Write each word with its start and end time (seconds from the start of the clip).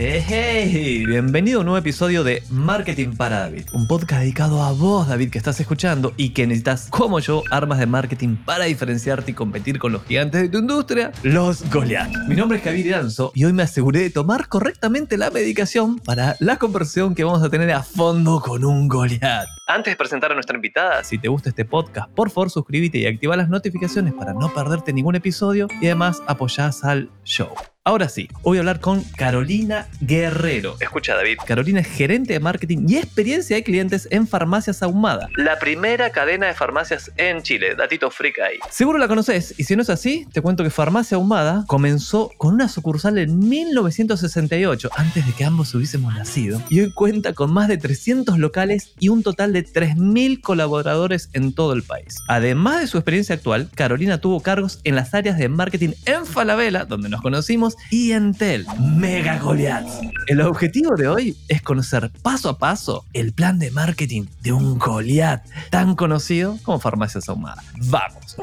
Hey, 0.00 1.04
bienvenido 1.04 1.58
a 1.58 1.60
un 1.62 1.66
nuevo 1.66 1.78
episodio 1.78 2.22
de 2.22 2.44
Marketing 2.50 3.16
para 3.16 3.40
David, 3.40 3.64
un 3.72 3.88
podcast 3.88 4.20
dedicado 4.20 4.62
a 4.62 4.70
vos, 4.70 5.08
David, 5.08 5.30
que 5.30 5.38
estás 5.38 5.58
escuchando 5.58 6.14
y 6.16 6.30
que 6.30 6.46
necesitas, 6.46 6.86
como 6.88 7.18
yo, 7.18 7.42
armas 7.50 7.80
de 7.80 7.86
marketing 7.86 8.36
para 8.36 8.66
diferenciarte 8.66 9.32
y 9.32 9.34
competir 9.34 9.80
con 9.80 9.90
los 9.90 10.04
gigantes 10.04 10.40
de 10.40 10.50
tu 10.50 10.58
industria, 10.58 11.10
los 11.24 11.68
Goliath. 11.68 12.12
Mi 12.28 12.36
nombre 12.36 12.58
es 12.58 12.64
Javier 12.64 12.86
Iranzo 12.86 13.32
y 13.34 13.44
hoy 13.44 13.52
me 13.52 13.64
aseguré 13.64 14.02
de 14.02 14.10
tomar 14.10 14.46
correctamente 14.46 15.16
la 15.16 15.32
medicación 15.32 15.98
para 15.98 16.36
la 16.38 16.58
conversión 16.58 17.16
que 17.16 17.24
vamos 17.24 17.42
a 17.42 17.50
tener 17.50 17.72
a 17.72 17.82
fondo 17.82 18.40
con 18.40 18.64
un 18.64 18.86
Goliath. 18.86 19.48
Antes 19.66 19.94
de 19.94 19.96
presentar 19.96 20.30
a 20.30 20.34
nuestra 20.34 20.54
invitada, 20.54 21.02
si 21.02 21.18
te 21.18 21.26
gusta 21.26 21.48
este 21.48 21.64
podcast, 21.64 22.08
por 22.12 22.30
favor 22.30 22.50
suscríbete 22.50 22.98
y 22.98 23.06
activa 23.06 23.36
las 23.36 23.48
notificaciones 23.48 24.14
para 24.14 24.32
no 24.32 24.54
perderte 24.54 24.92
ningún 24.92 25.16
episodio 25.16 25.66
y 25.80 25.86
además 25.86 26.22
apoyás 26.28 26.84
al 26.84 27.10
show. 27.24 27.50
Ahora 27.88 28.10
sí, 28.10 28.28
voy 28.42 28.58
a 28.58 28.60
hablar 28.60 28.80
con 28.80 29.02
Carolina 29.16 29.86
Guerrero. 30.02 30.76
Escucha, 30.78 31.14
David. 31.14 31.38
Carolina 31.46 31.80
es 31.80 31.86
gerente 31.86 32.34
de 32.34 32.38
marketing 32.38 32.84
y 32.86 32.98
experiencia 32.98 33.56
de 33.56 33.62
clientes 33.64 34.06
en 34.10 34.28
Farmacias 34.28 34.82
Ahumada, 34.82 35.30
la 35.36 35.58
primera 35.58 36.10
cadena 36.10 36.48
de 36.48 36.52
farmacias 36.52 37.10
en 37.16 37.40
Chile. 37.40 37.76
Datito 37.76 38.10
freak 38.10 38.40
ahí. 38.40 38.58
Seguro 38.68 38.98
la 38.98 39.08
conoces 39.08 39.54
y 39.56 39.64
si 39.64 39.74
no 39.74 39.80
es 39.80 39.88
así, 39.88 40.26
te 40.34 40.42
cuento 40.42 40.64
que 40.64 40.68
Farmacia 40.68 41.16
Ahumada 41.16 41.64
comenzó 41.66 42.30
con 42.36 42.52
una 42.52 42.68
sucursal 42.68 43.16
en 43.16 43.38
1968, 43.38 44.90
antes 44.94 45.26
de 45.26 45.32
que 45.32 45.46
ambos 45.46 45.74
hubiésemos 45.74 46.14
nacido, 46.14 46.62
y 46.68 46.80
hoy 46.80 46.92
cuenta 46.92 47.32
con 47.32 47.50
más 47.50 47.68
de 47.68 47.78
300 47.78 48.38
locales 48.38 48.92
y 48.98 49.08
un 49.08 49.22
total 49.22 49.54
de 49.54 49.64
3.000 49.64 50.42
colaboradores 50.42 51.30
en 51.32 51.54
todo 51.54 51.72
el 51.72 51.82
país. 51.84 52.16
Además 52.28 52.82
de 52.82 52.86
su 52.86 52.98
experiencia 52.98 53.34
actual, 53.34 53.70
Carolina 53.74 54.20
tuvo 54.20 54.40
cargos 54.40 54.80
en 54.84 54.94
las 54.94 55.14
áreas 55.14 55.38
de 55.38 55.48
marketing 55.48 55.92
en 56.04 56.26
Falabella, 56.26 56.84
donde 56.84 57.08
nos 57.08 57.22
conocimos, 57.22 57.77
y 57.90 58.12
Entel, 58.12 58.66
Mega 58.96 59.38
Goliath. 59.38 59.86
El 60.26 60.40
objetivo 60.42 60.94
de 60.96 61.08
hoy 61.08 61.36
es 61.48 61.62
conocer 61.62 62.10
paso 62.22 62.48
a 62.50 62.58
paso 62.58 63.04
el 63.12 63.32
plan 63.32 63.58
de 63.58 63.70
marketing 63.70 64.26
de 64.42 64.52
un 64.52 64.78
Goliath 64.78 65.44
tan 65.70 65.94
conocido 65.94 66.58
como 66.62 66.78
Farmacias 66.78 67.28
Ahumada. 67.28 67.62
¡Vamos! 67.76 68.36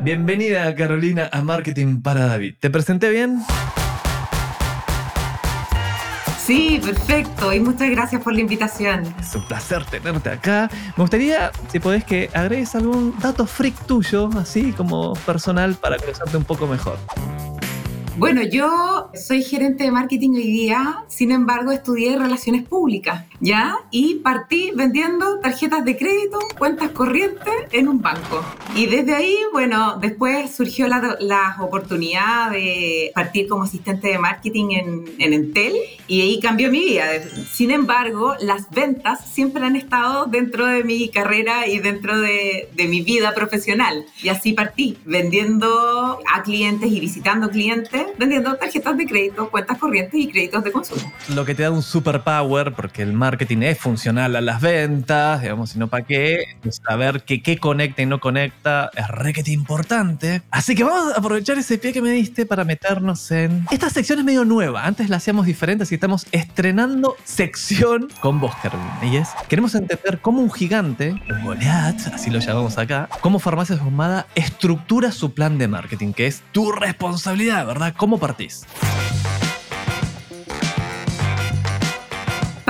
Bienvenida 0.00 0.74
Carolina 0.74 1.28
a 1.32 1.42
Marketing 1.42 2.00
para 2.00 2.26
David. 2.26 2.54
¿Te 2.60 2.70
presenté 2.70 3.10
bien? 3.10 3.42
Sí, 6.50 6.80
perfecto. 6.84 7.52
Y 7.52 7.60
muchas 7.60 7.90
gracias 7.90 8.22
por 8.22 8.32
la 8.32 8.40
invitación. 8.40 9.04
Es 9.20 9.34
un 9.36 9.46
placer 9.46 9.84
tenerte 9.84 10.30
acá. 10.30 10.68
Me 10.96 11.04
gustaría, 11.04 11.52
si 11.70 11.78
podés, 11.78 12.02
que 12.02 12.28
agregues 12.34 12.74
algún 12.74 13.14
dato 13.20 13.46
freak 13.46 13.86
tuyo, 13.86 14.28
así 14.36 14.72
como 14.72 15.12
personal, 15.26 15.74
para 15.74 15.96
conocerte 15.96 16.36
un 16.36 16.44
poco 16.44 16.66
mejor. 16.66 16.98
Bueno, 18.20 18.42
yo 18.42 19.10
soy 19.14 19.42
gerente 19.42 19.84
de 19.84 19.90
marketing 19.90 20.32
hoy 20.32 20.46
día, 20.46 21.04
sin 21.08 21.32
embargo 21.32 21.72
estudié 21.72 22.18
relaciones 22.18 22.68
públicas, 22.68 23.24
¿ya? 23.40 23.78
Y 23.90 24.16
partí 24.16 24.72
vendiendo 24.74 25.38
tarjetas 25.38 25.86
de 25.86 25.96
crédito, 25.96 26.38
cuentas 26.58 26.90
corrientes 26.90 27.54
en 27.72 27.88
un 27.88 28.02
banco. 28.02 28.44
Y 28.76 28.84
desde 28.84 29.14
ahí, 29.14 29.38
bueno, 29.54 29.96
después 30.02 30.54
surgió 30.54 30.86
la, 30.86 31.16
la 31.18 31.56
oportunidad 31.60 32.50
de 32.50 33.10
partir 33.14 33.48
como 33.48 33.62
asistente 33.62 34.08
de 34.08 34.18
marketing 34.18 34.66
en, 34.72 35.04
en 35.18 35.32
Entel 35.32 35.72
y 36.06 36.20
ahí 36.20 36.40
cambió 36.40 36.70
mi 36.70 36.80
vida. 36.80 37.06
Sin 37.50 37.70
embargo, 37.70 38.34
las 38.38 38.68
ventas 38.68 39.24
siempre 39.32 39.64
han 39.64 39.76
estado 39.76 40.26
dentro 40.26 40.66
de 40.66 40.84
mi 40.84 41.08
carrera 41.08 41.66
y 41.66 41.78
dentro 41.78 42.20
de, 42.20 42.68
de 42.76 42.86
mi 42.86 43.00
vida 43.00 43.34
profesional. 43.34 44.04
Y 44.22 44.28
así 44.28 44.52
partí, 44.52 44.98
vendiendo 45.06 46.18
a 46.30 46.42
clientes 46.42 46.92
y 46.92 47.00
visitando 47.00 47.48
clientes 47.48 48.09
vendiendo 48.18 48.54
tarjetas 48.56 48.96
de 48.96 49.06
crédito, 49.06 49.50
cuentas 49.50 49.78
corrientes 49.78 50.20
y 50.20 50.28
créditos 50.28 50.64
de 50.64 50.72
consumo. 50.72 51.12
Lo 51.34 51.44
que 51.44 51.54
te 51.54 51.62
da 51.62 51.70
un 51.70 51.82
superpower, 51.82 52.72
porque 52.72 53.02
el 53.02 53.12
marketing 53.12 53.62
es 53.62 53.78
funcional 53.78 54.36
a 54.36 54.40
las 54.40 54.60
ventas, 54.60 55.42
digamos, 55.42 55.70
sino 55.70 55.88
para 55.88 56.04
qué, 56.04 56.56
saber 56.70 57.22
qué, 57.24 57.42
qué 57.42 57.58
conecta 57.58 58.02
y 58.02 58.06
no 58.06 58.20
conecta 58.20 58.90
es 58.94 59.08
requete 59.08 59.52
importante. 59.52 60.42
Así 60.50 60.74
que 60.74 60.84
vamos 60.84 61.14
a 61.14 61.18
aprovechar 61.18 61.58
ese 61.58 61.78
pie 61.78 61.92
que 61.92 62.02
me 62.02 62.10
diste 62.10 62.46
para 62.46 62.64
meternos 62.64 63.30
en... 63.30 63.66
Esta 63.70 63.90
sección 63.90 64.18
es 64.18 64.24
medio 64.24 64.44
nueva, 64.44 64.84
antes 64.84 65.08
la 65.08 65.16
hacíamos 65.16 65.46
diferente, 65.46 65.82
así 65.84 65.90
que 65.90 65.96
estamos 65.96 66.26
estrenando 66.32 67.16
sección 67.24 68.08
con 68.20 68.40
vos, 68.40 68.54
Carolina. 68.62 68.98
Y 69.02 69.16
es, 69.16 69.28
queremos 69.48 69.74
entender 69.74 70.20
cómo 70.20 70.40
un 70.40 70.50
gigante, 70.50 71.20
un 71.30 71.44
Goliath, 71.44 72.08
así 72.12 72.30
lo 72.30 72.38
llamamos 72.38 72.78
acá, 72.78 73.08
cómo 73.20 73.38
Farmacias 73.38 73.80
Ahumada 73.80 74.26
estructura 74.34 75.12
su 75.12 75.32
plan 75.32 75.58
de 75.58 75.68
marketing, 75.68 76.12
que 76.12 76.26
es 76.26 76.42
tu 76.52 76.72
responsabilidad, 76.72 77.66
¿verdad? 77.66 77.89
¿Cómo 77.96 78.18
partís? 78.18 78.66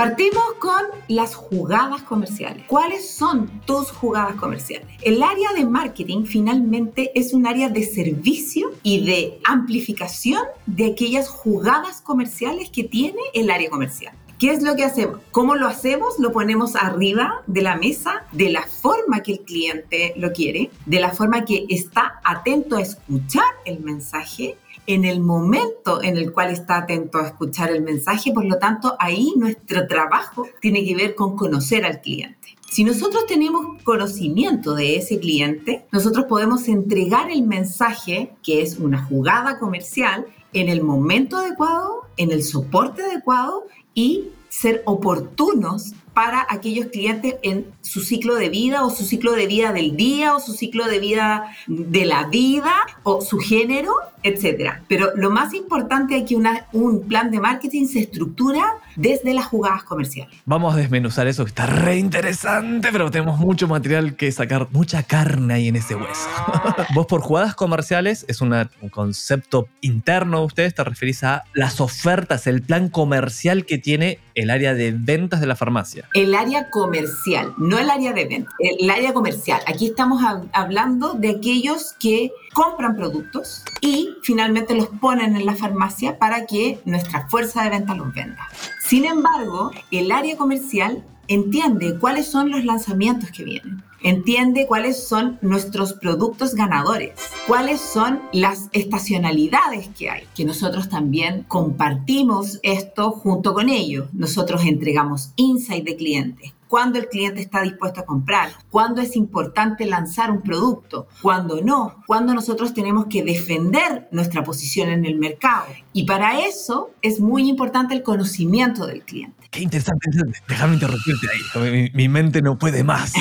Partimos 0.01 0.55
con 0.59 0.83
las 1.09 1.35
jugadas 1.35 2.01
comerciales. 2.05 2.65
¿Cuáles 2.67 3.11
son 3.11 3.51
tus 3.67 3.91
jugadas 3.91 4.35
comerciales? 4.37 4.87
El 5.03 5.23
área 5.23 5.53
de 5.55 5.67
marketing 5.67 6.25
finalmente 6.25 7.13
es 7.15 7.35
un 7.35 7.47
área 7.47 7.69
de 7.69 7.83
servicio 7.83 8.73
y 8.83 9.05
de 9.05 9.41
amplificación 9.45 10.43
de 10.65 10.93
aquellas 10.93 11.29
jugadas 11.29 12.01
comerciales 12.01 12.71
que 12.71 12.85
tiene 12.85 13.21
el 13.35 13.51
área 13.51 13.69
comercial. 13.69 14.15
¿Qué 14.41 14.53
es 14.53 14.63
lo 14.63 14.75
que 14.75 14.85
hacemos? 14.85 15.19
¿Cómo 15.33 15.55
lo 15.55 15.67
hacemos? 15.67 16.19
Lo 16.19 16.33
ponemos 16.33 16.75
arriba 16.75 17.43
de 17.47 17.61
la 17.61 17.77
mesa 17.77 18.25
de 18.33 18.49
la 18.49 18.63
forma 18.63 19.23
que 19.23 19.33
el 19.33 19.41
cliente 19.41 20.15
lo 20.17 20.33
quiere, 20.33 20.71
de 20.87 20.99
la 20.99 21.11
forma 21.11 21.45
que 21.45 21.67
está 21.69 22.23
atento 22.25 22.77
a 22.77 22.81
escuchar 22.81 23.45
el 23.67 23.81
mensaje 23.81 24.57
en 24.87 25.05
el 25.05 25.21
momento 25.21 26.03
en 26.03 26.17
el 26.17 26.33
cual 26.33 26.49
está 26.49 26.79
atento 26.79 27.19
a 27.19 27.27
escuchar 27.27 27.71
el 27.71 27.83
mensaje, 27.83 28.33
por 28.33 28.47
lo 28.47 28.57
tanto 28.57 28.97
ahí 28.99 29.35
nuestro 29.37 29.87
trabajo 29.87 30.49
tiene 30.63 30.87
que 30.87 30.97
ver 30.97 31.15
con 31.15 31.37
conocer 31.37 31.85
al 31.85 32.01
cliente. 32.01 32.57
Si 32.71 32.83
nosotros 32.83 33.27
tenemos 33.27 33.83
conocimiento 33.83 34.75
de 34.75 34.97
ese 34.97 35.21
cliente, 35.21 35.85
nosotros 35.93 36.25
podemos 36.25 36.67
entregar 36.67 37.31
el 37.31 37.43
mensaje, 37.43 38.33
que 38.43 38.63
es 38.63 38.79
una 38.79 39.05
jugada 39.05 39.59
comercial, 39.59 40.25
en 40.53 40.69
el 40.69 40.83
momento 40.83 41.37
adecuado, 41.37 42.07
en 42.17 42.33
el 42.33 42.43
soporte 42.43 43.03
adecuado 43.03 43.67
y 43.95 44.29
ser 44.49 44.83
oportunos 44.85 45.95
para 46.15 46.47
aquellos 46.49 46.87
clientes 46.87 47.37
en 47.43 47.67
su 47.83 48.01
ciclo 48.01 48.35
de 48.35 48.49
vida 48.49 48.85
o 48.85 48.91
su 48.91 49.05
ciclo 49.05 49.33
de 49.33 49.47
vida 49.47 49.73
del 49.73 49.97
día 49.97 50.35
o 50.35 50.41
su 50.41 50.53
ciclo 50.53 50.87
de 50.87 50.99
vida 50.99 51.57
de 51.67 52.05
la 52.05 52.27
vida 52.27 52.73
o 53.03 53.21
su 53.21 53.39
género, 53.39 53.93
etc. 54.23 54.75
Pero 54.89 55.13
lo 55.17 55.31
más 55.31 55.55
importante 55.55 56.17
es 56.17 56.25
que 56.25 56.37
una, 56.37 56.67
un 56.73 57.07
plan 57.07 57.31
de 57.31 57.41
marketing 57.41 57.87
se 57.87 58.01
estructura 58.01 58.75
desde 58.97 59.35
las 59.35 59.47
jugadas 59.47 59.85
comerciales. 59.85 60.37
Vamos 60.45 60.75
a 60.75 60.77
desmenuzar 60.77 61.27
eso 61.27 61.45
que 61.45 61.51
está 61.51 61.67
re 61.67 61.97
interesante, 61.97 62.89
pero 62.93 63.11
tenemos 63.11 63.39
mucho 63.39 63.69
material 63.69 64.17
que 64.17 64.31
sacar, 64.33 64.69
mucha 64.73 65.03
carne 65.03 65.55
ahí 65.55 65.69
en 65.69 65.77
ese 65.77 65.95
hueso. 65.95 66.29
Vos 66.95 67.07
por 67.07 67.21
jugadas 67.23 67.55
comerciales 67.55 68.25
es 68.29 68.41
una, 68.41 68.71
un 68.81 68.89
concepto 68.89 69.69
interno 69.81 70.41
de 70.41 70.47
ustedes, 70.47 70.75
te 70.75 70.85
referís 70.85 71.25
a 71.25 71.45
las 71.55 71.81
ofertas, 71.81 72.47
el 72.47 72.63
plan 72.63 72.89
comercial 72.89 73.65
que 73.65 73.79
tiene 73.79 74.19
el 74.41 74.51
área 74.51 74.75
de 74.75 74.93
ventas 74.93 75.41
de 75.41 75.47
la 75.47 75.57
farmacia. 75.57 76.09
El 76.15 76.35
área 76.35 76.71
comercial, 76.71 77.53
no 77.59 77.79
el 77.79 77.91
área 77.91 78.13
de 78.13 78.25
venta, 78.25 78.51
el 78.59 78.89
área 78.91 79.13
comercial. 79.13 79.61
Aquí 79.67 79.87
estamos 79.87 80.23
hablando 80.53 81.15
de 81.15 81.31
aquellos 81.31 81.95
que 82.01 82.33
compran 82.55 82.97
productos 82.97 83.63
y 83.81 84.11
finalmente 84.23 84.75
los 84.75 84.89
ponen 84.89 85.37
en 85.37 85.47
la 85.47 85.55
farmacia 85.55 86.19
para 86.19 86.47
que 86.47 86.81
nuestra 86.85 87.29
fuerza 87.29 87.63
de 87.63 87.71
venta 87.71 87.95
los 87.95 88.13
venda. 88.15 88.49
Sin 88.83 89.05
embargo, 89.05 89.71
el 89.91 90.11
área 90.11 90.37
comercial 90.37 91.05
entiende 91.29 91.99
cuáles 91.99 92.27
son 92.27 92.51
los 92.51 92.65
lanzamientos 92.65 93.31
que 93.31 93.45
vienen, 93.45 93.83
entiende 94.03 94.67
cuáles 94.67 95.07
son 95.07 95.39
nuestros 95.43 95.95
productos 95.95 96.55
ganadores, 96.55 97.13
cuáles 97.47 97.81
son 97.81 98.21
las 98.33 98.69
estacionalidades 98.73 99.89
que 99.99 100.11
hay, 100.11 100.23
que 100.35 100.45
nosotros 100.45 100.89
también 100.89 101.45
compartimos 101.49 102.61
esto 102.63 103.11
junto 103.11 103.55
con 103.55 103.69
ellos. 103.69 104.09
Nosotros 104.13 104.65
entregamos 104.65 105.33
insight 105.37 105.85
de 105.85 105.97
clientes, 105.97 106.53
cuándo 106.71 107.01
el 107.01 107.09
cliente 107.09 107.41
está 107.41 107.63
dispuesto 107.63 108.01
a 108.01 108.07
comprar, 108.07 108.51
cuándo 108.71 109.03
es 109.03 109.17
importante 109.17 109.85
lanzar 109.87 110.31
un 110.31 110.41
producto, 110.41 111.09
cuándo 111.21 111.61
no, 111.61 112.05
cuándo 112.07 112.33
nosotros 112.33 112.73
tenemos 112.73 113.07
que 113.07 113.25
defender 113.25 114.07
nuestra 114.13 114.45
posición 114.45 114.89
en 114.89 115.05
el 115.05 115.17
mercado. 115.17 115.67
Y 115.93 116.05
para 116.05 116.47
eso 116.47 116.93
es 117.03 117.19
muy 117.21 117.49
importante 117.49 117.93
el 117.93 118.05
conocimiento 118.05 118.87
del 118.87 119.03
cliente. 119.03 119.41
Qué 119.51 119.63
interesante. 119.63 120.09
Déjame 120.47 120.75
interrumpirte 120.75 121.27
ahí. 121.29 121.73
Mi, 121.73 121.91
mi, 121.93 122.09
mente 122.09 122.41
no 122.41 122.57
puede 122.57 122.85
más. 122.85 123.15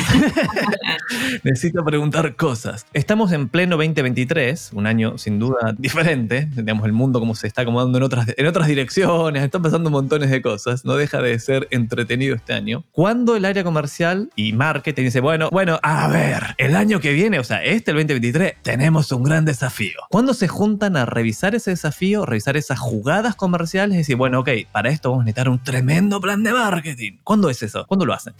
Necesito 1.43 1.83
preguntar 1.83 2.35
cosas. 2.35 2.85
Estamos 2.93 3.31
en 3.31 3.49
pleno 3.49 3.77
2023, 3.77 4.71
un 4.73 4.85
año 4.85 5.17
sin 5.17 5.39
duda 5.39 5.73
diferente. 5.75 6.47
Digamos, 6.55 6.85
el 6.85 6.93
mundo 6.93 7.19
como 7.19 7.33
se 7.33 7.47
está 7.47 7.63
acomodando 7.63 7.97
en 7.97 8.03
otras, 8.03 8.27
en 8.37 8.45
otras 8.45 8.67
direcciones, 8.67 9.41
están 9.41 9.63
pasando 9.63 9.89
montones 9.89 10.29
de 10.29 10.39
cosas. 10.43 10.85
No 10.85 10.97
deja 10.97 11.19
de 11.19 11.39
ser 11.39 11.67
entretenido 11.71 12.35
este 12.35 12.53
año. 12.53 12.83
Cuando 12.91 13.38
el 13.39 13.45
área 13.45 13.63
comercial 13.63 14.30
y 14.36 14.53
marketing 14.53 15.06
dice, 15.06 15.19
bueno, 15.19 15.50
bueno, 15.50 15.80
a 15.81 16.07
ver, 16.07 16.56
el 16.57 16.75
año 16.75 17.00
que 17.00 17.13
viene, 17.13 17.39
o 17.39 17.44
sea, 17.44 17.63
este, 17.63 17.91
el 17.91 17.97
2023, 17.97 18.56
tenemos 18.62 19.12
un 19.12 19.24
gran 19.24 19.45
desafío. 19.45 20.00
¿Cuándo 20.09 20.33
se 20.33 20.47
juntan 20.47 20.95
a 20.97 21.06
revisar 21.06 21.56
ese 21.56 21.71
desafío, 21.71 22.25
revisar 22.25 22.57
esas 22.57 22.80
jugadas 22.80 23.36
comerciales 23.36 23.95
y 23.95 23.97
decir, 24.00 24.15
bueno, 24.15 24.41
ok, 24.41 24.50
para 24.71 24.89
esto 24.89 25.09
vamos 25.09 25.24
a 25.24 25.25
necesitar 25.25 25.50
un 25.50 25.63
tremendo 25.63 26.21
plan 26.21 26.44
de 26.44 26.53
marketing. 26.53 27.13
¿Cuándo 27.24 27.50
es 27.50 27.63
eso? 27.63 27.86
¿Cuándo 27.88 28.06
lo 28.06 28.13
hacen? 28.13 28.33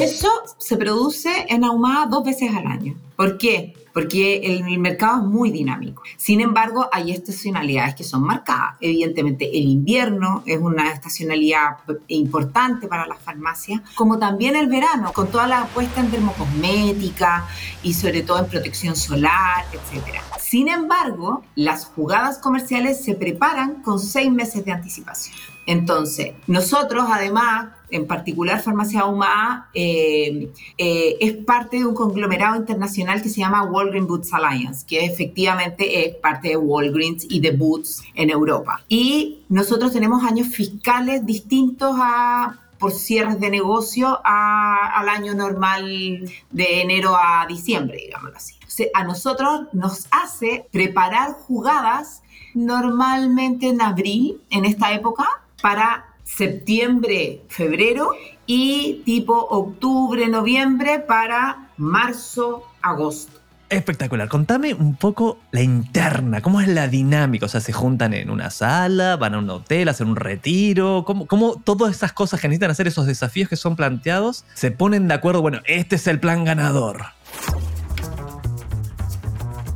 Eso 0.00 0.30
se 0.56 0.78
produce 0.78 1.30
en 1.48 1.62
Ahumada 1.62 2.06
dos 2.06 2.24
veces 2.24 2.50
al 2.54 2.66
año. 2.66 2.96
¿Por 3.16 3.36
qué? 3.36 3.74
Porque 3.92 4.38
el, 4.56 4.78
mercado 4.78 5.20
es 5.20 5.26
muy 5.26 5.50
dinámico. 5.50 6.02
Sin 6.16 6.40
embargo, 6.40 6.88
hay 6.90 7.10
estacionalidades 7.10 7.96
que 7.96 8.04
son 8.04 8.22
marcadas. 8.22 8.76
Evidentemente, 8.80 9.50
el 9.50 9.64
invierno 9.64 10.42
es 10.46 10.58
una 10.58 10.90
estacionalidad 10.90 11.78
importante 12.08 12.86
para 12.86 13.06
las 13.06 13.20
farmacias, 13.20 13.82
como 13.94 14.18
también 14.18 14.56
el 14.56 14.68
verano, 14.68 15.12
con 15.12 15.30
toda 15.30 15.46
la 15.46 15.62
apuesta 15.62 16.00
en 16.00 16.10
dermocosmética 16.10 17.46
y 17.82 17.92
sobre 17.92 18.22
todo 18.22 18.38
en 18.38 18.46
protección 18.46 18.96
solar, 18.96 19.66
etc. 19.72 20.20
Sin 20.40 20.68
embargo, 20.68 21.42
las 21.56 21.84
jugadas 21.84 22.38
comerciales 22.38 23.04
se 23.04 23.16
preparan 23.16 23.82
con 23.82 23.98
seis 23.98 24.32
meses 24.32 24.64
de 24.64 24.72
anticipación. 24.72 25.36
Entonces, 25.66 26.32
nosotros 26.46 27.04
además, 27.10 27.68
en 27.90 28.06
particular 28.06 28.62
Farmacia 28.62 29.00
Ahumada, 29.00 29.68
eh, 29.74 30.50
eh, 30.78 31.16
es 31.20 31.34
parte 31.44 31.78
de 31.78 31.86
un 31.86 31.94
conglomerado 31.94 32.56
internacional 32.56 33.22
que 33.22 33.28
se 33.28 33.40
llama 33.40 33.62
Walgreens 33.64 34.08
Boots 34.08 34.32
Alliance, 34.32 34.86
que 34.86 35.04
efectivamente 35.04 36.06
es 36.06 36.16
parte 36.16 36.48
de 36.48 36.56
Walgreens 36.56 37.26
y 37.28 37.40
de 37.40 37.52
Boots 37.52 38.02
en 38.14 38.30
Europa. 38.30 38.82
Y 38.88 39.40
nosotros 39.48 39.92
tenemos 39.92 40.24
años 40.24 40.48
fiscales 40.48 41.24
distintos 41.26 41.94
a 41.98 42.58
por 42.78 42.92
cierres 42.92 43.38
de 43.38 43.50
negocio 43.50 44.20
al 44.24 45.08
año 45.08 45.34
normal 45.34 46.30
de 46.50 46.80
enero 46.80 47.14
a 47.14 47.44
diciembre, 47.46 47.98
digámoslo 48.06 48.36
así. 48.36 48.54
a 48.94 49.04
nosotros 49.04 49.66
nos 49.74 50.06
hace 50.10 50.66
preparar 50.72 51.32
jugadas 51.32 52.22
normalmente 52.54 53.68
en 53.68 53.82
abril, 53.82 54.40
en 54.48 54.64
esta 54.64 54.92
época, 54.92 55.28
para 55.60 56.06
septiembre, 56.36 57.42
febrero 57.48 58.12
y 58.46 59.02
tipo 59.04 59.34
octubre, 59.34 60.28
noviembre 60.28 61.00
para 61.00 61.70
marzo, 61.76 62.64
agosto. 62.82 63.40
Espectacular. 63.68 64.28
Contame 64.28 64.74
un 64.74 64.96
poco 64.96 65.38
la 65.52 65.62
interna, 65.62 66.40
cómo 66.40 66.60
es 66.60 66.66
la 66.66 66.88
dinámica. 66.88 67.46
O 67.46 67.48
sea, 67.48 67.60
se 67.60 67.72
juntan 67.72 68.14
en 68.14 68.28
una 68.28 68.50
sala, 68.50 69.16
van 69.16 69.34
a 69.34 69.38
un 69.38 69.48
hotel, 69.48 69.88
hacen 69.88 70.08
un 70.08 70.16
retiro. 70.16 71.04
¿Cómo, 71.06 71.26
cómo 71.26 71.54
todas 71.62 71.94
esas 71.94 72.12
cosas 72.12 72.40
que 72.40 72.48
necesitan 72.48 72.72
hacer, 72.72 72.88
esos 72.88 73.06
desafíos 73.06 73.48
que 73.48 73.54
son 73.54 73.76
planteados, 73.76 74.44
se 74.54 74.72
ponen 74.72 75.06
de 75.06 75.14
acuerdo? 75.14 75.40
Bueno, 75.40 75.60
este 75.66 75.96
es 75.96 76.06
el 76.08 76.18
plan 76.18 76.44
ganador. 76.44 77.04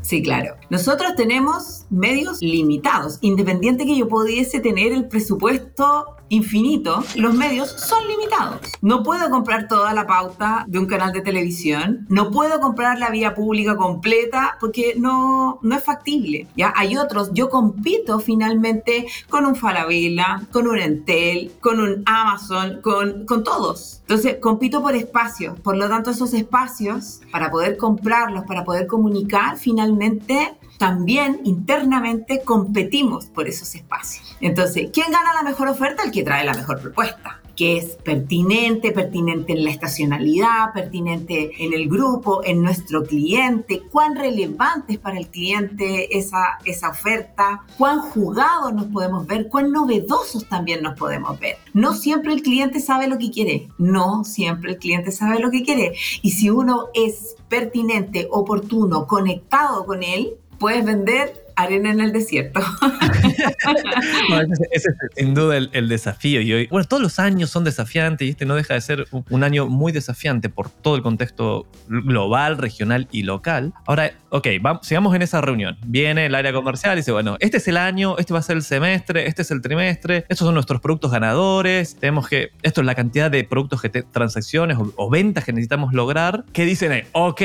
Sí, 0.05 0.23
claro. 0.23 0.57
Nosotros 0.69 1.15
tenemos 1.17 1.87
medios 1.89 2.43
limitados. 2.43 3.19
Independiente 3.23 3.87
que 3.87 3.97
yo 3.97 4.07
pudiese 4.07 4.61
tener 4.61 4.93
el 4.93 5.09
presupuesto 5.09 6.17
infinito, 6.29 7.03
los 7.17 7.35
medios 7.35 7.71
son 7.71 8.07
limitados. 8.09 8.61
No 8.81 9.03
puedo 9.03 9.31
comprar 9.31 9.69
toda 9.69 9.93
la 9.93 10.07
pauta 10.07 10.65
de 10.69 10.79
un 10.79 10.87
canal 10.87 11.13
de 11.13 11.21
televisión, 11.21 12.07
no 12.09 12.31
puedo 12.31 12.61
comprar 12.61 12.99
la 12.99 13.11
vía 13.11 13.35
pública 13.35 13.77
completa 13.77 14.57
porque 14.61 14.95
no, 14.97 15.59
no 15.63 15.77
es 15.77 15.85
factible. 15.85 16.47
¿ya? 16.57 16.73
Hay 16.77 16.97
otros, 16.97 17.31
yo 17.33 17.49
compito 17.49 18.19
finalmente 18.19 19.07
con 19.29 19.47
un 19.47 19.57
Falabella, 19.57 20.43
con 20.53 20.67
un 20.67 20.79
Entel, 20.79 21.53
con 21.61 21.81
un 21.81 22.03
Amazon, 22.07 22.81
con, 22.83 23.25
con 23.27 23.45
todos. 23.45 24.01
Entonces, 24.01 24.37
compito 24.41 24.83
por 24.83 24.95
espacios. 24.95 25.59
Por 25.61 25.77
lo 25.77 25.89
tanto, 25.89 26.11
esos 26.11 26.35
espacios, 26.35 27.21
para 27.31 27.51
poder 27.51 27.77
comprarlos, 27.77 28.45
para 28.45 28.65
poder 28.65 28.87
comunicar, 28.87 29.57
finalmente 29.57 30.55
también 30.79 31.41
internamente 31.45 32.43
competimos 32.45 33.27
por 33.27 33.49
esos 33.49 33.75
espacios. 33.75 34.37
Entonces, 34.41 34.91
¿quién 34.93 35.11
gana 35.11 35.33
la 35.35 35.43
mejor 35.43 35.69
oferta? 35.69 36.05
El 36.05 36.11
que 36.11 36.23
trae 36.23 36.45
la 36.45 36.55
mejor 36.55 36.81
propuesta 36.81 37.41
que 37.57 37.77
es 37.77 37.97
pertinente, 37.97 38.93
pertinente 38.93 39.53
en 39.53 39.65
la 39.65 39.71
estacionalidad, 39.71 40.73
pertinente 40.73 41.53
en 41.59 41.73
el 41.73 41.89
grupo, 41.89 42.43
en 42.45 42.63
nuestro 42.63 43.05
cliente, 43.05 43.83
cuán 43.91 44.17
relevante 44.17 44.95
es 44.95 44.99
para 44.99 45.19
el 45.19 45.29
cliente 45.29 46.17
esa, 46.17 46.59
esa 46.65 46.91
oferta, 46.91 47.63
cuán 47.79 48.01
jugados 48.01 48.73
nos 48.73 48.87
podemos 48.87 49.27
ver, 49.27 49.49
cuán 49.49 49.73
novedosos 49.73 50.49
también 50.49 50.83
nos 50.83 50.99
podemos 50.99 51.39
ver. 51.39 51.57
No 51.73 51.95
siempre 51.95 52.33
el 52.33 52.43
cliente 52.43 52.81
sabe 52.81 53.09
lo 53.09 53.19
que 53.19 53.31
quiere, 53.31 53.69
no 53.79 54.25
siempre 54.25 54.73
el 54.73 54.79
cliente 54.79 55.13
sabe 55.13 55.39
lo 55.39 55.51
que 55.51 55.63
quiere. 55.63 55.95
Y 56.23 56.33
si 56.33 56.51
uno 56.51 56.89
es 56.95 57.37
pertinente, 57.49 58.27
oportuno, 58.31 59.07
conectado 59.07 59.87
con 59.87 60.03
él, 60.03 60.35
puedes 60.65 60.87
vender 60.87 61.44
arena 61.57 61.91
en 61.91 62.01
el 62.01 62.13
desierto. 62.13 62.61
ese, 64.71 64.73
es 64.73 64.85
sin 65.17 65.35
duda 65.35 65.57
el, 65.57 65.89
desafío. 65.89 66.41
Y 66.41 66.53
hoy, 66.53 66.67
bueno, 66.69 66.87
todos 66.87 67.03
los 67.03 67.19
años 67.19 67.51
son 67.51 67.65
desafiantes 67.65 68.27
y 68.27 68.31
este 68.31 68.47
no 68.47 68.55
deja 68.55 68.75
de 68.75 68.81
ser 68.81 69.07
un, 69.11 69.45
año 69.45 69.67
muy 69.67 69.93
desafiante 69.93 70.49
por 70.49 70.71
todo 70.71 70.97
el 70.97 71.03
contexto 71.03 71.67
global, 71.89 72.59
regional 72.59 73.09
y 73.11 73.23
local. 73.23 73.73
Ahora, 73.87 74.13
ok, 74.31 74.49
sigamos 74.83 75.15
en 75.15 75.23
esa 75.23 75.41
reunión. 75.41 75.77
Viene 75.87 76.27
el 76.27 76.35
área 76.35 76.53
comercial 76.53 76.95
y 76.95 77.01
dice, 77.01 77.13
bueno, 77.13 77.37
este 77.41 77.59
es 77.59 77.69
el 77.69 77.77
año, 77.77 78.17
este 78.19 78.33
va 78.33 78.41
a 78.41 78.43
ser 78.43 78.57
el 78.57 78.63
semestre, 78.63 79.27
este 79.27 79.43
es 79.43 79.51
el 79.51 79.61
trimestre, 79.61 80.25
estos 80.29 80.47
son 80.47 80.55
nuestros 80.55 80.81
productos 80.81 81.11
ganadores, 81.11 81.97
tenemos 81.97 82.29
que, 82.29 82.51
esto 82.63 82.81
es 82.81 82.87
la 82.87 82.95
cantidad 82.95 83.31
de 83.31 83.45
productos 83.45 83.83
que 83.83 83.95
transacciones 84.03 84.79
o, 84.97 85.11
ventas 85.11 85.45
que 85.45 85.53
necesitamos 85.53 85.93
lograr. 85.93 86.45
¿Qué 86.53 86.65
dicen 86.65 86.93
ahí? 86.93 87.03
Ok, 87.13 87.43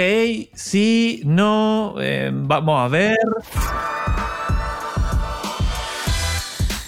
sí, 0.53 1.21
no, 1.25 1.95
eh, 1.99 2.31
vamos 2.33 2.79
a 2.79 2.87
ver. 2.87 3.17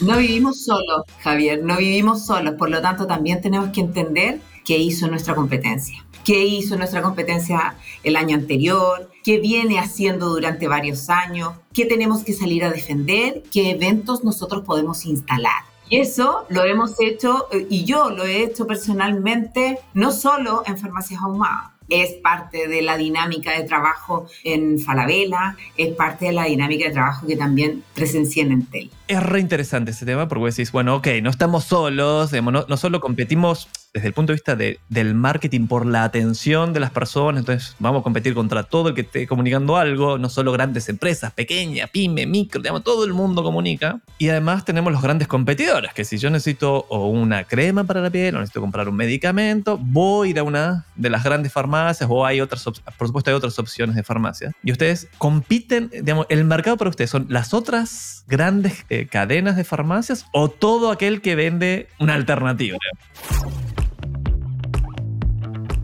No 0.01 0.17
vivimos 0.17 0.63
solos, 0.63 1.03
Javier, 1.19 1.63
no 1.63 1.77
vivimos 1.77 2.25
solos, 2.25 2.55
por 2.55 2.71
lo 2.71 2.81
tanto 2.81 3.05
también 3.05 3.39
tenemos 3.39 3.69
que 3.69 3.81
entender 3.81 4.41
qué 4.65 4.79
hizo 4.79 5.07
nuestra 5.07 5.35
competencia, 5.35 6.03
qué 6.23 6.43
hizo 6.43 6.75
nuestra 6.75 7.03
competencia 7.03 7.75
el 8.03 8.15
año 8.15 8.35
anterior, 8.35 9.11
qué 9.23 9.39
viene 9.39 9.77
haciendo 9.77 10.29
durante 10.29 10.67
varios 10.67 11.07
años, 11.11 11.53
qué 11.71 11.85
tenemos 11.85 12.23
que 12.23 12.33
salir 12.33 12.63
a 12.63 12.71
defender, 12.71 13.43
qué 13.51 13.69
eventos 13.69 14.23
nosotros 14.23 14.63
podemos 14.65 15.05
instalar. 15.05 15.65
Y 15.87 15.97
eso 15.97 16.45
lo 16.49 16.63
hemos 16.63 16.99
hecho, 16.99 17.47
y 17.69 17.83
yo 17.83 18.09
lo 18.09 18.25
he 18.25 18.43
hecho 18.43 18.65
personalmente, 18.65 19.77
no 19.93 20.11
solo 20.11 20.63
en 20.65 20.79
Farmacias 20.79 21.21
Ahumadas, 21.21 21.70
es 21.91 22.13
parte 22.13 22.67
de 22.69 22.81
la 22.81 22.97
dinámica 22.97 23.51
de 23.51 23.65
trabajo 23.65 24.25
en 24.43 24.79
Falabella, 24.79 25.57
es 25.77 25.93
parte 25.93 26.27
de 26.27 26.31
la 26.31 26.45
dinámica 26.45 26.87
de 26.87 26.93
trabajo 26.93 27.27
que 27.27 27.35
también 27.35 27.83
presencié 27.93 28.43
en 28.43 28.53
Entel. 28.53 28.89
Es 29.11 29.21
re 29.21 29.41
interesante 29.41 29.91
ese 29.91 30.05
tema 30.05 30.29
porque 30.29 30.51
decís, 30.51 30.71
bueno, 30.71 30.95
ok, 30.95 31.07
no 31.21 31.29
estamos 31.29 31.65
solos, 31.65 32.31
no, 32.31 32.77
solo 32.77 33.01
competimos 33.01 33.67
desde 33.93 34.07
el 34.07 34.13
punto 34.13 34.31
de 34.31 34.35
vista 34.35 34.55
del 34.55 35.15
marketing 35.15 35.67
por 35.67 35.85
la 35.85 36.05
atención 36.05 36.71
de 36.71 36.79
las 36.79 36.91
personas, 36.91 37.41
entonces 37.41 37.75
vamos 37.79 37.99
a 37.99 38.03
competir 38.03 38.33
contra 38.33 38.63
todo 38.63 38.87
el 38.87 38.95
que 38.95 39.01
esté 39.01 39.27
comunicando 39.27 39.75
algo, 39.75 40.17
no 40.17 40.29
solo 40.29 40.53
grandes 40.53 40.87
empresas, 40.87 41.33
pequeñas, 41.33 41.89
pyme, 41.89 42.25
micro, 42.25 42.61
todo 42.81 43.03
el 43.03 43.11
mundo 43.11 43.43
comunica. 43.43 43.99
Y 44.17 44.29
además 44.29 44.63
tenemos 44.63 44.93
los 44.93 45.01
grandes 45.01 45.27
competidores, 45.27 45.93
que 45.93 46.05
si 46.05 46.17
yo 46.17 46.29
necesito 46.29 46.83
una 46.85 47.43
crema 47.43 47.83
para 47.83 47.99
la 47.99 48.09
piel 48.09 48.35
o 48.35 48.39
necesito 48.39 48.61
comprar 48.61 48.87
un 48.87 48.95
medicamento, 48.95 49.77
voy 49.77 50.29
a 50.29 50.31
ir 50.31 50.39
a 50.39 50.43
una 50.43 50.85
de 50.95 51.09
las 51.09 51.25
grandes 51.25 51.51
farmacias 51.51 52.09
o 52.09 52.25
hay 52.25 52.39
otras, 52.39 52.63
por 52.63 53.07
supuesto 53.07 53.29
hay 53.29 53.35
otras 53.35 53.59
opciones 53.59 53.97
de 53.97 54.03
farmacia. 54.03 54.53
Y 54.63 54.71
ustedes 54.71 55.09
compiten, 55.17 55.89
digamos, 55.89 56.27
el 56.29 56.45
mercado 56.45 56.77
para 56.77 56.89
ustedes 56.89 57.09
son 57.09 57.25
las 57.27 57.53
otras 57.53 58.23
grandes 58.27 58.85
eh, 58.89 59.00
cadenas 59.07 59.55
de 59.55 59.63
farmacias 59.63 60.25
o 60.33 60.49
todo 60.49 60.91
aquel 60.91 61.21
que 61.21 61.35
vende 61.35 61.87
una 61.99 62.13
alternativa. 62.13 62.77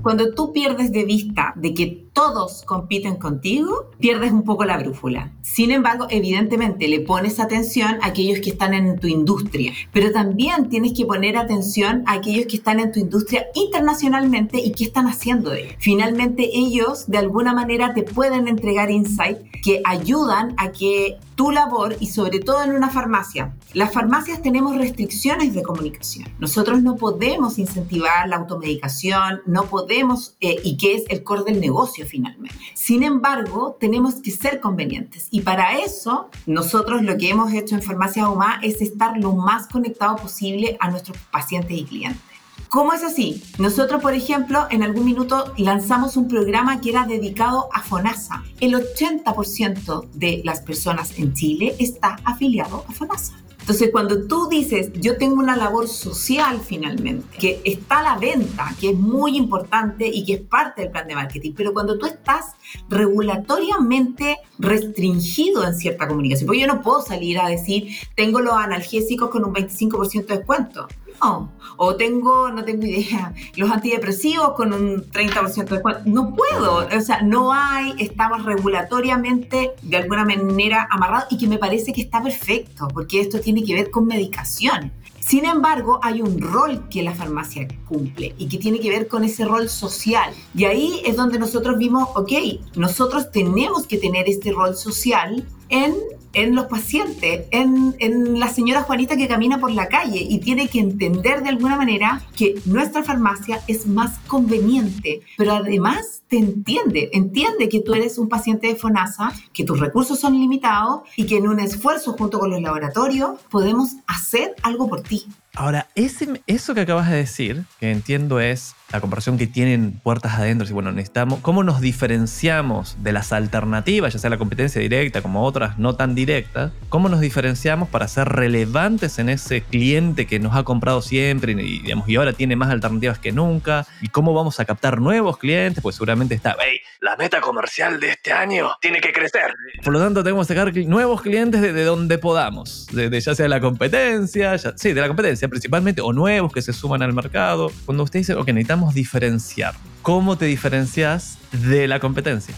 Cuando 0.02 0.34
tú 0.34 0.54
pierdes 0.54 0.92
de 0.92 1.04
vista 1.04 1.54
de 1.56 1.74
que 1.74 2.07
todos 2.18 2.64
compiten 2.64 3.18
contigo, 3.18 3.92
pierdes 4.00 4.32
un 4.32 4.42
poco 4.42 4.66
la 4.66 4.80
brújula. 4.80 5.34
Sin 5.44 5.70
embargo, 5.70 6.08
evidentemente 6.10 6.88
le 6.88 7.02
pones 7.02 7.40
atención 7.40 8.00
a 8.02 8.08
aquellos 8.08 8.40
que 8.40 8.50
están 8.50 8.74
en 8.74 9.00
tu 9.00 9.06
industria, 9.06 9.72
pero 9.94 10.12
también 10.12 10.68
tienes 10.68 10.94
que 10.94 11.06
poner 11.06 11.38
atención 11.38 12.02
a 12.08 12.14
aquellos 12.14 12.48
que 12.48 12.56
están 12.58 12.80
en 12.80 12.92
tu 12.92 13.00
industria 13.00 13.46
internacionalmente 13.54 14.58
y 14.60 14.72
qué 14.72 14.86
están 14.86 15.06
haciendo 15.06 15.54
ellos. 15.54 15.76
Finalmente, 15.78 16.50
ellos 16.54 17.06
de 17.06 17.20
alguna 17.20 17.54
manera 17.54 17.94
te 17.94 18.02
pueden 18.02 18.48
entregar 18.48 18.90
insight 18.90 19.38
que 19.64 19.82
ayudan 19.86 20.56
a 20.58 20.72
que 20.72 21.20
tu 21.36 21.52
labor 21.52 21.96
y 22.00 22.08
sobre 22.08 22.40
todo 22.40 22.64
en 22.64 22.72
una 22.72 22.90
farmacia. 22.90 23.54
Las 23.74 23.94
farmacias 23.94 24.42
tenemos 24.42 24.76
restricciones 24.76 25.54
de 25.54 25.62
comunicación. 25.62 26.28
Nosotros 26.40 26.82
no 26.82 26.96
podemos 26.96 27.60
incentivar 27.60 28.28
la 28.28 28.38
automedicación, 28.38 29.42
no 29.46 29.66
podemos, 29.66 30.36
eh, 30.42 30.56
y 30.64 30.78
que 30.78 30.96
es 30.96 31.04
el 31.10 31.24
core 31.24 31.44
del 31.44 31.62
negocio 31.62 32.07
finalmente. 32.08 32.58
Sin 32.74 33.04
embargo, 33.04 33.78
tenemos 33.80 34.16
que 34.16 34.32
ser 34.32 34.60
convenientes 34.60 35.28
y 35.32 35.42
para 35.42 35.80
eso 35.80 36.30
nosotros 36.46 37.04
lo 37.04 37.18
que 37.18 37.30
hemos 37.30 37.54
hecho 37.54 37.76
en 37.76 37.82
Farmacia 37.82 38.30
UMA 38.30 38.60
es 38.64 38.82
estar 38.82 39.18
lo 39.18 39.34
más 39.34 39.68
conectado 39.68 40.16
posible 40.16 40.78
a 40.80 40.90
nuestros 40.90 41.18
pacientes 41.32 41.78
y 41.78 41.84
clientes. 41.84 42.22
¿Cómo 42.70 42.92
es 42.92 43.04
así? 43.04 43.42
Nosotros, 43.60 44.02
por 44.02 44.14
ejemplo, 44.14 44.68
en 44.70 44.84
algún 44.84 45.06
minuto 45.06 45.54
lanzamos 45.58 46.18
un 46.18 46.28
programa 46.28 46.82
que 46.82 46.90
era 46.90 47.06
dedicado 47.06 47.70
a 47.74 47.82
FONASA. 47.82 48.44
El 48.60 48.74
80% 48.74 50.10
de 50.12 50.42
las 50.44 50.62
personas 50.62 51.18
en 51.18 51.34
Chile 51.34 51.76
está 51.80 52.18
afiliado 52.26 52.84
a 52.90 52.92
FONASA. 52.92 53.47
Entonces, 53.68 53.90
cuando 53.92 54.26
tú 54.28 54.48
dices, 54.48 54.94
yo 54.94 55.18
tengo 55.18 55.42
una 55.42 55.58
labor 55.58 55.90
social 55.90 56.62
finalmente, 56.66 57.38
que 57.38 57.62
está 57.66 58.00
a 58.00 58.04
la 58.04 58.18
venta, 58.18 58.74
que 58.80 58.92
es 58.92 58.98
muy 58.98 59.36
importante 59.36 60.08
y 60.08 60.24
que 60.24 60.36
es 60.36 60.40
parte 60.40 60.84
del 60.84 60.92
plan 60.92 61.06
de 61.06 61.16
marketing, 61.16 61.52
pero 61.54 61.74
cuando 61.74 61.98
tú 61.98 62.06
estás 62.06 62.56
regulatoriamente 62.88 64.38
restringido 64.58 65.68
en 65.68 65.76
cierta 65.76 66.08
comunicación, 66.08 66.48
porque 66.48 66.62
yo 66.62 66.68
no 66.68 66.82
puedo 66.82 67.02
salir 67.02 67.40
a 67.40 67.50
decir, 67.50 67.90
tengo 68.16 68.40
los 68.40 68.54
analgésicos 68.54 69.30
con 69.30 69.44
un 69.44 69.54
25% 69.54 70.28
de 70.28 70.38
descuento. 70.38 70.88
No. 71.22 71.52
O 71.78 71.96
tengo, 71.96 72.50
no 72.50 72.64
tengo 72.64 72.86
idea, 72.86 73.34
los 73.56 73.70
antidepresivos 73.70 74.54
con 74.54 74.74
un 74.74 75.12
30% 75.12 75.56
de 75.56 75.64
descuento. 75.64 76.02
No 76.06 76.36
puedo. 76.36 76.88
O 76.88 77.02
sea, 77.02 77.22
no 77.22 77.54
hay, 77.54 77.94
estamos 78.00 78.44
regulatoriamente 78.46 79.72
de 79.82 79.98
alguna 79.98 80.26
manera 80.26 80.88
amarrados 80.90 81.28
y 81.30 81.38
que 81.38 81.48
me 81.48 81.58
parece 81.58 81.94
que 81.94 82.02
está 82.02 82.24
perfecto, 82.24 82.88
porque 82.94 83.20
esto 83.20 83.40
tiene 83.40 83.64
que 83.64 83.74
ver 83.74 83.92
con 83.92 84.08
medicación. 84.08 84.92
Sin 85.28 85.44
embargo, 85.44 86.00
hay 86.04 86.22
un 86.22 86.40
rol 86.40 86.88
que 86.90 87.04
la 87.04 87.14
farmacia 87.14 87.68
cumple 87.86 88.34
y 88.38 88.48
que 88.48 88.58
tiene 88.58 88.80
que 88.80 88.90
ver 88.90 89.10
con 89.10 89.26
ese 89.26 89.44
rol 89.44 89.68
social. 89.68 90.34
Y 90.56 90.64
ahí 90.64 91.02
es 91.06 91.18
donde 91.18 91.38
nosotros 91.38 91.78
vimos, 91.78 92.08
ok, 92.16 92.32
nosotros 92.78 93.30
tenemos 93.30 93.88
que 93.88 93.98
tener 93.98 94.30
este 94.30 94.54
rol 94.54 94.78
social 94.78 95.46
en 95.68 95.96
en 96.38 96.54
los 96.54 96.68
pacientes, 96.68 97.46
en, 97.50 98.40
la 98.40 98.48
señora 98.50 98.84
Juanita 98.84 99.18
que 99.18 99.28
camina 99.28 99.60
por 99.60 99.72
la 99.72 99.88
calle 99.88 100.20
y 100.20 100.38
tiene 100.38 100.68
que 100.68 100.80
entender 100.80 101.42
de 101.42 101.50
alguna 101.50 101.76
manera 101.76 102.22
que 102.36 102.54
nuestra 102.66 103.02
farmacia 103.02 103.64
es 103.68 103.88
más 103.88 104.20
conveniente, 104.28 105.22
pero 105.36 105.54
además 105.54 106.22
te 106.28 106.38
entiende, 106.38 107.10
entiende 107.14 107.70
que 107.70 107.80
tú 107.80 107.96
eres 107.96 108.20
un 108.20 108.30
paciente 108.30 108.68
de 108.68 108.76
FONASA, 108.76 109.34
que 109.52 109.64
tus 109.64 109.80
recursos 109.80 110.20
son 110.20 110.34
limitados 110.34 111.02
y 111.16 111.26
que 111.26 111.38
en 111.38 111.48
un 111.48 111.60
esfuerzo 111.60 112.14
junto 112.14 112.38
con 112.38 112.52
los 112.52 112.62
laboratorios 112.62 113.40
podemos 113.50 113.96
hacer 114.06 114.54
algo 114.62 114.88
por 114.88 115.02
ti. 115.02 115.26
Ahora, 115.60 115.88
ese, 115.96 116.40
eso 116.46 116.76
que 116.76 116.82
acabas 116.82 117.10
de 117.10 117.16
decir, 117.16 117.64
que 117.80 117.90
entiendo 117.90 118.40
es 118.40 118.76
la 118.92 119.02
comparación 119.02 119.40
que 119.40 119.48
tienen 119.48 120.00
puertas 120.04 120.36
adentro, 120.36 120.68
y 120.68 120.72
bueno, 120.72 120.92
necesitamos, 120.92 121.40
¿cómo 121.42 121.64
nos 121.64 121.82
diferenciamos 121.82 122.96
de 123.02 123.12
las 123.12 123.34
alternativas, 123.34 124.14
ya 124.14 124.20
sea 124.20 124.30
la 124.30 124.38
competencia 124.38 124.80
directa 124.80 125.24
como 125.24 125.44
otras 125.44 125.80
no 125.80 125.96
tan 125.96 126.14
directas? 126.14 126.72
¿Cómo 126.90 127.10
nos 127.10 127.22
diferenciamos 127.22 127.90
para 127.90 128.08
ser 128.08 128.30
relevantes 128.30 129.18
en 129.18 129.30
ese 129.30 129.62
cliente 129.62 130.28
que 130.28 130.38
nos 130.38 130.56
ha 130.56 130.64
comprado 130.64 131.02
siempre 131.02 131.54
y, 131.54 131.80
digamos, 131.80 132.08
y 132.08 132.18
ahora 132.18 132.34
tiene 132.34 132.56
más 132.56 132.70
alternativas 132.70 133.18
que 133.18 133.32
nunca? 133.32 133.88
¿Y 134.00 134.10
cómo 134.10 134.36
vamos 134.36 134.60
a 134.60 134.66
captar 134.66 135.02
nuevos 135.02 135.40
clientes? 135.40 135.82
Pues 135.82 135.96
seguramente 135.96 136.36
está, 136.36 136.56
hey, 136.64 136.80
la 137.02 137.16
meta 137.16 137.42
comercial 137.42 138.00
de 138.00 138.12
este 138.12 138.32
año 138.32 138.70
tiene 138.80 139.02
que 139.02 139.12
crecer. 139.12 139.56
Por 139.84 139.92
lo 139.92 140.00
tanto, 140.00 140.24
tenemos 140.24 140.48
que 140.48 140.54
sacar 140.54 140.76
nuevos 140.86 141.24
clientes 141.24 141.62
de, 141.62 141.84
donde 141.84 142.20
podamos, 142.20 142.88
de, 142.92 143.20
ya 143.20 143.34
sea 143.34 143.48
la 143.48 143.60
competencia, 143.60 144.56
sí, 144.58 144.94
de 144.94 145.02
la 145.02 145.08
competencia 145.08 145.47
principalmente, 145.50 146.02
o 146.02 146.14
nuevos 146.14 146.52
que 146.52 146.62
se 146.62 146.74
suman 146.74 147.02
al 147.02 147.14
mercado. 147.14 147.72
Cuando 147.86 148.04
usted 148.04 148.20
dice, 148.20 148.36
ok, 148.36 148.48
necesitamos 148.48 148.94
diferenciar, 148.94 149.74
¿cómo 150.02 150.38
te 150.38 150.46
diferencias 150.46 151.38
de 151.52 151.88
la 151.88 152.00
competencia? 152.00 152.54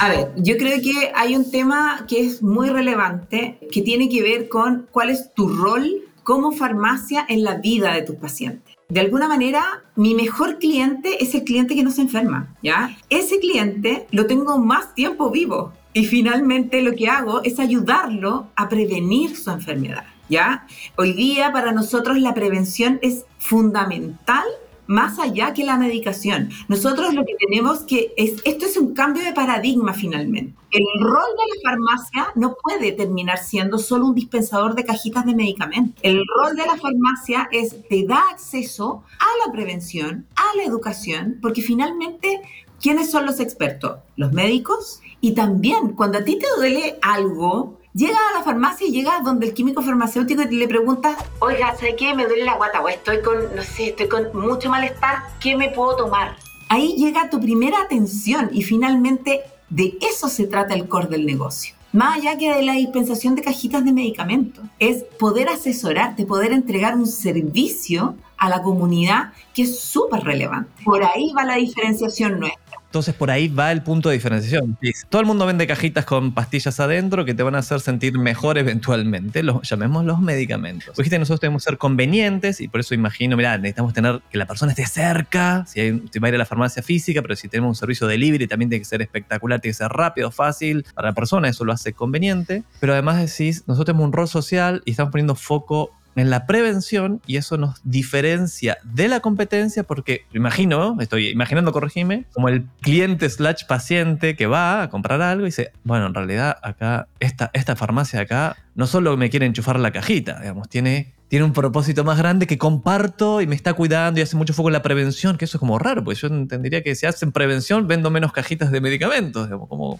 A 0.00 0.08
ver, 0.08 0.32
yo 0.36 0.56
creo 0.56 0.82
que 0.82 1.12
hay 1.14 1.36
un 1.36 1.50
tema 1.50 2.04
que 2.08 2.20
es 2.20 2.42
muy 2.42 2.68
relevante, 2.68 3.58
que 3.70 3.80
tiene 3.80 4.08
que 4.08 4.22
ver 4.22 4.48
con 4.48 4.86
cuál 4.90 5.10
es 5.10 5.32
tu 5.34 5.48
rol 5.48 6.02
como 6.24 6.52
farmacia 6.52 7.24
en 7.28 7.44
la 7.44 7.56
vida 7.56 7.94
de 7.94 8.02
tus 8.02 8.16
pacientes. 8.16 8.74
De 8.88 9.00
alguna 9.00 9.28
manera, 9.28 9.84
mi 9.96 10.14
mejor 10.14 10.58
cliente 10.58 11.22
es 11.22 11.34
el 11.34 11.44
cliente 11.44 11.74
que 11.74 11.82
no 11.82 11.90
se 11.90 12.02
enferma, 12.02 12.54
¿ya? 12.62 12.96
Ese 13.08 13.38
cliente 13.38 14.06
lo 14.10 14.26
tengo 14.26 14.58
más 14.58 14.94
tiempo 14.94 15.30
vivo 15.30 15.72
y 15.94 16.04
finalmente 16.04 16.82
lo 16.82 16.94
que 16.94 17.08
hago 17.08 17.42
es 17.44 17.58
ayudarlo 17.60 18.48
a 18.56 18.68
prevenir 18.68 19.36
su 19.36 19.50
enfermedad, 19.50 20.04
¿ya? 20.28 20.66
Hoy 20.96 21.12
día 21.12 21.52
para 21.52 21.72
nosotros 21.72 22.18
la 22.18 22.34
prevención 22.34 22.98
es 23.00 23.24
fundamental 23.38 24.44
más 24.86 25.18
allá 25.18 25.54
que 25.54 25.64
la 25.64 25.78
medicación. 25.78 26.50
Nosotros 26.68 27.14
lo 27.14 27.24
que 27.24 27.34
tenemos 27.38 27.80
que 27.84 28.12
es, 28.16 28.42
esto 28.44 28.66
es 28.66 28.76
un 28.76 28.92
cambio 28.92 29.22
de 29.22 29.32
paradigma 29.32 29.94
finalmente. 29.94 30.54
El 30.72 30.84
rol 31.00 31.30
de 31.38 31.54
la 31.54 31.70
farmacia 31.70 32.26
no 32.34 32.56
puede 32.60 32.92
terminar 32.92 33.38
siendo 33.38 33.78
solo 33.78 34.06
un 34.06 34.14
dispensador 34.14 34.74
de 34.74 34.84
cajitas 34.84 35.24
de 35.24 35.34
medicamentos. 35.34 35.94
El 36.02 36.22
rol 36.36 36.56
de 36.56 36.66
la 36.66 36.76
farmacia 36.76 37.48
es, 37.52 37.88
te 37.88 38.04
da 38.04 38.20
acceso 38.32 39.04
a 39.20 39.46
la 39.46 39.52
prevención, 39.52 40.26
a 40.34 40.56
la 40.56 40.64
educación, 40.64 41.38
porque 41.40 41.62
finalmente, 41.62 42.42
¿quiénes 42.80 43.10
son 43.10 43.24
los 43.24 43.40
expertos? 43.40 43.98
Los 44.16 44.32
médicos. 44.32 45.00
Y 45.24 45.32
también, 45.32 45.94
cuando 45.94 46.18
a 46.18 46.22
ti 46.22 46.38
te 46.38 46.46
duele 46.54 46.98
algo, 47.00 47.80
llega 47.94 48.18
a 48.30 48.38
la 48.38 48.44
farmacia 48.44 48.86
y 48.86 48.90
llega 48.90 49.20
donde 49.20 49.46
el 49.46 49.54
químico 49.54 49.80
farmacéutico 49.80 50.42
y 50.42 50.56
le 50.56 50.68
pregunta, 50.68 51.16
oiga, 51.38 51.74
¿sabe 51.76 51.96
qué? 51.96 52.14
Me 52.14 52.26
duele 52.26 52.44
la 52.44 52.56
guata 52.56 52.82
o 52.82 52.90
estoy 52.90 53.22
con, 53.22 53.38
no 53.56 53.62
sé, 53.62 53.86
estoy 53.86 54.06
con 54.06 54.24
mucho 54.34 54.68
malestar, 54.68 55.22
¿qué 55.40 55.56
me 55.56 55.70
puedo 55.70 55.96
tomar? 55.96 56.36
Ahí 56.68 56.96
llega 56.98 57.30
tu 57.30 57.40
primera 57.40 57.80
atención 57.80 58.50
y 58.52 58.64
finalmente 58.64 59.40
de 59.70 59.96
eso 60.02 60.28
se 60.28 60.46
trata 60.46 60.74
el 60.74 60.88
core 60.88 61.06
del 61.06 61.24
negocio. 61.24 61.74
Más 61.94 62.18
allá 62.18 62.36
que 62.36 62.52
de 62.52 62.62
la 62.62 62.74
dispensación 62.74 63.34
de 63.34 63.40
cajitas 63.40 63.82
de 63.82 63.92
medicamentos, 63.92 64.62
es 64.78 65.04
poder 65.04 65.48
asesorarte, 65.48 66.26
poder 66.26 66.52
entregar 66.52 66.96
un 66.96 67.06
servicio 67.06 68.14
a 68.36 68.50
la 68.50 68.62
comunidad 68.62 69.32
que 69.54 69.62
es 69.62 69.80
súper 69.80 70.22
relevante. 70.22 70.70
Por 70.84 71.02
ahí 71.02 71.32
va 71.32 71.44
la 71.44 71.54
diferenciación 71.54 72.40
nuestra. 72.40 72.63
Entonces 72.94 73.16
por 73.16 73.28
ahí 73.28 73.48
va 73.48 73.72
el 73.72 73.82
punto 73.82 74.08
de 74.08 74.14
diferenciación. 74.14 74.78
Todo 75.08 75.20
el 75.20 75.26
mundo 75.26 75.46
vende 75.46 75.66
cajitas 75.66 76.04
con 76.04 76.32
pastillas 76.32 76.78
adentro 76.78 77.24
que 77.24 77.34
te 77.34 77.42
van 77.42 77.56
a 77.56 77.58
hacer 77.58 77.80
sentir 77.80 78.16
mejor 78.16 78.56
eventualmente, 78.56 79.42
llamemos 79.64 80.04
los 80.04 80.20
medicamentos. 80.20 80.96
Dijiste, 80.96 81.18
nosotros 81.18 81.40
tenemos 81.40 81.64
que 81.64 81.70
ser 81.70 81.78
convenientes 81.78 82.60
y 82.60 82.68
por 82.68 82.78
eso 82.78 82.94
imagino, 82.94 83.36
mira, 83.36 83.58
necesitamos 83.58 83.94
tener 83.94 84.22
que 84.30 84.38
la 84.38 84.46
persona 84.46 84.70
esté 84.70 84.86
cerca, 84.86 85.64
si, 85.66 85.80
hay, 85.80 85.90
va 85.90 86.26
a 86.26 86.28
ir 86.28 86.34
a 86.36 86.38
la 86.38 86.46
farmacia 86.46 86.84
física, 86.84 87.20
pero 87.20 87.34
si 87.34 87.48
tenemos 87.48 87.70
un 87.70 87.74
servicio 87.74 88.06
de 88.06 88.12
delivery 88.12 88.46
también 88.46 88.68
tiene 88.68 88.82
que 88.82 88.88
ser 88.88 89.02
espectacular, 89.02 89.60
tiene 89.60 89.72
que 89.72 89.78
ser 89.78 89.90
rápido, 89.90 90.30
fácil 90.30 90.86
para 90.94 91.08
la 91.08 91.14
persona, 91.16 91.48
eso 91.48 91.64
lo 91.64 91.72
hace 91.72 91.94
conveniente. 91.94 92.62
Pero 92.78 92.92
además 92.92 93.16
decís, 93.16 93.64
nosotros 93.66 93.86
tenemos 93.86 94.06
un 94.06 94.12
rol 94.12 94.28
social 94.28 94.82
y 94.84 94.92
estamos 94.92 95.10
poniendo 95.10 95.34
foco 95.34 95.90
en 96.16 96.30
la 96.30 96.46
prevención 96.46 97.20
y 97.26 97.36
eso 97.36 97.56
nos 97.56 97.80
diferencia 97.84 98.78
de 98.84 99.08
la 99.08 99.20
competencia 99.20 99.82
porque, 99.82 100.26
imagino, 100.32 100.96
estoy 101.00 101.28
imaginando, 101.28 101.72
corregime, 101.72 102.24
como 102.32 102.48
el 102.48 102.66
cliente 102.80 103.28
slash 103.28 103.66
paciente 103.66 104.36
que 104.36 104.46
va 104.46 104.82
a 104.82 104.90
comprar 104.90 105.22
algo 105.22 105.42
y 105.42 105.48
dice, 105.48 105.72
bueno, 105.84 106.06
en 106.06 106.14
realidad 106.14 106.56
acá, 106.62 107.08
esta, 107.20 107.50
esta 107.52 107.76
farmacia 107.76 108.20
acá 108.20 108.56
no 108.74 108.86
solo 108.86 109.16
me 109.16 109.30
quiere 109.30 109.46
enchufar 109.46 109.78
la 109.78 109.90
cajita, 109.90 110.40
digamos, 110.40 110.68
tiene 110.68 111.14
tiene 111.28 111.46
un 111.46 111.52
propósito 111.52 112.04
más 112.04 112.16
grande 112.16 112.46
que 112.46 112.58
comparto 112.58 113.40
y 113.40 113.48
me 113.48 113.56
está 113.56 113.72
cuidando 113.72 114.20
y 114.20 114.22
hace 114.22 114.36
mucho 114.36 114.52
foco 114.52 114.68
en 114.68 114.74
la 114.74 114.82
prevención, 114.82 115.36
que 115.36 115.46
eso 115.46 115.56
es 115.56 115.58
como 115.58 115.80
raro, 115.80 116.04
porque 116.04 116.20
yo 116.20 116.28
entendería 116.28 116.82
que 116.84 116.94
si 116.94 117.06
hacen 117.06 117.32
prevención 117.32 117.88
vendo 117.88 118.08
menos 118.10 118.30
cajitas 118.30 118.70
de 118.70 118.80
medicamentos, 118.80 119.46
digamos, 119.46 119.68
como 119.68 119.98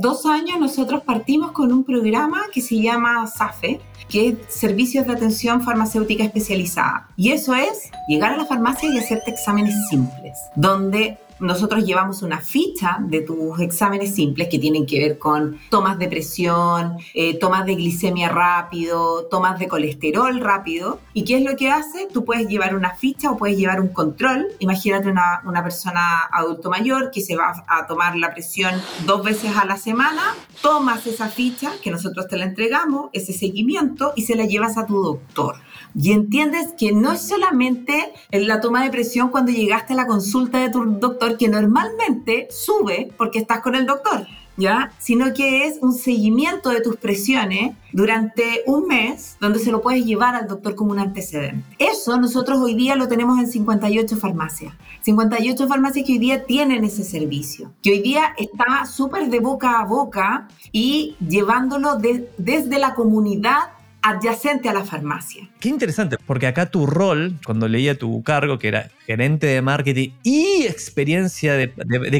dos 0.00 0.26
años 0.26 0.58
nosotros 0.58 1.02
partimos 1.02 1.52
con 1.52 1.72
un 1.72 1.84
programa 1.84 2.42
que 2.52 2.60
se 2.60 2.80
llama 2.80 3.26
SAFE, 3.26 3.80
que 4.08 4.28
es 4.28 4.36
Servicios 4.48 5.06
de 5.06 5.12
Atención 5.12 5.62
Farmacéutica 5.62 6.24
Especializada. 6.24 7.08
Y 7.16 7.32
eso 7.32 7.54
es 7.54 7.90
llegar 8.08 8.32
a 8.32 8.36
la 8.36 8.46
farmacia 8.46 8.88
y 8.88 8.98
hacerte 8.98 9.30
exámenes 9.30 9.74
simples, 9.88 10.38
donde 10.54 11.18
nosotros 11.40 11.84
llevamos 11.84 12.22
una 12.22 12.40
ficha 12.40 12.98
de 13.00 13.20
tus 13.20 13.60
exámenes 13.60 14.14
simples 14.14 14.48
que 14.48 14.58
tienen 14.58 14.86
que 14.86 14.98
ver 14.98 15.18
con 15.18 15.58
tomas 15.70 15.98
de 15.98 16.08
presión, 16.08 16.96
eh, 17.14 17.38
tomas 17.38 17.66
de 17.66 17.74
glicemia 17.74 18.28
rápido, 18.28 19.26
tomas 19.30 19.58
de 19.58 19.68
colesterol 19.68 20.40
rápido. 20.40 21.00
¿Y 21.12 21.24
qué 21.24 21.36
es 21.38 21.44
lo 21.44 21.56
que 21.56 21.70
hace? 21.70 22.08
Tú 22.12 22.24
puedes 22.24 22.48
llevar 22.48 22.74
una 22.74 22.94
ficha 22.94 23.30
o 23.30 23.36
puedes 23.36 23.58
llevar 23.58 23.80
un 23.80 23.88
control. 23.88 24.46
Imagínate 24.58 25.08
una, 25.08 25.42
una 25.44 25.62
persona 25.62 26.22
adulto 26.32 26.70
mayor 26.70 27.10
que 27.10 27.20
se 27.20 27.36
va 27.36 27.64
a 27.68 27.86
tomar 27.86 28.16
la 28.16 28.32
presión 28.32 28.74
dos 29.04 29.22
veces 29.22 29.56
a 29.56 29.64
la 29.64 29.76
semana, 29.76 30.22
tomas 30.62 31.06
esa 31.06 31.28
ficha 31.28 31.72
que 31.82 31.90
nosotros 31.90 32.28
te 32.28 32.36
la 32.36 32.44
entregamos, 32.44 33.10
ese 33.12 33.32
seguimiento, 33.32 34.12
y 34.16 34.22
se 34.22 34.36
la 34.36 34.46
llevas 34.46 34.78
a 34.78 34.86
tu 34.86 35.02
doctor. 35.02 35.56
Y 35.98 36.12
entiendes 36.12 36.74
que 36.78 36.92
no 36.92 37.12
es 37.12 37.22
solamente 37.22 38.12
la 38.30 38.60
toma 38.60 38.84
de 38.84 38.90
presión 38.90 39.30
cuando 39.30 39.50
llegaste 39.50 39.94
a 39.94 39.96
la 39.96 40.06
consulta 40.06 40.58
de 40.58 40.68
tu 40.68 40.84
doctor, 40.84 41.38
que 41.38 41.48
normalmente 41.48 42.48
sube 42.50 43.10
porque 43.16 43.38
estás 43.38 43.60
con 43.60 43.74
el 43.74 43.86
doctor. 43.86 44.26
¿ya? 44.56 44.92
Sino 44.98 45.32
que 45.34 45.66
es 45.66 45.78
un 45.80 45.92
seguimiento 45.92 46.70
de 46.70 46.80
tus 46.80 46.96
presiones 46.96 47.74
durante 47.92 48.62
un 48.66 48.86
mes 48.86 49.36
donde 49.40 49.58
se 49.58 49.70
lo 49.70 49.82
puedes 49.82 50.04
llevar 50.04 50.34
al 50.34 50.48
doctor 50.48 50.74
como 50.74 50.92
un 50.92 50.98
antecedente. 50.98 51.64
Eso 51.78 52.18
nosotros 52.18 52.58
hoy 52.58 52.74
día 52.74 52.96
lo 52.96 53.08
tenemos 53.08 53.38
en 53.38 53.46
58 53.46 54.16
farmacias. 54.16 54.74
58 55.02 55.68
farmacias 55.68 56.06
que 56.06 56.12
hoy 56.12 56.18
día 56.18 56.44
tienen 56.44 56.84
ese 56.84 57.04
servicio, 57.04 57.72
que 57.82 57.92
hoy 57.92 58.00
día 58.00 58.34
está 58.38 58.84
súper 58.86 59.28
de 59.28 59.40
boca 59.40 59.80
a 59.80 59.84
boca 59.84 60.48
y 60.72 61.16
llevándolo 61.20 61.96
desde 62.38 62.78
la 62.78 62.94
comunidad 62.94 63.70
adyacente 64.02 64.68
a 64.68 64.72
la 64.72 64.84
farmacia. 64.84 65.48
Qué 65.60 65.70
interesante, 65.70 66.16
porque 66.26 66.46
acá 66.46 66.66
tu 66.66 66.86
rol, 66.86 67.34
cuando 67.44 67.66
leía 67.66 67.98
tu 67.98 68.22
cargo, 68.22 68.58
que 68.58 68.68
era 68.68 68.90
gerente 69.06 69.46
de 69.46 69.62
marketing 69.62 70.10
y 70.22 70.64
experiencia 70.66 71.54
de, 71.54 71.72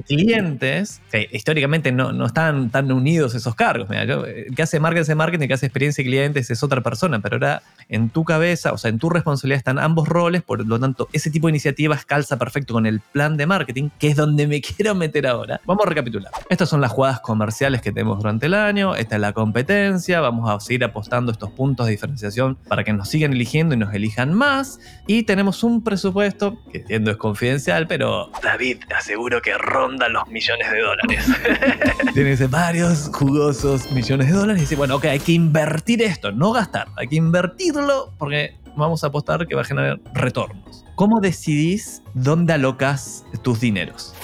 clientes, 0.07 1.03
que 1.11 1.29
históricamente 1.33 1.93
no, 1.93 2.13
no 2.13 2.27
están 2.27 2.71
tan 2.71 2.91
unidos 2.93 3.35
esos 3.35 3.55
cargos. 3.55 3.89
Mira, 3.91 4.05
yo, 4.05 4.25
que 4.25 4.63
hace 4.63 4.81
marketing, 4.81 5.03
hace 5.03 5.15
marketing, 5.15 5.47
el 5.47 5.53
hace 5.53 5.67
experiencia 5.67 6.03
de 6.03 6.09
clientes 6.09 6.51
es 6.51 6.63
otra 6.63 6.81
persona, 6.81 7.21
pero 7.21 7.37
ahora 7.37 7.63
en 7.89 8.09
tu 8.09 8.25
cabeza, 8.25 8.73
o 8.73 8.79
sea, 8.79 8.89
en 8.89 8.99
tu 8.99 9.11
responsabilidad 9.11 9.59
están 9.59 9.79
ambos 9.79 10.09
roles, 10.09 10.43
por 10.43 10.65
lo 10.65 10.79
tanto, 10.81 11.09
ese 11.13 11.31
tipo 11.31 11.49
de 11.49 11.53
iniciativas 11.53 12.07
calza 12.07 12.39
perfecto 12.39 12.73
con 12.73 12.87
el 12.87 13.01
plan 13.01 13.37
de 13.37 13.47
marketing, 13.47 13.91
que 13.99 14.09
es 14.09 14.17
donde 14.17 14.47
me 14.47 14.61
quiero 14.63 14.95
meter 14.95 15.27
ahora. 15.27 15.61
Vamos 15.67 15.85
a 15.85 15.89
recapitular. 15.89 16.33
Estas 16.49 16.69
son 16.69 16.81
las 16.81 16.93
jugadas 16.93 17.21
comerciales 17.21 17.83
que 17.83 17.93
tenemos 17.93 18.19
durante 18.19 18.47
el 18.47 18.55
año, 18.55 18.95
esta 18.95 19.17
es 19.17 19.21
la 19.21 19.33
competencia, 19.33 20.21
vamos 20.21 20.49
a 20.49 20.59
seguir 20.61 20.85
apostando 20.85 21.33
estos 21.33 21.51
puntos 21.51 21.87
de 21.87 21.93
diferenciación 21.93 22.57
para 22.69 22.85
que 22.85 22.93
nos 22.93 23.09
sigan 23.09 23.26
eligiendo 23.33 23.75
y 23.75 23.79
nos 23.79 23.95
elijan 23.95 24.33
más, 24.33 24.81
y 25.07 25.23
tenemos 25.25 25.63
un 25.63 25.83
presupuesto 25.83 26.59
que 26.71 26.79
entiendo 26.79 27.11
es 27.11 27.17
confidencial, 27.17 27.87
pero 27.87 28.31
David, 28.43 28.79
te 28.87 28.95
aseguro 28.95 29.41
que 29.43 29.57
ronda 29.59 30.09
los 30.09 30.27
millones 30.29 30.71
de 30.71 30.81
dólares. 30.81 31.27
Tienes 32.15 32.51
varios 32.51 33.11
jugosos 33.13 33.91
millones 33.93 34.29
de 34.29 34.33
dólares 34.33 34.59
y 34.59 34.61
dice, 34.63 34.77
bueno, 34.77 34.97
ok, 34.97 35.07
hay 35.07 35.21
que 35.21 35.33
invertir 35.33 36.03
esto, 36.03 36.33
no 36.33 36.53
gastar, 36.53 36.89
hay 36.97 37.09
que 37.09 37.17
invertirlo 37.17 38.13
porque 38.19 38.57
vamos 38.77 39.03
a 39.05 39.09
apostar 39.09 39.47
que 39.47 39.55
va 39.55 39.63
a 39.63 39.65
generar 39.65 40.01
retornos. 40.15 40.85
¿Cómo 40.95 41.21
decidís 41.21 42.03
dónde 42.15 42.53
alocas 42.53 43.25
tus 43.43 43.61
dineros? 43.61 44.15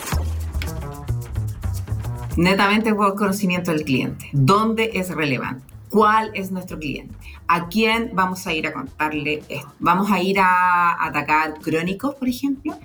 Netamente 2.36 2.94
por 2.94 3.14
conocimiento 3.14 3.72
del 3.72 3.84
cliente. 3.84 4.28
¿Dónde 4.32 4.90
es 4.94 5.10
relevante? 5.10 5.66
¿Cuál 5.90 6.30
es 6.34 6.50
nuestro 6.50 6.78
cliente? 6.78 7.14
¿A 7.54 7.68
quién 7.68 8.12
vamos 8.14 8.46
a 8.46 8.54
ir 8.54 8.66
a 8.66 8.72
contarle 8.72 9.42
esto? 9.50 9.70
¿Vamos 9.78 10.10
a 10.10 10.22
ir 10.22 10.40
a 10.40 11.04
atacar 11.04 11.60
crónicos, 11.60 12.14
por 12.14 12.26
ejemplo? 12.26 12.78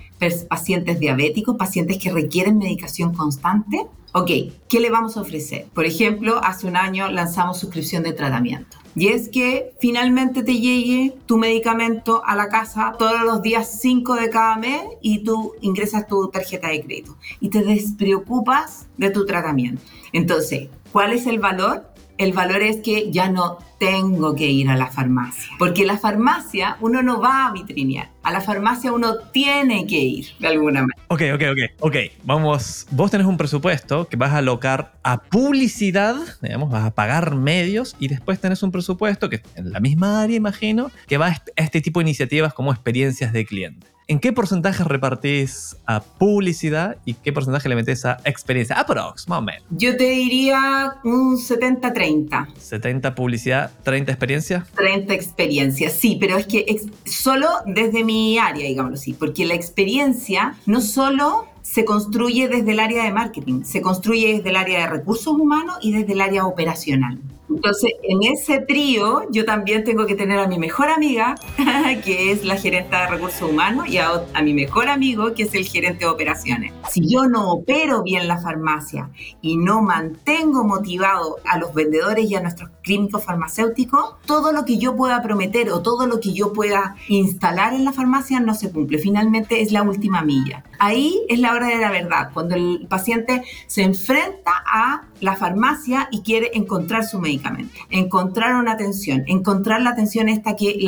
¿Pacientes 0.46 1.00
diabéticos? 1.00 1.56
¿Pacientes 1.56 1.96
que 1.96 2.12
requieren 2.12 2.58
medicación 2.58 3.14
constante? 3.14 3.86
Ok, 4.12 4.30
¿qué 4.68 4.80
le 4.80 4.90
vamos 4.90 5.16
a 5.16 5.22
ofrecer? 5.22 5.68
Por 5.72 5.86
ejemplo, 5.86 6.38
hace 6.44 6.66
un 6.66 6.76
año 6.76 7.08
lanzamos 7.08 7.58
suscripción 7.58 8.02
de 8.02 8.12
tratamiento. 8.12 8.76
Y 8.94 9.08
es 9.08 9.30
que 9.30 9.72
finalmente 9.80 10.42
te 10.42 10.60
llegue 10.60 11.16
tu 11.24 11.38
medicamento 11.38 12.20
a 12.26 12.36
la 12.36 12.50
casa 12.50 12.94
todos 12.98 13.22
los 13.22 13.40
días 13.40 13.80
5 13.80 14.16
de 14.16 14.28
cada 14.28 14.56
mes 14.56 14.82
y 15.00 15.24
tú 15.24 15.54
ingresas 15.62 16.06
tu 16.06 16.28
tarjeta 16.28 16.68
de 16.68 16.82
crédito 16.82 17.16
y 17.40 17.48
te 17.48 17.62
despreocupas 17.62 18.86
de 18.98 19.08
tu 19.08 19.24
tratamiento. 19.24 19.80
Entonces, 20.12 20.68
¿cuál 20.92 21.14
es 21.14 21.26
el 21.26 21.38
valor? 21.38 21.86
El 22.18 22.32
valor 22.32 22.62
es 22.62 22.78
que 22.78 23.10
ya 23.12 23.30
no 23.30 23.58
tengo 23.78 24.34
que 24.34 24.50
ir 24.50 24.68
a 24.68 24.76
la 24.76 24.88
farmacia. 24.88 25.52
Porque 25.56 25.86
la 25.86 25.96
farmacia 25.96 26.76
uno 26.80 27.00
no 27.00 27.20
va 27.20 27.46
a 27.46 27.52
vitrinear. 27.52 28.10
A 28.24 28.32
la 28.32 28.40
farmacia 28.40 28.92
uno 28.92 29.18
tiene 29.32 29.86
que 29.86 29.98
ir 29.98 30.26
de 30.40 30.48
alguna 30.48 30.80
manera. 30.80 31.00
Ok, 31.06 31.22
ok, 31.34 31.42
ok. 31.52 31.80
Ok, 31.80 31.96
vamos. 32.24 32.86
Vos 32.90 33.10
tenés 33.10 33.26
un 33.26 33.36
presupuesto 33.36 34.08
que 34.08 34.16
vas 34.16 34.32
a 34.32 34.38
alocar 34.38 34.98
a 35.04 35.22
publicidad, 35.22 36.16
digamos, 36.42 36.70
vas 36.70 36.84
a 36.84 36.90
pagar 36.90 37.36
medios 37.36 37.96
y 38.00 38.08
después 38.08 38.40
tenés 38.40 38.62
un 38.64 38.72
presupuesto 38.72 39.30
que 39.30 39.40
en 39.54 39.72
la 39.72 39.78
misma 39.78 40.20
área, 40.22 40.36
imagino, 40.36 40.90
que 41.06 41.18
va 41.18 41.28
a 41.28 41.42
este 41.56 41.80
tipo 41.80 42.00
de 42.00 42.04
iniciativas 42.04 42.52
como 42.52 42.72
experiencias 42.72 43.32
de 43.32 43.46
cliente. 43.46 43.86
¿En 44.10 44.20
qué 44.20 44.32
porcentaje 44.32 44.82
repartís 44.84 45.76
a 45.84 46.00
publicidad 46.00 46.96
y 47.04 47.12
qué 47.12 47.30
porcentaje 47.30 47.68
le 47.68 47.74
metes 47.74 48.06
a 48.06 48.16
experiencia? 48.24 48.80
Aprox, 48.80 49.28
más 49.28 49.40
o 49.40 49.42
menos. 49.42 49.62
Yo 49.68 49.98
te 49.98 50.08
diría 50.08 50.94
un 51.04 51.36
70-30. 51.36 52.54
70 52.56 53.14
publicidad, 53.14 53.70
30 53.82 54.10
experiencia. 54.10 54.66
30 54.76 55.12
experiencia, 55.12 55.90
sí, 55.90 56.16
pero 56.18 56.38
es 56.38 56.46
que 56.46 56.64
solo 57.04 57.48
desde 57.66 58.02
mi 58.02 58.38
área, 58.38 58.66
digámoslo 58.66 58.96
así, 58.96 59.12
porque 59.12 59.44
la 59.44 59.52
experiencia 59.52 60.54
no 60.64 60.80
solo 60.80 61.44
se 61.60 61.84
construye 61.84 62.48
desde 62.48 62.72
el 62.72 62.80
área 62.80 63.04
de 63.04 63.12
marketing, 63.12 63.64
se 63.64 63.82
construye 63.82 64.38
desde 64.38 64.48
el 64.48 64.56
área 64.56 64.80
de 64.80 64.86
recursos 64.86 65.34
humanos 65.34 65.76
y 65.82 65.92
desde 65.92 66.14
el 66.14 66.22
área 66.22 66.46
operacional. 66.46 67.18
Entonces, 67.48 67.92
en 68.02 68.22
ese 68.22 68.60
trío, 68.60 69.22
yo 69.30 69.44
también 69.44 69.84
tengo 69.84 70.06
que 70.06 70.14
tener 70.14 70.38
a 70.38 70.46
mi 70.46 70.58
mejor 70.58 70.88
amiga, 70.88 71.34
que 72.04 72.30
es 72.30 72.44
la 72.44 72.56
gerente 72.56 72.94
de 72.94 73.06
recursos 73.06 73.48
humanos, 73.48 73.88
y 73.88 73.98
a, 73.98 74.22
mi 74.42 74.54
mejor 74.54 74.88
amigo, 74.88 75.34
que 75.34 75.44
es 75.44 75.54
el 75.54 75.66
gerente 75.66 76.04
de 76.04 76.10
operaciones. 76.10 76.72
Si 76.90 77.06
yo 77.08 77.26
no 77.26 77.50
opero 77.50 78.02
bien 78.02 78.28
la 78.28 78.38
farmacia 78.38 79.10
y 79.40 79.56
no 79.56 79.82
mantengo 79.82 80.64
motivado 80.64 81.36
a 81.44 81.58
los 81.58 81.74
vendedores 81.74 82.30
y 82.30 82.34
a 82.34 82.40
nuestros 82.40 82.70
clínicos 82.82 83.24
farmacéuticos, 83.24 84.16
todo 84.26 84.52
lo 84.52 84.64
que 84.64 84.78
yo 84.78 84.96
pueda 84.96 85.22
prometer 85.22 85.70
o 85.70 85.82
todo 85.82 86.06
lo 86.06 86.20
que 86.20 86.32
yo 86.32 86.52
pueda 86.52 86.96
instalar 87.08 87.74
en 87.74 87.84
la 87.84 87.92
farmacia 87.92 88.40
no 88.40 88.54
se 88.54 88.70
cumple. 88.70 88.98
Finalmente 88.98 89.60
es 89.60 89.72
la 89.72 89.82
última 89.82 90.22
milla. 90.22 90.64
Ahí 90.78 91.20
es 91.28 91.38
la 91.38 91.52
hora 91.52 91.68
de 91.68 91.78
la 91.78 91.90
verdad, 91.90 92.30
cuando 92.32 92.54
el 92.54 92.86
paciente 92.88 93.42
se 93.66 93.82
enfrenta 93.82 94.52
a 94.66 95.02
la 95.20 95.36
farmacia 95.36 96.08
y 96.10 96.22
quiere 96.22 96.50
encontrar 96.54 97.04
su 97.04 97.18
medicamento, 97.18 97.74
encontrar 97.90 98.54
una 98.54 98.72
atención, 98.72 99.24
encontrar 99.26 99.82
la 99.82 99.90
atención 99.90 100.28
esta 100.28 100.56
que 100.56 100.78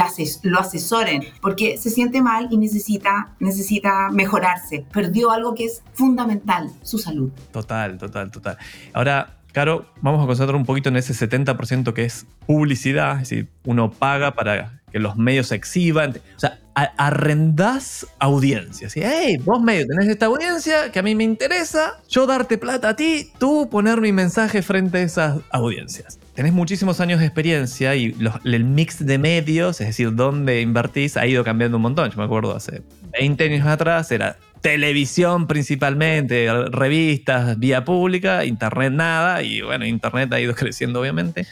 lo 0.42 0.58
asesoren, 0.58 1.24
porque 1.40 1.76
se 1.78 1.90
siente 1.90 2.22
mal 2.22 2.48
y 2.50 2.56
necesita, 2.56 3.34
necesita 3.40 4.10
mejorarse. 4.10 4.84
Perdió 4.92 5.30
algo 5.30 5.54
que 5.54 5.66
es 5.66 5.82
fundamental, 5.94 6.70
su 6.82 6.98
salud. 6.98 7.30
Total, 7.52 7.98
total, 7.98 8.30
total. 8.30 8.58
Ahora, 8.92 9.36
Caro, 9.52 9.86
vamos 10.00 10.22
a 10.22 10.26
concentrar 10.26 10.54
un 10.54 10.64
poquito 10.64 10.90
en 10.90 10.96
ese 10.96 11.12
70% 11.12 11.92
que 11.92 12.04
es 12.04 12.24
publicidad, 12.46 13.14
es 13.14 13.30
decir, 13.30 13.48
uno 13.64 13.90
paga 13.90 14.34
para 14.34 14.79
que 14.90 14.98
los 14.98 15.16
medios 15.16 15.48
se 15.48 15.54
exhiban. 15.54 16.16
O 16.36 16.40
sea, 16.40 16.58
arrendás 16.74 18.06
audiencias. 18.18 18.94
Hey, 18.96 19.36
vos 19.44 19.60
medio 19.62 19.86
tenés 19.86 20.08
esta 20.08 20.26
audiencia 20.26 20.92
que 20.92 20.98
a 20.98 21.02
mí 21.02 21.14
me 21.14 21.24
interesa, 21.24 22.00
yo 22.08 22.26
darte 22.26 22.58
plata 22.58 22.90
a 22.90 22.96
ti, 22.96 23.30
tú 23.38 23.68
poner 23.70 24.00
mi 24.00 24.12
mensaje 24.12 24.62
frente 24.62 24.98
a 24.98 25.02
esas 25.02 25.38
audiencias. 25.50 26.18
Tenés 26.34 26.52
muchísimos 26.52 27.00
años 27.00 27.20
de 27.20 27.26
experiencia 27.26 27.94
y 27.96 28.16
el 28.44 28.64
mix 28.64 29.04
de 29.04 29.18
medios, 29.18 29.80
es 29.80 29.88
decir, 29.88 30.14
dónde 30.14 30.60
invertís, 30.60 31.16
ha 31.16 31.26
ido 31.26 31.44
cambiando 31.44 31.76
un 31.76 31.82
montón. 31.82 32.10
Yo 32.10 32.16
me 32.16 32.24
acuerdo 32.24 32.56
hace 32.56 32.82
20 33.18 33.44
años 33.44 33.66
atrás 33.66 34.10
era 34.10 34.38
televisión 34.60 35.46
principalmente, 35.46 36.48
revistas, 36.70 37.58
vía 37.58 37.84
pública, 37.84 38.44
internet 38.44 38.92
nada, 38.92 39.42
y 39.42 39.62
bueno, 39.62 39.86
internet 39.86 40.32
ha 40.32 40.40
ido 40.40 40.54
creciendo 40.56 41.00
obviamente. 41.00 41.46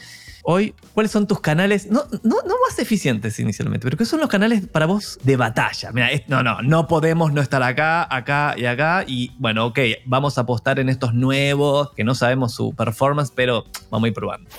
Hoy, 0.51 0.73
¿cuáles 0.95 1.11
son 1.11 1.27
tus 1.27 1.41
canales? 1.41 1.91
No, 1.91 2.05
no, 2.23 2.37
no 2.43 2.55
más 2.67 2.79
eficientes 2.79 3.39
inicialmente, 3.39 3.85
pero 3.85 3.97
¿qué 3.97 4.05
son 4.05 4.19
los 4.19 4.29
canales 4.29 4.65
para 4.65 4.87
vos 4.87 5.19
de 5.21 5.37
batalla? 5.37 5.91
Mira, 5.91 6.09
no, 6.27 6.41
no, 6.41 6.63
no 6.63 6.87
podemos 6.87 7.31
no 7.31 7.39
estar 7.39 7.61
acá, 7.61 8.07
acá 8.09 8.55
y 8.57 8.65
acá. 8.65 9.03
Y 9.05 9.31
bueno, 9.37 9.67
ok, 9.67 9.77
vamos 10.07 10.39
a 10.39 10.41
apostar 10.41 10.79
en 10.79 10.89
estos 10.89 11.13
nuevos, 11.13 11.91
que 11.93 12.03
no 12.03 12.15
sabemos 12.15 12.55
su 12.55 12.73
performance, 12.73 13.31
pero 13.35 13.65
vamos 13.91 14.05
a 14.05 14.07
ir 14.07 14.13
probando. 14.15 14.49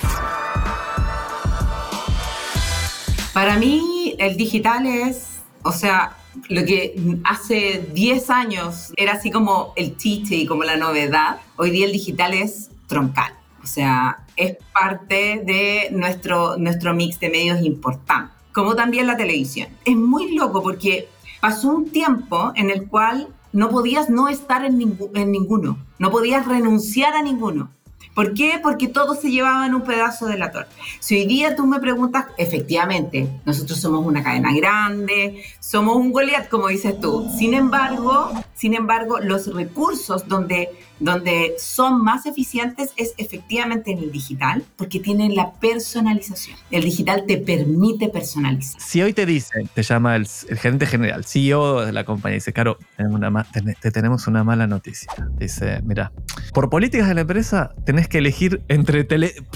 Para 3.35 3.57
mí, 3.57 4.14
el 4.20 4.37
digital 4.37 4.87
es, 4.87 5.40
o 5.64 5.72
sea, 5.72 6.12
lo 6.50 6.64
que 6.64 6.94
hace 7.24 7.90
10 7.92 8.31
años 8.31 8.92
era 8.96 9.14
así 9.14 9.33
como 9.33 9.72
el 9.74 9.96
chiste 9.96 10.37
y 10.37 10.46
como 10.46 10.62
la 10.62 10.76
novedad, 10.76 11.38
hoy 11.57 11.72
día 11.72 11.87
el 11.87 11.92
digital 11.92 12.33
es 12.33 12.70
troncal. 12.87 13.39
O 13.62 13.66
sea, 13.66 14.25
es 14.37 14.57
parte 14.73 15.42
de 15.44 15.88
nuestro, 15.92 16.57
nuestro 16.57 16.94
mix 16.94 17.20
de 17.20 17.29
medios 17.29 17.62
importante, 17.62 18.33
como 18.53 18.75
también 18.75 19.07
la 19.07 19.16
televisión. 19.16 19.68
Es 19.85 19.96
muy 19.96 20.35
loco 20.35 20.62
porque 20.62 21.09
pasó 21.40 21.68
un 21.68 21.90
tiempo 21.90 22.53
en 22.55 22.70
el 22.70 22.88
cual 22.88 23.29
no 23.53 23.68
podías 23.68 24.09
no 24.09 24.29
estar 24.29 24.64
en, 24.64 24.81
en 25.14 25.33
ninguno, 25.33 25.79
no 25.99 26.11
podías 26.11 26.46
renunciar 26.46 27.14
a 27.14 27.23
ninguno. 27.23 27.70
¿Por 28.14 28.35
qué? 28.35 28.59
Porque 28.62 28.88
todos 28.88 29.20
se 29.20 29.31
llevaban 29.31 29.75
un 29.75 29.83
pedazo 29.83 30.27
de 30.27 30.37
la 30.37 30.51
torta. 30.51 30.70
Si 30.99 31.14
hoy 31.16 31.27
día 31.27 31.55
tú 31.55 31.66
me 31.66 31.79
preguntas, 31.79 32.27
efectivamente, 32.38 33.29
nosotros 33.44 33.81
somos 33.81 34.05
una 34.05 34.23
cadena 34.23 34.53
grande, 34.53 35.44
somos 35.61 35.96
un 35.96 36.11
Goliath, 36.11 36.49
como 36.49 36.68
dices 36.68 37.01
tú. 37.01 37.31
Sin 37.38 37.55
embargo, 37.55 38.33
sin 38.61 38.75
embargo, 38.75 39.20
los 39.20 39.46
recursos 39.55 40.29
donde 40.29 40.68
donde 41.01 41.55
son 41.59 42.05
más 42.05 42.27
eficientes 42.27 42.92
es 42.96 43.14
efectivamente 43.16 43.90
en 43.90 43.99
el 43.99 44.12
digital, 44.12 44.62
porque 44.77 45.01
tienen 45.01 45.35
la 45.35 45.53
personalización. 45.53 46.57
El 46.70 46.85
digital 46.85 47.25
te 47.27 47.38
permite 47.38 48.09
personalizar. 48.09 48.81
Si 48.81 49.03
hoy 49.03 49.12
te 49.14 49.27
dice, 49.27 49.66
te 49.75 49.83
llama 49.83 50.14
el, 50.16 50.27
gerente 50.27 50.87
general, 50.87 51.25
CEO 51.25 51.85
de 51.85 51.92
la 51.92 52.05
compañía, 52.05 52.35
dice, 52.35 52.53
Caro, 52.53 52.79
te 53.81 53.90
tenemos 53.90 54.27
una 54.27 54.44
mala 54.44 54.66
noticia. 54.66 55.11
Dice, 55.38 55.81
mira, 55.83 56.12
por 56.53 56.68
políticas 56.68 57.09
de 57.09 57.14
la 57.14 57.23
empresa 57.23 57.75
tenés 57.87 58.07
que 58.07 58.18
elegir 58.18 58.62
entre 58.68 59.05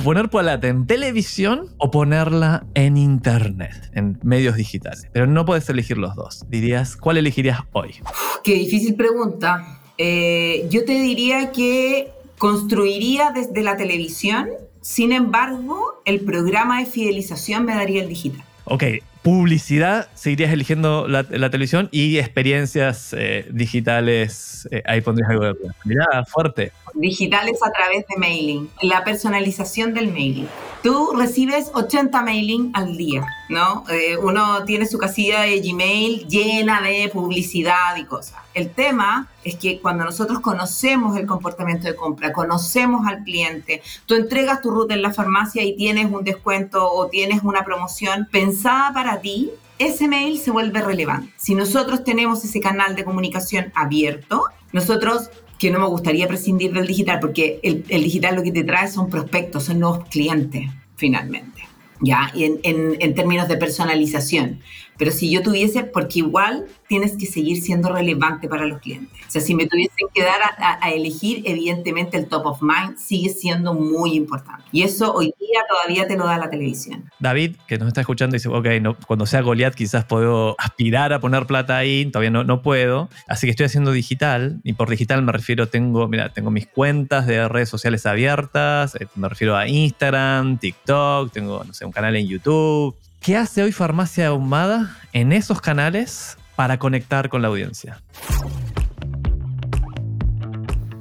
poner 0.02 0.30
Poalata 0.30 0.68
en 0.68 0.86
televisión 0.86 1.66
o 1.76 1.90
ponerla 1.90 2.66
en 2.74 2.96
internet, 2.96 3.90
en 3.92 4.18
medios 4.22 4.56
digitales. 4.56 5.06
Pero 5.12 5.26
no 5.26 5.44
puedes 5.44 5.68
elegir 5.68 5.98
los 5.98 6.14
dos. 6.16 6.44
Dirías, 6.48 6.96
¿cuál 6.96 7.18
elegirías 7.18 7.60
hoy? 7.72 7.96
Qué 8.42 8.54
difícil 8.54 8.93
pregunta. 8.94 9.80
Eh, 9.98 10.66
yo 10.70 10.84
te 10.84 10.92
diría 10.92 11.52
que 11.52 12.10
construiría 12.38 13.30
desde 13.30 13.62
la 13.62 13.76
televisión, 13.76 14.48
sin 14.80 15.12
embargo, 15.12 16.02
el 16.04 16.20
programa 16.20 16.80
de 16.80 16.86
fidelización 16.86 17.64
me 17.64 17.74
daría 17.74 18.02
el 18.02 18.08
digital. 18.08 18.44
Ok, 18.64 18.84
publicidad 19.24 20.08
seguirías 20.14 20.52
eligiendo 20.52 21.08
la, 21.08 21.24
televisión 21.24 21.88
y 21.90 22.18
experiencias 22.18 23.14
eh, 23.16 23.48
digitales, 23.50 24.68
eh, 24.70 24.82
ahí 24.84 25.00
pondrías 25.00 25.30
algo 25.30 25.44
de... 25.46 25.54
Mirá, 25.86 26.26
fuerte. 26.26 26.72
Digitales 26.92 27.58
a 27.66 27.72
través 27.72 28.04
de 28.06 28.18
mailing, 28.18 28.68
la 28.82 29.02
personalización 29.02 29.94
del 29.94 30.12
mailing. 30.12 30.46
Tú 30.82 31.14
recibes 31.16 31.70
80 31.72 32.20
mailing 32.20 32.70
al 32.74 32.98
día, 32.98 33.26
¿no? 33.48 33.84
uno 34.20 34.64
tiene 34.64 34.84
su 34.84 34.98
casilla 34.98 35.40
de 35.40 35.58
Gmail 35.60 36.28
llena 36.28 36.82
de 36.82 37.08
publicidad 37.08 37.96
y 37.96 38.04
cosas. 38.04 38.36
El 38.52 38.68
tema 38.68 39.28
es 39.44 39.56
que 39.56 39.80
cuando 39.80 40.04
nosotros 40.04 40.40
conocemos 40.40 41.16
el 41.16 41.26
comportamiento 41.26 41.86
de 41.86 41.94
compra, 41.94 42.32
conocemos 42.32 43.06
al 43.06 43.22
cliente, 43.24 43.82
tú 44.06 44.14
entregas 44.14 44.60
tu 44.60 44.70
ruta 44.70 44.94
en 44.94 45.02
la 45.02 45.12
farmacia 45.12 45.62
y 45.62 45.76
tienes 45.76 46.10
un 46.10 46.24
descuento 46.24 46.90
o 46.90 47.08
tienes 47.08 47.42
una 47.42 47.64
promoción 47.64 48.26
pensada 48.30 48.92
para 48.92 49.20
ti, 49.20 49.50
ese 49.78 50.08
mail 50.08 50.38
se 50.38 50.50
vuelve 50.50 50.80
relevante. 50.80 51.32
Si 51.36 51.54
nosotros 51.54 52.04
tenemos 52.04 52.44
ese 52.44 52.60
canal 52.60 52.94
de 52.94 53.04
comunicación 53.04 53.72
abierto, 53.74 54.44
nosotros 54.72 55.30
que 55.58 55.70
no 55.70 55.78
me 55.78 55.86
gustaría 55.86 56.28
prescindir 56.28 56.72
del 56.72 56.86
digital, 56.86 57.20
porque 57.20 57.60
el, 57.62 57.84
el 57.88 58.02
digital 58.02 58.36
lo 58.36 58.42
que 58.42 58.52
te 58.52 58.64
trae 58.64 58.88
son 58.88 59.08
prospectos, 59.08 59.64
son 59.64 59.80
nuevos 59.80 60.04
clientes, 60.08 60.68
finalmente, 60.96 61.62
¿ya? 62.00 62.30
Y 62.34 62.44
en, 62.44 62.60
en, 62.62 62.96
en 63.00 63.14
términos 63.14 63.48
de 63.48 63.56
personalización. 63.56 64.60
Pero 64.98 65.10
si 65.10 65.30
yo 65.30 65.42
tuviese, 65.42 65.84
porque 65.84 66.20
igual 66.20 66.66
tienes 66.88 67.16
que 67.16 67.26
seguir 67.26 67.60
siendo 67.60 67.92
relevante 67.92 68.48
para 68.48 68.66
los 68.66 68.80
clientes. 68.80 69.12
O 69.26 69.30
sea, 69.30 69.40
si 69.40 69.54
me 69.54 69.66
tuviesen 69.66 70.08
que 70.14 70.22
dar 70.22 70.40
a, 70.58 70.90
elegir, 70.90 71.42
evidentemente 71.44 72.16
el 72.16 72.26
top 72.26 72.46
of 72.46 72.62
mind 72.62 72.96
sigue 72.96 73.30
siendo 73.30 73.74
muy 73.74 74.14
importante. 74.14 74.64
Y 74.70 74.82
eso 74.82 75.12
hoy 75.12 75.34
día 75.40 75.60
todavía 75.68 76.06
te 76.06 76.16
lo 76.16 76.26
da 76.26 76.38
la 76.38 76.50
televisión. 76.50 77.10
David, 77.18 77.56
que 77.66 77.78
nos 77.78 77.88
está 77.88 78.02
escuchando, 78.02 78.34
dice, 78.34 78.48
ok, 78.48 78.66
no, 78.80 78.96
cuando 79.06 79.26
sea 79.26 79.40
Goliath 79.40 79.74
quizás 79.74 80.04
puedo 80.04 80.54
aspirar 80.58 81.12
a 81.12 81.20
poner 81.20 81.46
plata 81.46 81.76
ahí, 81.76 82.06
todavía 82.06 82.30
no, 82.30 82.44
no 82.44 82.62
puedo. 82.62 83.08
Así 83.26 83.46
que 83.46 83.50
estoy 83.50 83.66
haciendo 83.66 83.92
digital, 83.92 84.60
y 84.62 84.74
por 84.74 84.88
digital 84.88 85.22
me 85.22 85.32
refiero, 85.32 85.68
tengo, 85.68 86.06
mira, 86.06 86.32
tengo 86.32 86.50
mis 86.50 86.66
cuentas 86.66 87.26
de 87.26 87.48
redes 87.48 87.68
sociales 87.68 88.06
abiertas, 88.06 88.94
eh, 88.96 89.06
me 89.16 89.28
refiero 89.28 89.56
a 89.56 89.68
Instagram, 89.68 90.58
TikTok, 90.58 91.32
tengo, 91.32 91.64
no 91.64 91.72
sé, 91.74 91.84
un 91.84 91.92
canal 91.92 92.14
en 92.16 92.26
YouTube, 92.26 92.94
¿Qué 93.24 93.38
hace 93.38 93.62
hoy 93.62 93.72
Farmacia 93.72 94.26
Ahumada 94.26 94.98
en 95.14 95.32
esos 95.32 95.62
canales 95.62 96.36
para 96.56 96.78
conectar 96.78 97.30
con 97.30 97.40
la 97.40 97.48
audiencia? 97.48 98.02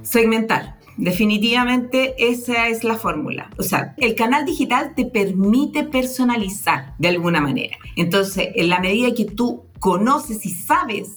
Segmentar. 0.04 0.80
Definitivamente 0.96 2.16
esa 2.18 2.70
es 2.70 2.86
la 2.86 2.96
fórmula. 2.96 3.50
O 3.58 3.64
sea, 3.64 3.94
el 3.98 4.16
canal 4.16 4.46
digital 4.46 4.94
te 4.96 5.04
permite 5.04 5.84
personalizar 5.84 6.94
de 6.98 7.10
alguna 7.10 7.42
manera. 7.42 7.76
Entonces, 7.98 8.52
en 8.56 8.70
la 8.70 8.80
medida 8.80 9.14
que 9.14 9.26
tú 9.26 9.66
conoces 9.82 10.46
y 10.46 10.52
sabes 10.52 11.10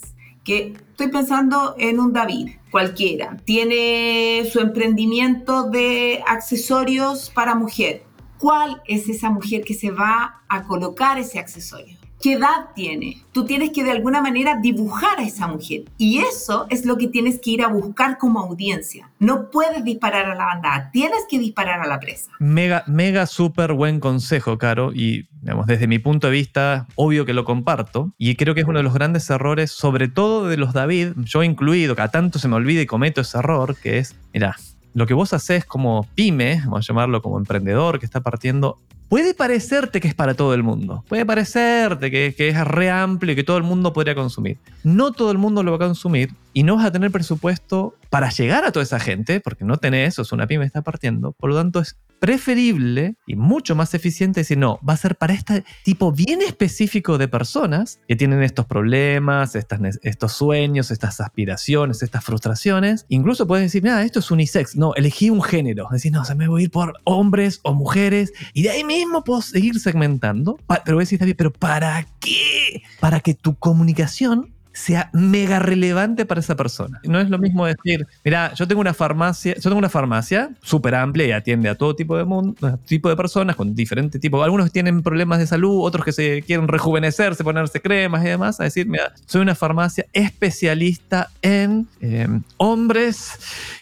que 0.43 0.73
estoy 0.91 1.07
pensando 1.13 1.77
en 1.79 2.01
un 2.01 2.13
David 2.13 2.57
cualquiera, 2.73 3.37
tiene 3.45 4.43
su 4.51 4.59
emprendimiento 4.59 5.71
de 5.71 6.25
accesorios 6.27 7.31
para 7.31 7.55
mujer 7.55 8.06
cuál 8.39 8.83
es 8.87 9.09
esa 9.09 9.31
mujer 9.31 9.63
que 9.65 9.75
se 9.75 9.91
va 9.91 10.43
a 10.49 10.65
colocar 10.65 11.19
ese 11.19 11.39
accesorio. 11.39 11.97
¿Qué 12.21 12.33
edad 12.33 12.71
tiene? 12.75 13.23
Tú 13.33 13.45
tienes 13.45 13.71
que 13.71 13.85
de 13.85 13.91
alguna 13.91 14.23
manera 14.23 14.59
dibujar 14.61 15.19
a 15.19 15.23
esa 15.23 15.47
mujer. 15.47 15.83
Y 15.99 16.19
eso 16.19 16.67
es 16.71 16.87
lo 16.87 16.97
que 16.97 17.09
tienes 17.09 17.39
que 17.41 17.51
ir 17.51 17.63
a 17.63 17.69
buscar 17.69 18.17
como 18.17 18.41
audiencia. 18.41 19.11
No 19.19 19.51
puedes 19.51 19.85
disparar 19.85 20.25
a 20.27 20.35
la 20.35 20.47
bandada, 20.47 20.91
tienes 20.93 21.21
que 21.29 21.39
disparar 21.39 21.81
a 21.81 21.87
la 21.87 22.01
presa. 22.01 22.31
Mega, 22.39 22.85
mega, 22.87 23.27
súper 23.27 23.75
buen 23.75 24.01
consejo, 24.01 24.57
Caro. 24.57 24.93
Y 24.95 25.29
digamos, 25.43 25.67
desde 25.67 25.87
mi 25.87 25.99
punto 25.99 26.29
de 26.29 26.33
vista, 26.33 26.87
obvio 26.95 27.27
que 27.27 27.35
lo 27.35 27.45
comparto. 27.45 28.15
Y 28.17 28.35
creo 28.37 28.55
que 28.55 28.63
es 28.63 28.67
uno 28.67 28.79
de 28.79 28.85
los 28.85 28.95
grandes 28.95 29.29
errores, 29.29 29.71
sobre 29.71 30.09
todo 30.09 30.49
de 30.49 30.57
los 30.57 30.73
David, 30.73 31.13
yo 31.19 31.43
incluido, 31.43 31.95
que 31.95 32.03
a 32.03 32.09
tanto 32.09 32.39
se 32.39 32.49
me 32.49 32.57
olvida 32.57 32.81
y 32.81 32.87
cometo 32.87 33.21
ese 33.21 33.39
error, 33.39 33.77
que 33.77 33.99
es, 33.99 34.17
mira, 34.33 34.57
lo 34.97 35.07
que 35.07 35.13
vos 35.13 35.35
haces 35.35 35.67
como 35.67 36.09
pyme, 36.15 36.63
vamos 36.65 36.79
a 36.79 36.89
llamarlo 36.89 37.21
como 37.21 37.37
emprendedor 37.37 37.99
que 37.99 38.07
está 38.07 38.21
partiendo, 38.21 38.79
puede 39.11 39.35
parecerte 39.35 40.01
que 40.01 40.09
es 40.09 40.15
para 40.15 40.33
todo 40.33 40.55
el 40.55 40.63
mundo. 40.63 41.05
Puede 41.07 41.27
parecerte 41.27 42.11
que, 42.11 42.35
es 42.39 42.65
re 42.65 42.89
amplio 42.89 43.35
y 43.35 43.37
que 43.37 43.45
todo 43.45 43.59
el 43.59 43.63
mundo 43.63 43.93
podría 43.93 44.15
consumir. 44.15 44.57
No 44.85 45.13
todo 45.13 45.33
el 45.33 45.37
mundo 45.37 45.63
lo 45.63 45.73
va 45.73 45.77
a 45.77 45.87
consumir 45.87 46.31
y 46.55 46.63
no 46.63 46.77
vas 46.77 46.87
a 46.87 46.93
tener 46.93 47.11
presupuesto 47.11 47.95
para 48.09 48.31
llegar 48.31 48.65
a 48.65 48.73
toda 48.73 48.85
esa 48.85 48.99
gente, 48.99 49.39
porque 49.41 49.67
no 49.67 49.77
tenés 49.77 50.15
eso, 50.15 50.23
es 50.23 50.33
una 50.33 50.47
pyme 50.47 50.65
está 50.65 50.81
partiendo. 50.81 51.33
Por 51.33 51.51
lo 51.51 51.57
tanto, 51.57 51.81
es 51.81 51.99
preferible 52.19 53.17
y 53.27 53.37
mucho 53.37 53.75
más 53.75 53.95
eficiente 53.95 54.41
decir, 54.41 54.59
no, 54.59 54.79
va 54.87 54.95
a 54.95 54.97
ser 54.97 55.17
para 55.17 55.35
este 55.35 55.65
tipo 55.85 56.13
bien 56.13 56.43
específico 56.43 57.19
de 57.19 57.29
personas 57.29 58.01
que 58.09 58.17
tienen 58.17 58.43
estos 58.43 58.67
problemas, 58.67 59.55
estas, 59.55 59.81
estos 60.03 60.33
sueños, 60.33 60.91
estas 60.91 61.21
aspiraciones, 61.21 62.03
estas 62.03 62.25
frustraciones. 62.25 63.07
Incluso 63.09 63.47
puedes 63.47 63.67
decir, 63.67 63.83
mira, 63.83 64.03
esto 64.03 64.21
es 64.21 64.31
unisex. 64.31 64.77
No, 64.77 64.95
elegí 64.95 65.31
un 65.31 65.43
género. 65.43 65.89
Decir, 65.91 66.13
no, 66.13 66.23
o 66.23 66.25
sea, 66.25 66.35
me 66.35 66.49
voy 66.49 66.63
a 66.63 66.65
ir 66.65 66.71
por 66.71 66.95
hombres 67.05 67.61
o 67.63 67.75
mujeres 67.75 68.33
y 68.55 68.63
de 68.63 68.71
ahí 68.71 68.85
mismo 68.85 69.25
puedo 69.25 69.43
seguir 69.43 69.79
segmentando. 69.81 70.59
Pero 70.85 70.97
voy 70.97 71.03
a 71.03 71.05
decir, 71.05 71.19
David, 71.19 71.37
pero 71.37 71.53
¿para 71.53 72.07
qué? 72.21 72.83
Para 73.01 73.21
que 73.21 73.35
tu 73.35 73.57
comunicación 73.57 74.56
sea 74.77 75.09
mega 75.15 75.59
relevante 75.59 76.27
para 76.27 76.41
esa 76.41 76.55
persona. 76.55 77.01
No 77.05 77.19
es 77.19 77.31
lo 77.31 77.39
mismo 77.39 77.65
decir, 77.65 78.07
mira, 78.23 78.53
yo 78.53 78.69
tengo 78.69 78.83
una 78.83 78.93
farmacia, 78.93 79.55
yo 79.55 79.63
tengo 79.63 79.79
una 79.79 79.89
farmacia 79.89 80.51
súper 80.63 80.95
amplia 80.95 81.27
y 81.27 81.33
atiende 81.33 81.71
a 81.71 81.75
todo 81.75 81.97
tipo 81.97 82.15
de 82.17 82.25
mundo, 82.25 82.79
tipo 82.85 83.09
de 83.09 83.17
personas 83.17 83.57
con 83.57 83.75
diferente 83.75 84.19
tipo. 84.19 84.43
Algunos 84.43 84.71
tienen 84.71 85.03
problemas 85.03 85.39
de 85.39 85.47
salud, 85.47 85.81
otros 85.83 86.05
que 86.05 86.13
se 86.13 86.43
quieren 86.43 86.69
rejuvenecerse, 86.69 87.43
ponerse 87.43 87.81
cremas 87.81 88.23
y 88.23 88.29
demás. 88.29 88.61
A 88.61 88.65
decir, 88.65 88.87
mira, 88.87 89.15
soy 89.25 89.41
una 89.41 89.55
farmacia 89.55 90.05
especialista 90.13 91.31
en 91.41 91.89
em, 92.03 92.43
hombres 92.59 93.33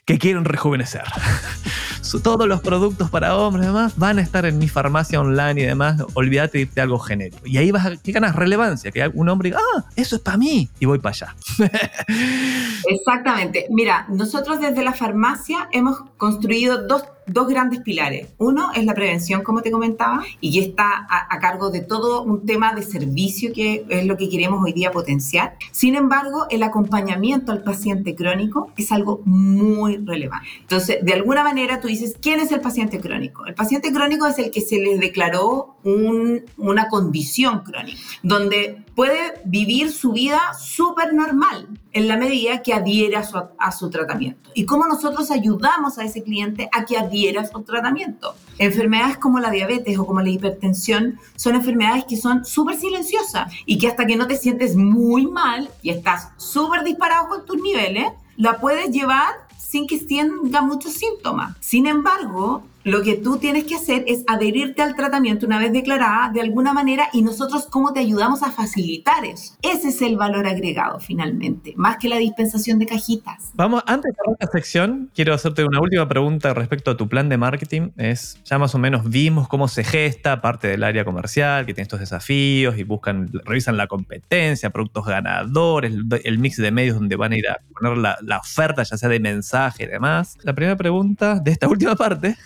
que 0.05 0.19
quieren 0.19 0.45
rejuvenecer. 0.45 1.03
Todos 2.23 2.47
los 2.47 2.61
productos 2.61 3.11
para 3.11 3.37
hombres 3.37 3.65
y 3.65 3.67
demás 3.67 3.95
van 3.97 4.19
a 4.19 4.23
estar 4.23 4.45
en 4.47 4.59
mi 4.59 4.69
farmacia 4.69 5.21
online 5.21 5.63
y 5.63 5.65
demás. 5.65 6.01
Olvídate 6.15 6.69
de 6.73 6.81
algo 6.81 6.99
genérico. 7.01 7.45
Y 7.45 7.57
ahí 7.57 7.73
vas 7.73 7.87
a, 7.87 7.97
¿qué 7.97 8.13
ganas? 8.13 8.37
Relevancia. 8.37 8.93
Que 8.93 9.11
un 9.13 9.29
hombre 9.29 9.49
diga, 9.49 9.61
ah, 9.75 9.85
eso 9.97 10.17
es 10.17 10.23
para 10.23 10.37
mí. 10.37 10.69
Voy 10.85 10.99
para 10.99 11.15
allá. 11.15 11.37
Exactamente. 12.87 13.67
Mira, 13.71 14.07
nosotros 14.09 14.61
desde 14.61 14.83
la 14.83 14.93
farmacia 14.93 15.69
hemos 15.73 16.03
construido 16.17 16.87
dos 16.87 17.05
dos 17.27 17.49
grandes 17.49 17.81
pilares. 17.81 18.29
Uno 18.39 18.71
es 18.75 18.85
la 18.85 18.95
prevención, 18.95 19.43
como 19.43 19.63
te 19.63 19.71
comentaba, 19.71 20.23
y 20.41 20.61
está 20.61 21.07
a, 21.09 21.39
cargo 21.41 21.71
de 21.71 21.81
todo 21.81 22.23
un 22.23 22.47
tema 22.47 22.75
de 22.75 22.83
servicio 22.83 23.53
que 23.53 23.85
es 23.89 24.07
lo 24.07 24.17
que 24.17 24.29
queremos 24.29 24.63
hoy 24.65 24.73
día 24.73 24.91
potenciar. 24.91 25.57
Sin 25.73 25.95
embargo, 25.95 26.47
el 26.51 26.63
acompañamiento 26.63 27.53
al 27.53 27.63
paciente 27.63 28.15
crónico 28.15 28.73
es 28.77 28.93
algo 28.93 29.21
muy 29.25 29.97
relevante. 29.99 30.49
Entonces, 30.61 30.99
de 31.03 31.13
alguna 31.13 31.43
manera 31.43 31.81
tú 31.81 31.89
dices, 31.89 32.17
¿quién 32.21 32.41
es 32.41 32.53
el 32.53 32.61
paciente 32.61 33.01
crónico? 33.01 33.47
El 33.47 33.55
paciente 33.55 33.93
crónico 33.93 34.27
es 34.27 34.39
el 34.39 34.51
que 34.51 34.61
se 34.61 34.79
le 34.79 34.99
declaró 34.99 35.77
una 35.85 36.89
condición 36.89 37.61
crónica, 37.61 37.99
donde 38.23 38.83
puede 38.95 39.35
vivir 39.45 39.91
su 39.91 40.13
vida 40.13 40.41
súper 40.59 41.13
normal 41.13 41.69
en 41.95 42.09
la 42.09 42.19
medida 42.19 42.63
que 42.63 42.75
adhiere 42.75 43.17
a 43.17 43.25
su, 43.25 43.39
su 43.79 43.89
tratamiento. 43.89 44.51
¿Y 44.53 44.67
cómo 44.67 44.87
nosotros 44.87 45.31
ayudamos 45.31 45.97
a 45.99 46.05
ese 46.05 46.23
cliente 46.23 46.69
a 46.73 46.85
que 46.85 46.99
adhiera 46.99 47.43
a 47.43 47.57
un 47.57 47.65
tratamiento. 47.65 48.35
Enfermedades 48.59 49.19
como 49.19 49.41
la 49.41 49.51
diabetes 49.51 49.99
o 49.99 50.07
como 50.07 50.21
la 50.21 50.29
hipertensión 50.29 51.19
son 51.37 51.55
enfermedades 51.55 52.05
que 52.05 52.17
son 52.17 52.45
súper 52.45 52.77
silenciosas 52.77 53.53
y 53.67 53.79
que 53.79 53.89
hasta 53.89 54.07
que 54.07 54.17
no 54.17 54.27
te 54.27 54.37
sientes 54.37 54.77
muy 54.77 55.27
mal 55.27 55.69
y 55.83 55.91
estás 55.91 56.29
súper 56.37 56.85
disparado 56.85 57.29
con 57.29 57.47
tus 57.47 57.61
niveles, 57.61 58.07
la 58.37 58.59
puedes 58.59 58.91
llevar 58.91 59.33
sin 59.59 59.87
que 59.87 59.99
tenga 59.99 60.63
muchos 60.63 60.93
síntomas. 60.93 61.57
Sin 61.61 61.87
embargo, 61.87 62.65
lo 62.85 63.03
que 63.03 63.17
tú 63.17 63.39
tienes 63.39 63.65
que 63.65 63.77
hacer 63.77 64.05
es 64.07 64.25
adherirte 64.27 64.83
al 64.83 64.95
tratamiento 64.95 65.47
una 65.47 65.59
vez 65.59 65.73
declarada 65.73 66.31
de 66.31 66.43
alguna 66.43 66.75
manera 66.75 67.09
y 67.15 67.23
nosotros 67.23 67.67
cómo 67.71 67.95
te 67.95 68.01
ayudamos 68.01 68.43
a 68.43 68.53
facilitar 68.53 69.25
eso. 69.25 69.55
Ese 69.63 69.89
es 69.89 70.03
el 70.03 70.17
valor 70.17 70.47
agregado 70.47 71.01
finalmente, 71.01 71.73
más 71.77 71.97
que 71.97 72.11
la 72.11 72.19
dispensación 72.19 72.79
de 72.79 72.87
cajitas. 72.87 73.53
Vamos, 73.55 73.83
antes 73.87 74.13
de 74.13 74.17
cerrar 74.17 74.37
esta 74.39 74.53
sección, 74.53 75.11
quiero 75.15 75.33
hacerte 75.33 75.65
una 75.65 75.81
última 75.81 76.07
pregunta 76.07 76.53
respecto 76.53 76.91
a 76.91 76.97
tu 76.97 77.09
plan 77.09 77.31
de 77.31 77.39
marketing. 77.39 77.91
Es, 77.97 78.39
ya 78.45 78.59
más 78.59 78.75
o 78.75 78.79
menos 78.79 79.09
vimos 79.09 79.49
cómo 79.49 79.67
se 79.67 79.83
gesta 79.83 80.43
parte 80.43 80.69
del 80.69 80.85
área 80.85 81.07
comercial, 81.07 81.65
que 81.65 81.73
tiene 81.73 81.85
estos 81.85 82.01
desafíos 82.01 82.77
y 82.77 82.85
buscan, 82.85 83.31
revisan 83.47 83.79
la 83.79 83.87
competencia, 83.87 84.69
productos 84.69 85.07
ganadores, 85.07 85.95
el, 86.23 86.39
mix 86.39 86.59
de 86.59 86.71
medios 86.71 86.97
donde 86.97 87.17
van 87.17 87.33
a 87.33 87.37
ir 87.39 87.49
a 87.49 87.61
poner 87.73 87.97
la, 87.97 88.19
la 88.21 88.39
oferta, 88.39 88.83
ya 88.83 88.99
sea 88.99 89.09
de 89.09 89.21
mensaje 89.21 89.85
y 89.85 89.87
demás. 89.87 90.37
La 90.43 90.53
primera 90.53 90.77
pregunta 90.77 91.41
de 91.41 91.51
esta 91.51 91.67
última 91.75 91.97
parte 91.97 92.37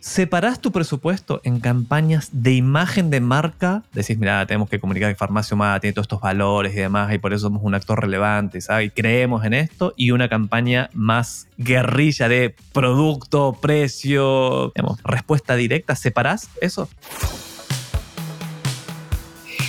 ¿separás 0.00 0.60
tu 0.60 0.72
presupuesto 0.72 1.40
en 1.44 1.60
campañas 1.60 2.28
de 2.32 2.54
imagen 2.54 3.10
de 3.10 3.20
marca? 3.20 3.82
Decís, 3.92 4.18
mira, 4.18 4.46
tenemos 4.46 4.68
que 4.68 4.80
comunicar 4.80 5.10
que 5.10 5.16
Farmacia 5.16 5.54
Humana 5.54 5.80
tiene 5.80 5.92
todos 5.92 6.04
estos 6.04 6.20
valores 6.20 6.72
y 6.72 6.76
demás, 6.76 7.12
y 7.12 7.18
por 7.18 7.32
eso 7.32 7.46
somos 7.46 7.62
un 7.62 7.74
actor 7.74 8.00
relevante, 8.00 8.60
¿sabes? 8.60 8.88
Y 8.88 8.90
creemos 8.90 9.44
en 9.44 9.54
esto, 9.54 9.94
y 9.96 10.10
una 10.10 10.28
campaña 10.28 10.90
más 10.92 11.48
guerrilla 11.56 12.28
de 12.28 12.54
producto, 12.72 13.58
precio, 13.60 14.72
digamos, 14.74 15.02
respuesta 15.02 15.56
directa, 15.56 15.96
¿separás 15.96 16.48
eso? 16.60 16.88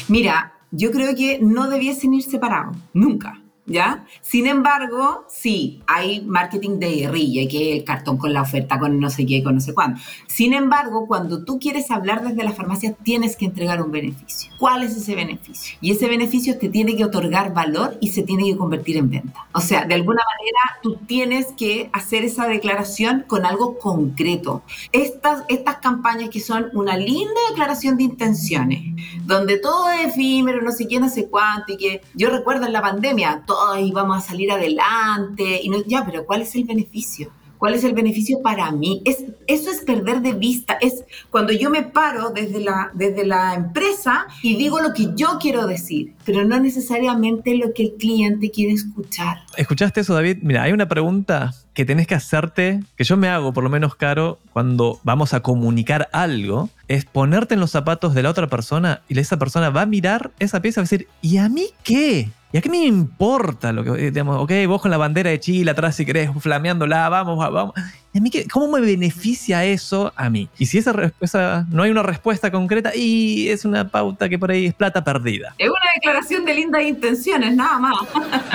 Mira, 0.07 0.53
yo 0.71 0.91
creo 0.91 1.15
que 1.15 1.39
no 1.41 1.69
debiesen 1.69 2.13
ir 2.13 2.23
separados, 2.23 2.75
nunca. 2.93 3.41
¿Ya? 3.65 4.05
Sin 4.21 4.47
embargo, 4.47 5.25
sí, 5.27 5.81
hay 5.87 6.21
marketing 6.21 6.77
de 6.79 6.95
guerrilla, 6.95 7.49
que 7.49 7.77
el 7.77 7.83
cartón 7.83 8.17
con 8.17 8.33
la 8.33 8.41
oferta, 8.41 8.79
con 8.79 8.99
no 8.99 9.09
sé 9.09 9.25
qué, 9.25 9.43
con 9.43 9.55
no 9.55 9.61
sé 9.61 9.73
cuándo. 9.73 9.99
Sin 10.27 10.53
embargo, 10.53 11.07
cuando 11.07 11.43
tú 11.43 11.59
quieres 11.59 11.89
hablar 11.89 12.23
desde 12.23 12.43
la 12.43 12.51
farmacia, 12.51 12.93
tienes 13.03 13.35
que 13.35 13.45
entregar 13.45 13.81
un 13.81 13.91
beneficio. 13.91 14.51
¿Cuál 14.59 14.83
es 14.83 14.95
ese 14.95 15.15
beneficio? 15.15 15.77
Y 15.81 15.91
ese 15.91 16.07
beneficio 16.07 16.57
te 16.59 16.69
tiene 16.69 16.95
que 16.95 17.05
otorgar 17.05 17.53
valor 17.53 17.97
y 18.01 18.09
se 18.09 18.23
tiene 18.23 18.43
que 18.43 18.57
convertir 18.57 18.97
en 18.97 19.09
venta. 19.09 19.47
O 19.53 19.61
sea, 19.61 19.85
de 19.85 19.95
alguna 19.95 20.21
manera, 20.37 20.79
tú 20.83 20.97
tienes 21.07 21.47
que 21.57 21.89
hacer 21.91 22.23
esa 22.23 22.47
declaración 22.47 23.25
con 23.27 23.45
algo 23.45 23.79
concreto. 23.79 24.63
Estas, 24.91 25.43
estas 25.49 25.77
campañas 25.77 26.29
que 26.29 26.39
son 26.39 26.69
una 26.73 26.97
linda 26.97 27.39
declaración 27.49 27.97
de 27.97 28.03
intenciones, 28.03 28.81
donde 29.25 29.57
todo 29.57 29.89
es 29.89 30.07
efímero, 30.07 30.61
no 30.61 30.71
sé 30.71 30.87
qué, 30.87 30.99
no 30.99 31.09
sé 31.09 31.27
cuánto, 31.27 31.73
y 31.73 31.77
que 31.77 32.01
yo 32.13 32.29
recuerdo 32.29 32.65
en 32.65 32.73
la 32.73 32.81
pandemia, 32.81 33.43
y 33.79 33.91
vamos 33.91 34.17
a 34.17 34.27
salir 34.27 34.51
adelante. 34.51 35.61
Y 35.63 35.69
no, 35.69 35.83
ya, 35.85 36.05
pero 36.05 36.25
¿cuál 36.25 36.41
es 36.41 36.55
el 36.55 36.63
beneficio? 36.63 37.31
¿Cuál 37.57 37.73
es 37.73 37.83
el 37.83 37.93
beneficio 37.93 38.41
para 38.41 38.71
mí? 38.71 39.01
Es, 39.05 39.23
eso 39.47 39.71
es 39.71 39.79
perder 39.79 40.21
de 40.21 40.33
vista. 40.33 40.77
Es 40.81 41.03
cuando 41.29 41.53
yo 41.53 41.69
me 41.69 41.83
paro 41.83 42.29
desde 42.29 42.59
la, 42.59 42.91
desde 42.93 43.25
la 43.25 43.53
empresa 43.55 44.27
y 44.41 44.55
digo 44.55 44.79
lo 44.81 44.93
que 44.93 45.13
yo 45.15 45.37
quiero 45.39 45.65
decir, 45.65 46.13
pero 46.25 46.43
no 46.43 46.59
necesariamente 46.59 47.55
lo 47.55 47.73
que 47.73 47.83
el 47.83 47.93
cliente 47.93 48.51
quiere 48.51 48.73
escuchar. 48.73 49.37
¿Escuchaste 49.55 50.01
eso, 50.01 50.13
David? 50.13 50.39
Mira, 50.41 50.63
hay 50.63 50.73
una 50.73 50.87
pregunta 50.87 51.53
que 51.75 51.85
tenés 51.85 52.07
que 52.07 52.15
hacerte, 52.15 52.79
que 52.95 53.03
yo 53.03 53.17
me 53.17 53.27
hago 53.27 53.53
por 53.53 53.63
lo 53.63 53.69
menos 53.69 53.95
caro 53.95 54.39
cuando 54.53 54.99
vamos 55.03 55.33
a 55.33 55.41
comunicar 55.41 56.09
algo, 56.13 56.69
es 56.87 57.05
ponerte 57.05 57.53
en 57.53 57.59
los 57.59 57.71
zapatos 57.71 58.15
de 58.15 58.23
la 58.23 58.29
otra 58.29 58.47
persona 58.47 59.01
y 59.09 59.19
esa 59.19 59.37
persona 59.37 59.69
va 59.69 59.81
a 59.81 59.85
mirar 59.85 60.31
esa 60.39 60.61
pieza 60.61 60.79
y 60.79 60.81
va 60.81 60.83
a 60.83 60.89
decir, 60.89 61.07
¿y 61.21 61.37
a 61.37 61.49
mí 61.49 61.67
qué? 61.83 62.29
¿Y 62.53 62.57
a 62.57 62.61
qué 62.61 62.69
me 62.69 62.85
importa 62.85 63.73
lo 63.73 63.83
que, 63.83 64.07
eh, 64.07 64.11
digamos, 64.11 64.41
ok, 64.41 64.51
vos 64.65 64.81
con 64.81 64.89
la 64.89 64.97
bandera 64.97 65.29
de 65.29 65.39
Chile 65.41 65.69
atrás 65.69 65.97
si 65.97 66.05
querés, 66.05 66.31
flameándola, 66.39 67.09
vamos, 67.09 67.37
vamos. 67.37 67.73
¿Y 68.15 68.19
a 68.19 68.21
mí 68.21 68.29
qué, 68.29 68.47
cómo 68.47 68.69
me 68.69 68.79
beneficia 68.79 69.65
eso 69.65 70.13
a 70.15 70.29
mí? 70.29 70.47
Y 70.57 70.67
si 70.67 70.77
esa 70.77 70.93
respuesta, 70.93 71.65
no 71.69 71.83
hay 71.83 71.91
una 71.91 72.01
respuesta 72.01 72.49
concreta, 72.49 72.95
y 72.95 73.49
es 73.49 73.65
una 73.65 73.89
pauta 73.89 74.29
que 74.29 74.39
por 74.39 74.51
ahí 74.51 74.67
es 74.67 74.73
plata 74.73 75.03
perdida. 75.03 75.53
Es 75.57 75.67
una 75.67 75.91
declaración 75.95 76.45
de 76.45 76.53
lindas 76.53 76.83
intenciones, 76.83 77.53
nada 77.53 77.77
más. 77.77 77.95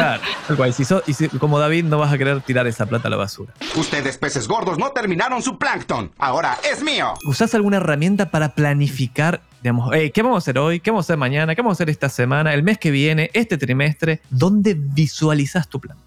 Claro, 0.00 0.72
si, 0.72 0.84
y 1.06 1.12
si 1.12 1.28
como 1.28 1.58
David 1.58 1.84
no 1.84 1.98
vas 1.98 2.10
a 2.10 2.16
querer 2.16 2.40
tirar 2.40 2.66
esa 2.66 2.86
plata 2.86 3.08
a 3.08 3.10
la 3.10 3.18
basura. 3.18 3.52
Ustedes, 3.76 4.16
peces 4.16 4.48
gordos, 4.48 4.78
no 4.78 4.92
terminaron 4.92 5.42
su 5.42 5.58
plancton. 5.58 6.10
Ahora 6.16 6.58
es 6.70 6.82
mío. 6.82 7.12
¿Usás 7.26 7.54
alguna 7.54 7.76
herramienta 7.76 8.30
para 8.30 8.54
planificar 8.54 9.42
digamos, 9.62 9.90
¿qué 9.92 10.22
vamos 10.22 10.36
a 10.36 10.38
hacer 10.38 10.58
hoy? 10.58 10.80
¿Qué 10.80 10.90
vamos 10.90 11.04
a 11.04 11.06
hacer 11.06 11.18
mañana? 11.18 11.54
¿Qué 11.54 11.60
vamos 11.60 11.74
a 11.74 11.76
hacer 11.76 11.90
esta 11.90 12.08
semana? 12.08 12.54
¿El 12.54 12.62
mes 12.62 12.78
que 12.78 12.90
viene? 12.90 13.30
¿Este 13.34 13.58
trimestre? 13.58 14.22
¿Dónde 14.30 14.74
visualizas 14.74 15.68
tu 15.68 15.80
plan? 15.80 15.98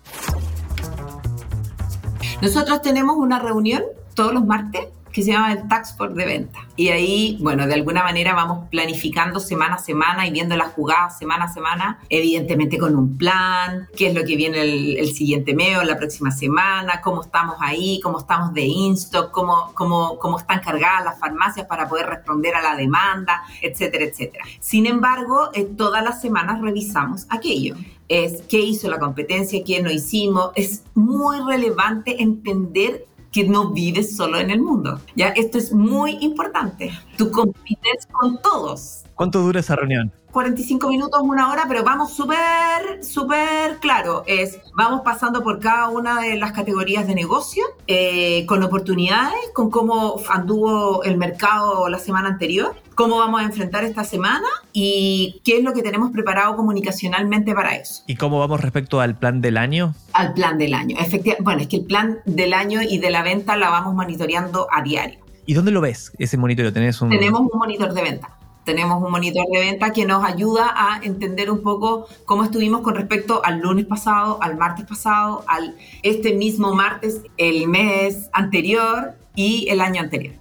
Nosotros 2.43 2.81
tenemos 2.81 3.15
una 3.15 3.39
reunión 3.39 3.83
todos 4.15 4.33
los 4.33 4.45
martes 4.45 4.89
que 5.13 5.23
se 5.23 5.31
llama 5.31 5.53
el 5.53 5.65
Tax 5.69 5.95
for 5.95 6.13
de 6.13 6.25
venta. 6.25 6.59
Y 6.75 6.89
ahí, 6.89 7.37
bueno, 7.39 7.65
de 7.67 7.73
alguna 7.73 8.03
manera 8.03 8.33
vamos 8.33 8.67
planificando 8.69 9.39
semana 9.39 9.75
a 9.75 9.77
semana 9.77 10.27
y 10.27 10.31
viendo 10.31 10.57
las 10.57 10.73
jugadas 10.73 11.17
semana 11.17 11.45
a 11.45 11.53
semana, 11.53 11.99
evidentemente 12.09 12.77
con 12.77 12.97
un 12.97 13.17
plan, 13.17 13.87
qué 13.95 14.07
es 14.07 14.13
lo 14.13 14.25
que 14.25 14.35
viene 14.35 14.59
el, 14.99 15.13
siguiente 15.13 15.55
mes 15.55 15.77
o 15.77 15.83
la 15.83 15.97
próxima 15.97 16.31
semana, 16.31 16.99
cómo 16.99 17.21
estamos 17.21 17.55
ahí, 17.61 18.01
cómo 18.03 18.19
estamos 18.19 18.53
de 18.53 18.63
in-stock, 18.63 19.31
cómo, 19.31 19.71
cómo, 19.73 20.19
cómo 20.19 20.37
están 20.37 20.59
cargadas 20.59 21.05
las 21.05 21.19
farmacias 21.19 21.65
para 21.65 21.87
poder 21.87 22.07
responder 22.07 22.55
a 22.55 22.61
la 22.61 22.75
demanda, 22.75 23.43
etcétera, 23.61 24.03
etcétera. 24.03 24.43
Sin 24.59 24.85
embargo, 24.85 25.49
eh, 25.53 25.63
todas 25.63 26.03
las 26.03 26.19
semanas 26.19 26.59
revisamos 26.59 27.25
aquello 27.29 27.77
es 28.07 28.41
qué 28.43 28.59
hizo 28.59 28.89
la 28.89 28.99
competencia, 28.99 29.63
qué 29.65 29.81
no 29.81 29.91
hicimos. 29.91 30.51
Es 30.55 30.83
muy 30.93 31.39
relevante 31.41 32.21
entender 32.21 33.05
que 33.31 33.43
no 33.43 33.71
vives 33.71 34.15
solo 34.15 34.39
en 34.39 34.51
el 34.51 34.61
mundo. 34.61 34.99
Ya, 35.15 35.29
esto 35.29 35.57
es 35.57 35.73
muy 35.73 36.17
importante. 36.21 36.91
Tú 37.17 37.31
compites 37.31 38.07
con 38.11 38.39
todos. 38.41 39.03
¿Cuánto 39.15 39.39
dura 39.41 39.59
esa 39.59 39.75
reunión? 39.75 40.11
45 40.31 40.89
minutos, 40.89 41.21
una 41.23 41.51
hora, 41.51 41.65
pero 41.67 41.83
vamos 41.83 42.13
súper, 42.13 43.03
súper 43.03 43.77
claro. 43.79 44.23
Es, 44.25 44.59
vamos 44.75 45.01
pasando 45.01 45.43
por 45.43 45.59
cada 45.59 45.89
una 45.89 46.21
de 46.21 46.35
las 46.37 46.53
categorías 46.53 47.07
de 47.07 47.13
negocio, 47.13 47.63
eh, 47.85 48.45
con 48.47 48.63
oportunidades, 48.63 49.39
con 49.53 49.69
cómo 49.69 50.19
anduvo 50.29 51.03
el 51.03 51.17
mercado 51.17 51.87
la 51.87 51.99
semana 51.99 52.29
anterior, 52.29 52.75
cómo 52.95 53.17
vamos 53.17 53.41
a 53.41 53.45
enfrentar 53.45 53.83
esta 53.83 54.03
semana 54.03 54.47
y 54.71 55.41
qué 55.43 55.57
es 55.57 55.63
lo 55.63 55.73
que 55.73 55.81
tenemos 55.81 56.11
preparado 56.11 56.55
comunicacionalmente 56.55 57.53
para 57.53 57.75
eso. 57.75 58.03
¿Y 58.07 58.15
cómo 58.15 58.39
vamos 58.39 58.61
respecto 58.61 58.99
al 58.99 59.17
plan 59.17 59.41
del 59.41 59.57
año? 59.57 59.95
Al 60.13 60.33
plan 60.33 60.57
del 60.57 60.73
año. 60.73 60.95
Efectivamente, 60.99 61.43
bueno, 61.43 61.61
es 61.61 61.67
que 61.67 61.77
el 61.77 61.85
plan 61.85 62.19
del 62.25 62.53
año 62.53 62.81
y 62.81 62.97
de 62.97 63.09
la 63.09 63.23
venta 63.23 63.55
la 63.57 63.69
vamos 63.69 63.93
monitoreando 63.93 64.67
a 64.71 64.81
diario. 64.81 65.19
¿Y 65.45 65.53
dónde 65.53 65.71
lo 65.71 65.81
ves 65.81 66.11
ese 66.19 66.37
monitoreo? 66.37 66.71
¿Tenés 66.71 67.01
un... 67.01 67.09
Tenemos 67.09 67.41
un 67.41 67.59
monitor 67.59 67.93
de 67.93 68.01
venta 68.01 68.37
tenemos 68.63 69.03
un 69.03 69.11
monitor 69.11 69.45
de 69.51 69.59
venta 69.59 69.91
que 69.91 70.05
nos 70.05 70.23
ayuda 70.23 70.73
a 70.75 71.01
entender 71.03 71.51
un 71.51 71.61
poco 71.61 72.07
cómo 72.25 72.43
estuvimos 72.43 72.81
con 72.81 72.95
respecto 72.95 73.43
al 73.43 73.59
lunes 73.59 73.85
pasado, 73.85 74.39
al 74.41 74.57
martes 74.57 74.85
pasado, 74.85 75.43
al 75.47 75.75
este 76.01 76.33
mismo 76.33 76.73
martes, 76.73 77.21
el 77.37 77.67
mes 77.67 78.29
anterior 78.31 79.15
y 79.35 79.67
el 79.69 79.81
año 79.81 80.01
anterior. 80.01 80.35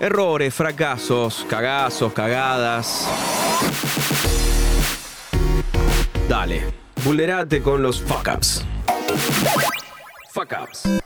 Errores, 0.00 0.52
fracasos, 0.54 1.46
cagazos, 1.48 2.12
cagadas. 2.12 3.08
Dale, 6.28 6.72
vulnerate 7.04 7.62
con 7.62 7.82
los 7.82 8.02
fuck 8.02 8.28
ups. 8.34 8.64
Fuck 10.32 10.54
ups. 10.62 11.04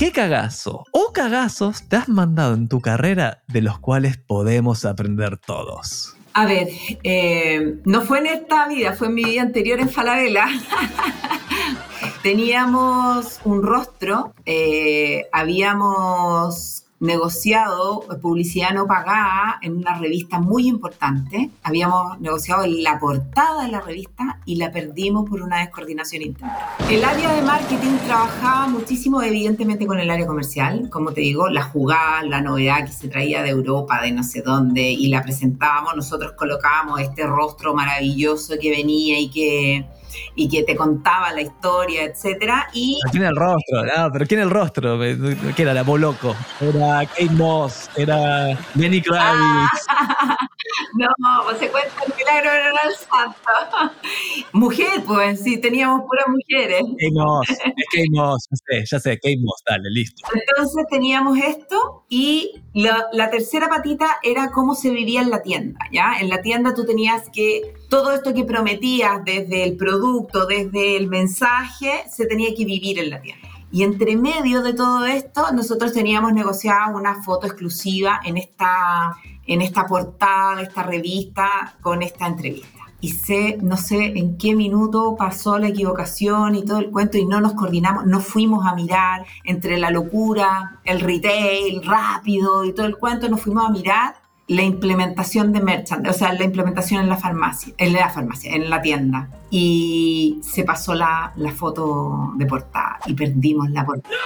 ¿Qué 0.00 0.12
cagazo 0.12 0.84
o 0.92 1.12
cagazos 1.12 1.86
te 1.88 1.96
has 1.96 2.08
mandado 2.08 2.54
en 2.54 2.68
tu 2.68 2.80
carrera 2.80 3.42
de 3.48 3.60
los 3.60 3.78
cuales 3.80 4.16
podemos 4.16 4.86
aprender 4.86 5.36
todos? 5.36 6.16
A 6.32 6.46
ver, 6.46 6.68
eh, 7.02 7.78
no 7.84 8.02
fue 8.02 8.18
en 8.20 8.26
esta 8.26 8.68
vida, 8.68 8.92
fue 8.92 9.08
en 9.08 9.14
mi 9.14 9.24
vida 9.24 9.42
anterior 9.42 9.80
en 9.80 9.88
Falabella. 9.88 10.46
Teníamos 12.22 13.40
un 13.44 13.62
rostro, 13.62 14.34
eh, 14.46 15.26
habíamos 15.32 16.84
negociado 17.00 18.04
publicidad 18.20 18.72
no 18.72 18.86
pagada 18.86 19.58
en 19.62 19.78
una 19.78 19.98
revista 19.98 20.38
muy 20.38 20.68
importante. 20.68 21.50
Habíamos 21.62 22.20
negociado 22.20 22.66
la 22.66 22.98
portada 22.98 23.64
de 23.64 23.72
la 23.72 23.80
revista 23.80 24.40
y 24.44 24.56
la 24.56 24.70
perdimos 24.70 25.28
por 25.28 25.40
una 25.40 25.60
descoordinación 25.60 26.22
interna. 26.22 26.58
El 26.90 27.02
área 27.02 27.34
de 27.34 27.42
marketing 27.42 27.96
trabajaba 28.04 28.68
muchísimo 28.68 29.22
evidentemente 29.22 29.86
con 29.86 29.98
el 29.98 30.10
área 30.10 30.26
comercial, 30.26 30.90
como 30.90 31.12
te 31.12 31.22
digo, 31.22 31.48
la 31.48 31.62
jugada, 31.62 32.22
la 32.22 32.42
novedad 32.42 32.84
que 32.84 32.92
se 32.92 33.08
traía 33.08 33.42
de 33.42 33.50
Europa, 33.50 34.02
de 34.02 34.12
no 34.12 34.22
sé 34.22 34.42
dónde, 34.42 34.82
y 34.82 35.08
la 35.08 35.22
presentábamos, 35.22 35.96
nosotros 35.96 36.32
colocábamos 36.32 37.00
este 37.00 37.26
rostro 37.26 37.74
maravilloso 37.74 38.54
que 38.60 38.70
venía 38.70 39.18
y 39.18 39.30
que 39.30 39.86
y 40.34 40.48
que 40.48 40.62
te 40.62 40.76
contaba 40.76 41.32
la 41.32 41.42
historia, 41.42 42.04
etcétera. 42.04 42.68
Y 42.72 43.00
¿Quién 43.10 43.22
era 43.22 43.30
el 43.30 43.36
rostro? 43.36 43.84
No, 43.84 44.12
pero 44.12 44.26
¿quién 44.26 44.40
era 44.40 44.48
el 44.48 44.54
rostro? 44.54 44.98
¿Quién 44.98 45.54
era 45.56 45.74
la 45.74 45.82
Boloco? 45.82 46.34
Era 46.60 47.06
Kate 47.06 47.30
Moss, 47.30 47.90
era 47.96 48.58
Lenny 48.74 49.00
Kravitz. 49.02 49.86
no, 50.94 51.08
pues 51.44 51.58
se 51.58 51.68
cuenta 51.70 52.02
el 52.06 52.14
milagro 52.16 52.50
era 52.50 52.70
el 52.70 52.94
santo. 52.94 53.94
Mujer, 54.52 55.02
pues 55.06 55.42
sí, 55.42 55.58
teníamos 55.58 56.02
puras 56.02 56.26
mujeres. 56.28 56.82
Kate 56.98 57.12
Moss, 57.12 57.46
Kate 57.48 58.06
Moss, 58.10 58.48
ya 58.50 58.56
sé, 58.56 58.84
ya 58.90 59.00
sé, 59.00 59.10
Kate 59.16 59.38
Moss, 59.40 59.62
dale, 59.68 59.90
listo. 59.90 60.26
Entonces 60.32 60.84
teníamos 60.90 61.38
esto 61.38 62.04
y 62.08 62.62
la, 62.74 63.06
la 63.12 63.30
tercera 63.30 63.68
patita 63.68 64.18
era 64.22 64.50
cómo 64.50 64.74
se 64.74 64.90
vivía 64.90 65.22
en 65.22 65.30
la 65.30 65.42
tienda, 65.42 65.80
¿ya? 65.92 66.14
En 66.20 66.28
la 66.28 66.42
tienda 66.42 66.74
tú 66.74 66.84
tenías 66.84 67.28
que, 67.32 67.74
todo 67.88 68.12
esto 68.12 68.34
que 68.34 68.44
prometías 68.44 69.24
desde 69.24 69.64
el 69.64 69.76
producto, 69.76 70.46
desde 70.46 70.96
el 70.96 71.08
mensaje, 71.08 72.04
se 72.08 72.26
tenía 72.26 72.54
que 72.54 72.64
vivir 72.64 72.98
en 72.98 73.10
la 73.10 73.20
tienda. 73.20 73.48
Y 73.72 73.84
entre 73.84 74.16
medio 74.16 74.62
de 74.62 74.74
todo 74.74 75.06
esto, 75.06 75.52
nosotros 75.52 75.92
teníamos 75.92 76.32
negociada 76.32 76.88
una 76.88 77.22
foto 77.22 77.46
exclusiva 77.46 78.20
en 78.24 78.36
esta, 78.36 79.16
en 79.46 79.62
esta 79.62 79.86
portada 79.86 80.56
de 80.56 80.62
esta 80.64 80.82
revista 80.82 81.76
con 81.80 82.02
esta 82.02 82.26
entrevista. 82.26 82.80
Y 83.00 83.12
sé, 83.12 83.58
no 83.62 83.78
sé 83.78 84.18
en 84.18 84.36
qué 84.36 84.54
minuto 84.54 85.16
pasó 85.16 85.58
la 85.58 85.68
equivocación 85.68 86.54
y 86.54 86.64
todo 86.64 86.78
el 86.78 86.90
cuento 86.90 87.16
y 87.16 87.24
no 87.24 87.40
nos 87.40 87.54
coordinamos, 87.54 88.04
no 88.06 88.20
fuimos 88.20 88.66
a 88.66 88.74
mirar 88.74 89.24
entre 89.44 89.78
la 89.78 89.90
locura, 89.90 90.80
el 90.84 91.00
retail 91.00 91.82
rápido 91.82 92.64
y 92.64 92.74
todo 92.74 92.86
el 92.86 92.98
cuento, 92.98 93.28
nos 93.30 93.40
fuimos 93.40 93.64
a 93.66 93.70
mirar 93.70 94.14
la 94.48 94.62
implementación 94.64 95.52
de 95.52 95.60
merchandising, 95.60 96.10
o 96.10 96.12
sea, 96.12 96.32
la 96.32 96.42
implementación 96.42 97.00
en 97.00 97.08
la 97.08 97.16
farmacia, 97.16 97.72
en 97.78 97.92
la 97.92 98.10
farmacia, 98.10 98.52
en 98.52 98.68
la 98.68 98.82
tienda. 98.82 99.28
Y 99.48 100.40
se 100.42 100.64
pasó 100.64 100.92
la, 100.92 101.32
la 101.36 101.52
foto 101.52 102.32
de 102.36 102.46
portada 102.46 102.98
y 103.06 103.14
perdimos 103.14 103.70
la 103.70 103.86
portada. 103.86 104.16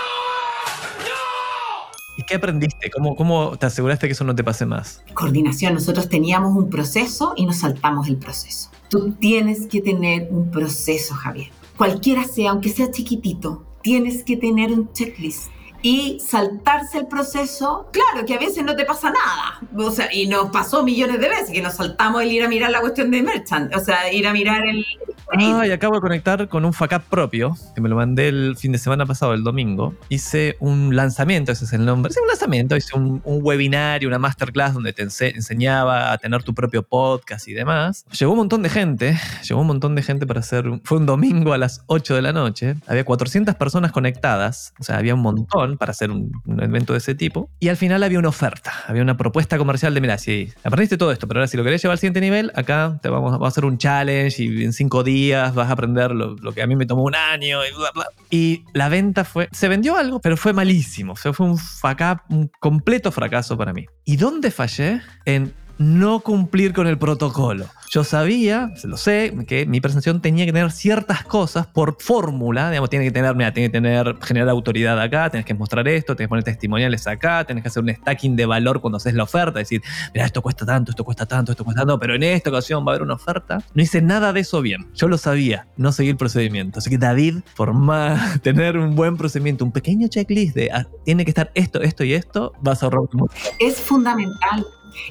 ¿Y 2.17 2.23
qué 2.23 2.37
aprendiste? 2.37 2.91
¿Cómo, 2.91 3.17
¿Cómo 3.17 3.57
te 3.57 3.67
aseguraste 3.67 4.07
que 4.07 4.13
eso 4.13 4.25
no 4.25 4.35
te 4.35 4.45
pase 4.45 4.67
más? 4.67 5.03
Coordinación, 5.15 5.75
nosotros 5.75 6.09
teníamos 6.09 6.57
un 6.57 6.71
proceso 6.71 7.35
y 7.37 7.47
nos 7.47 7.57
saltamos 7.57 8.09
el 8.09 8.17
proceso. 8.17 8.71
Tú 8.89 9.13
tienes 9.13 9.67
que 9.67 9.81
tener 9.81 10.29
un 10.31 10.51
proceso, 10.51 11.15
Javier. 11.15 11.51
Cualquiera 11.77 12.25
sea, 12.25 12.51
aunque 12.51 12.69
sea 12.69 12.91
chiquitito, 12.91 13.65
tienes 13.83 14.23
que 14.23 14.37
tener 14.37 14.73
un 14.73 14.93
checklist 14.93 15.49
y 15.85 16.19
saltarse 16.19 16.97
el 16.97 17.07
proceso, 17.09 17.91
claro 17.93 18.25
que 18.27 18.35
a 18.35 18.39
veces 18.39 18.65
no 18.65 18.75
te 18.75 18.87
pasa 18.87 19.11
nada, 19.11 19.61
o 19.77 19.91
sea, 19.91 20.09
y 20.11 20.27
nos 20.27 20.51
pasó 20.51 20.83
millones 20.83 21.21
de 21.21 21.29
veces 21.29 21.51
que 21.51 21.61
nos 21.61 21.75
saltamos 21.75 22.23
el 22.23 22.33
ir 22.33 22.43
a 22.43 22.49
mirar 22.49 22.71
la 22.71 22.81
cuestión 22.81 23.11
de 23.11 23.23
merchant, 23.23 23.75
o 23.77 23.81
sea, 23.81 24.11
ir 24.11 24.27
a 24.27 24.33
mirar 24.33 24.65
el... 24.67 24.83
Ah, 25.33 25.67
y 25.67 25.71
acabo 25.71 25.95
de 25.95 26.01
conectar 26.01 26.49
con 26.49 26.65
un 26.65 26.73
FACAP 26.73 27.05
propio, 27.05 27.57
que 27.75 27.81
me 27.81 27.89
lo 27.89 27.97
mandé 27.97 28.29
el 28.29 28.57
fin 28.57 28.73
de 28.73 28.79
semana 28.79 29.07
pasado, 29.07 29.35
el 29.35 29.43
domingo. 29.43 29.95
Hice 30.09 30.57
un 30.61 30.95
lanzamiento, 30.95 31.53
ese 31.53 31.65
es 31.65 31.73
el 31.73 31.85
nombre. 31.85 32.11
Hice 32.11 32.21
un 32.21 32.29
lanzamiento, 32.29 32.77
hice 32.77 32.97
un, 32.97 33.21
un 33.25 33.41
webinario, 33.43 34.09
una 34.09 34.19
masterclass 34.19 34.75
donde 34.75 34.93
te 34.93 35.03
ense 35.03 35.33
enseñaba 35.35 36.13
a 36.13 36.19
tener 36.19 36.43
tu 36.43 36.55
propio 36.55 36.83
podcast 36.83 37.49
y 37.49 37.53
demás. 37.53 38.05
Llegó 38.19 38.33
un 38.33 38.39
montón 38.39 38.63
de 38.63 38.69
gente, 38.69 39.19
llegó 39.49 39.61
un 39.61 39.67
montón 39.67 39.95
de 39.95 40.03
gente 40.03 40.27
para 40.27 40.41
hacer... 40.41 40.65
Fue 40.85 40.99
un 40.99 41.07
domingo 41.07 41.53
a 41.53 41.59
las 41.59 41.83
8 41.87 42.15
de 42.15 42.23
la 42.23 42.33
noche. 42.33 42.77
Había 42.87 43.05
400 43.05 43.55
personas 43.55 43.93
conectadas, 43.93 44.75
o 44.79 44.85
sea, 44.85 44.99
había 44.99 45.15
un 45.15 45.21
montón 45.21 45.79
para 45.79 45.91
hacer 45.91 46.11
un, 46.11 46.33
un, 46.47 46.63
evento 46.63 46.93
de 46.93 46.99
ese 46.99 47.15
tipo. 47.15 47.51
Y 47.61 47.69
al 47.69 47.77
final 47.77 48.03
había 48.03 48.19
una 48.19 48.29
oferta, 48.29 48.73
había 48.87 49.03
una 49.03 49.17
propuesta 49.17 49.59
comercial 49.59 49.95
de, 49.95 50.01
mira, 50.01 50.19
si 50.19 50.53
aprendiste 50.63 50.97
todo 50.97 51.13
esto, 51.13 51.27
pero 51.27 51.41
ahora 51.41 51.49
si 51.49 51.57
lo 51.57 51.65
querés 51.65 51.83
llevar 51.83 51.95
al 51.95 51.99
siguiente 51.99 52.21
nivel, 52.21 52.53
acá 52.55 52.99
te 53.03 53.09
vamos, 53.09 53.33
vamos 53.33 53.47
a 53.47 53.49
hacer 53.49 53.65
un 53.65 53.79
challenge 53.79 54.43
y 54.43 54.65
en 54.65 54.73
cinco 54.73 55.03
días 55.03 55.14
vas 55.33 55.57
a 55.57 55.73
aprender 55.73 56.11
lo, 56.13 56.37
lo, 56.37 56.53
que 56.53 56.63
a 56.63 56.67
mí 56.67 56.77
me 56.77 56.87
tomó 56.87 57.05
un 57.05 57.15
año 57.15 57.65
y 57.65 57.73
bla, 57.73 57.91
bla. 57.95 58.07
Y 58.31 58.65
la 58.73 58.89
venta 58.89 59.25
fue, 59.25 59.49
se 59.53 59.69
vendió 59.69 59.97
algo, 59.97 60.21
pero 60.21 60.37
fue 60.37 60.53
malísimo. 60.53 61.13
O 61.13 61.17
sea, 61.17 61.33
fue 61.33 61.47
un, 61.47 61.59
fuck 61.59 62.01
un 62.31 62.51
completo 62.61 63.13
fracaso 63.13 63.57
para 63.57 63.73
mí. 63.73 63.87
¿Y 64.05 64.17
dónde 64.17 64.51
fallé? 64.51 65.01
En 65.25 65.55
no 65.79 66.21
cumplir 66.21 66.73
con 66.73 66.87
el 66.87 66.99
protocolo. 66.99 67.67
Yo 67.91 68.03
sabía, 68.03 68.73
lo 68.83 68.97
sé, 68.97 69.33
que 69.47 69.67
mi 69.67 69.81
presentación 69.81 70.21
tenía 70.21 70.45
que 70.47 70.53
tener 70.53 70.73
ciertas 70.73 71.23
cosas 71.23 71.69
por 71.69 71.97
fórmula, 72.01 72.71
digamos, 72.71 72.91
tiene 72.91 73.05
que 73.05 73.13
tener, 73.13 73.37
mira, 73.37 73.53
tiene 73.53 73.69
que 73.69 73.73
tener, 73.73 74.17
generar 74.21 74.49
autoridad 74.49 75.01
acá, 75.01 75.31
tienes 75.31 75.47
que 75.47 75.55
mostrar 75.55 75.87
esto, 75.87 76.17
tienes 76.17 76.27
que 76.27 76.31
poner 76.31 76.45
testimoniales 76.45 77.07
acá, 77.07 77.45
tienes 77.45 77.63
que 77.63 77.69
hacer 77.69 77.85
un 77.85 77.95
stacking 77.95 78.35
de 78.35 78.47
valor 78.47 78.81
cuando 78.81 78.97
haces 78.97 79.15
la 79.15 79.23
oferta, 79.23 79.61
decir, 79.61 79.81
mira, 80.13 80.27
esto 80.27 80.43
cuesta 80.43 80.67
tanto, 80.67 80.91
esto 80.91 81.05
cuesta 81.05 81.25
tanto, 81.27 81.53
esto 81.53 81.65
cuesta 81.65 81.83
tanto, 81.83 82.01
pero 82.01 82.17
en 82.17 82.25
esta 82.25 82.51
ocasión 82.51 82.85
va 82.85 82.91
a 82.91 82.95
haber 82.95 83.03
una 83.03 83.15
oferta. 83.15 83.63
No 83.75 83.83
hice 83.83 84.03
nada 84.03 84.33
de 84.33 84.41
eso 84.41 84.61
bien. 84.61 84.89
Yo 84.95 85.07
lo 85.07 85.17
sabía, 85.17 85.69
no 85.77 85.93
seguí 85.93 86.11
el 86.11 86.17
procedimiento. 86.17 86.81
Así 86.81 86.91
que 86.91 86.99
David, 86.99 87.43
por 87.57 87.75
más 87.75 88.41
tener 88.43 88.77
un 88.77 88.97
buen 88.97 89.17
procedimiento, 89.17 89.65
un 89.65 89.73
pequeño 89.73 90.09
checklist 90.09 90.57
de, 90.57 90.73
ah, 90.73 90.87
tiene 91.05 91.25
que 91.25 91.31
estar 91.31 91.53
esto, 91.55 91.81
esto 91.81 92.03
y 92.03 92.15
esto, 92.15 92.53
vas 92.61 92.83
a 92.83 92.87
ahorrar 92.87 93.03
mucho. 93.13 93.35
Es 93.61 93.81
fundamental. 93.81 94.67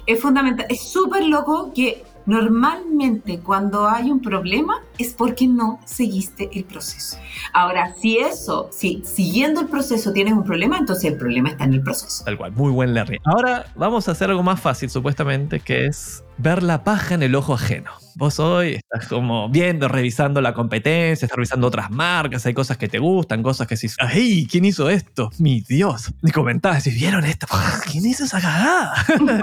Es 0.06 0.20
fundamental. 0.20 0.66
Es 0.68 0.82
súper 0.82 1.24
loco 1.24 1.72
que 1.74 2.04
normalmente 2.26 3.40
cuando 3.40 3.88
hay 3.88 4.10
un 4.10 4.20
problema 4.20 4.82
es 4.98 5.12
porque 5.12 5.46
no 5.46 5.80
seguiste 5.84 6.50
el 6.52 6.64
proceso. 6.64 7.18
Ahora, 7.52 7.94
si 7.94 8.18
eso, 8.18 8.68
si 8.72 9.02
siguiendo 9.04 9.60
el 9.60 9.68
proceso 9.68 10.12
tienes 10.12 10.32
un 10.32 10.44
problema, 10.44 10.78
entonces 10.78 11.12
el 11.12 11.18
problema 11.18 11.50
está 11.50 11.64
en 11.64 11.74
el 11.74 11.82
proceso. 11.82 12.24
Tal 12.24 12.38
cual, 12.38 12.52
muy 12.52 12.72
buen 12.72 12.94
Larry. 12.94 13.18
Ahora 13.24 13.66
vamos 13.76 14.08
a 14.08 14.12
hacer 14.12 14.30
algo 14.30 14.42
más 14.42 14.60
fácil, 14.60 14.88
supuestamente, 14.90 15.60
que 15.60 15.86
es 15.86 16.23
ver 16.38 16.62
la 16.62 16.84
paja 16.84 17.14
en 17.14 17.22
el 17.22 17.34
ojo 17.34 17.54
ajeno. 17.54 17.90
Vos 18.16 18.38
hoy 18.38 18.74
estás 18.74 19.08
como 19.08 19.48
viendo, 19.48 19.88
revisando 19.88 20.40
la 20.40 20.54
competencia, 20.54 21.26
estás 21.26 21.36
revisando 21.36 21.66
otras 21.66 21.90
marcas, 21.90 22.46
hay 22.46 22.54
cosas 22.54 22.76
que 22.76 22.88
te 22.88 22.98
gustan, 22.98 23.42
cosas 23.42 23.66
que 23.66 23.74
decís, 23.74 23.96
¡ay! 23.98 24.46
¿Quién 24.50 24.64
hizo 24.64 24.88
esto? 24.88 25.30
Mi 25.38 25.60
Dios. 25.60 26.12
Y 26.22 26.30
comentás, 26.30 26.84
si 26.84 26.90
vieron 26.90 27.24
esto, 27.24 27.46
¿quién 27.90 28.06
hizo 28.06 28.24
esa 28.24 28.40
cagada? 28.40 28.94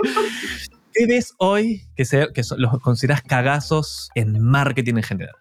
¿Qué 0.93 1.06
ves 1.06 1.34
hoy 1.38 1.88
que, 1.95 2.04
se, 2.04 2.27
que 2.34 2.41
los 2.58 2.80
consideras 2.80 3.21
cagazos 3.21 4.10
en 4.13 4.41
marketing 4.41 4.95
en 4.95 5.04
general? 5.04 5.36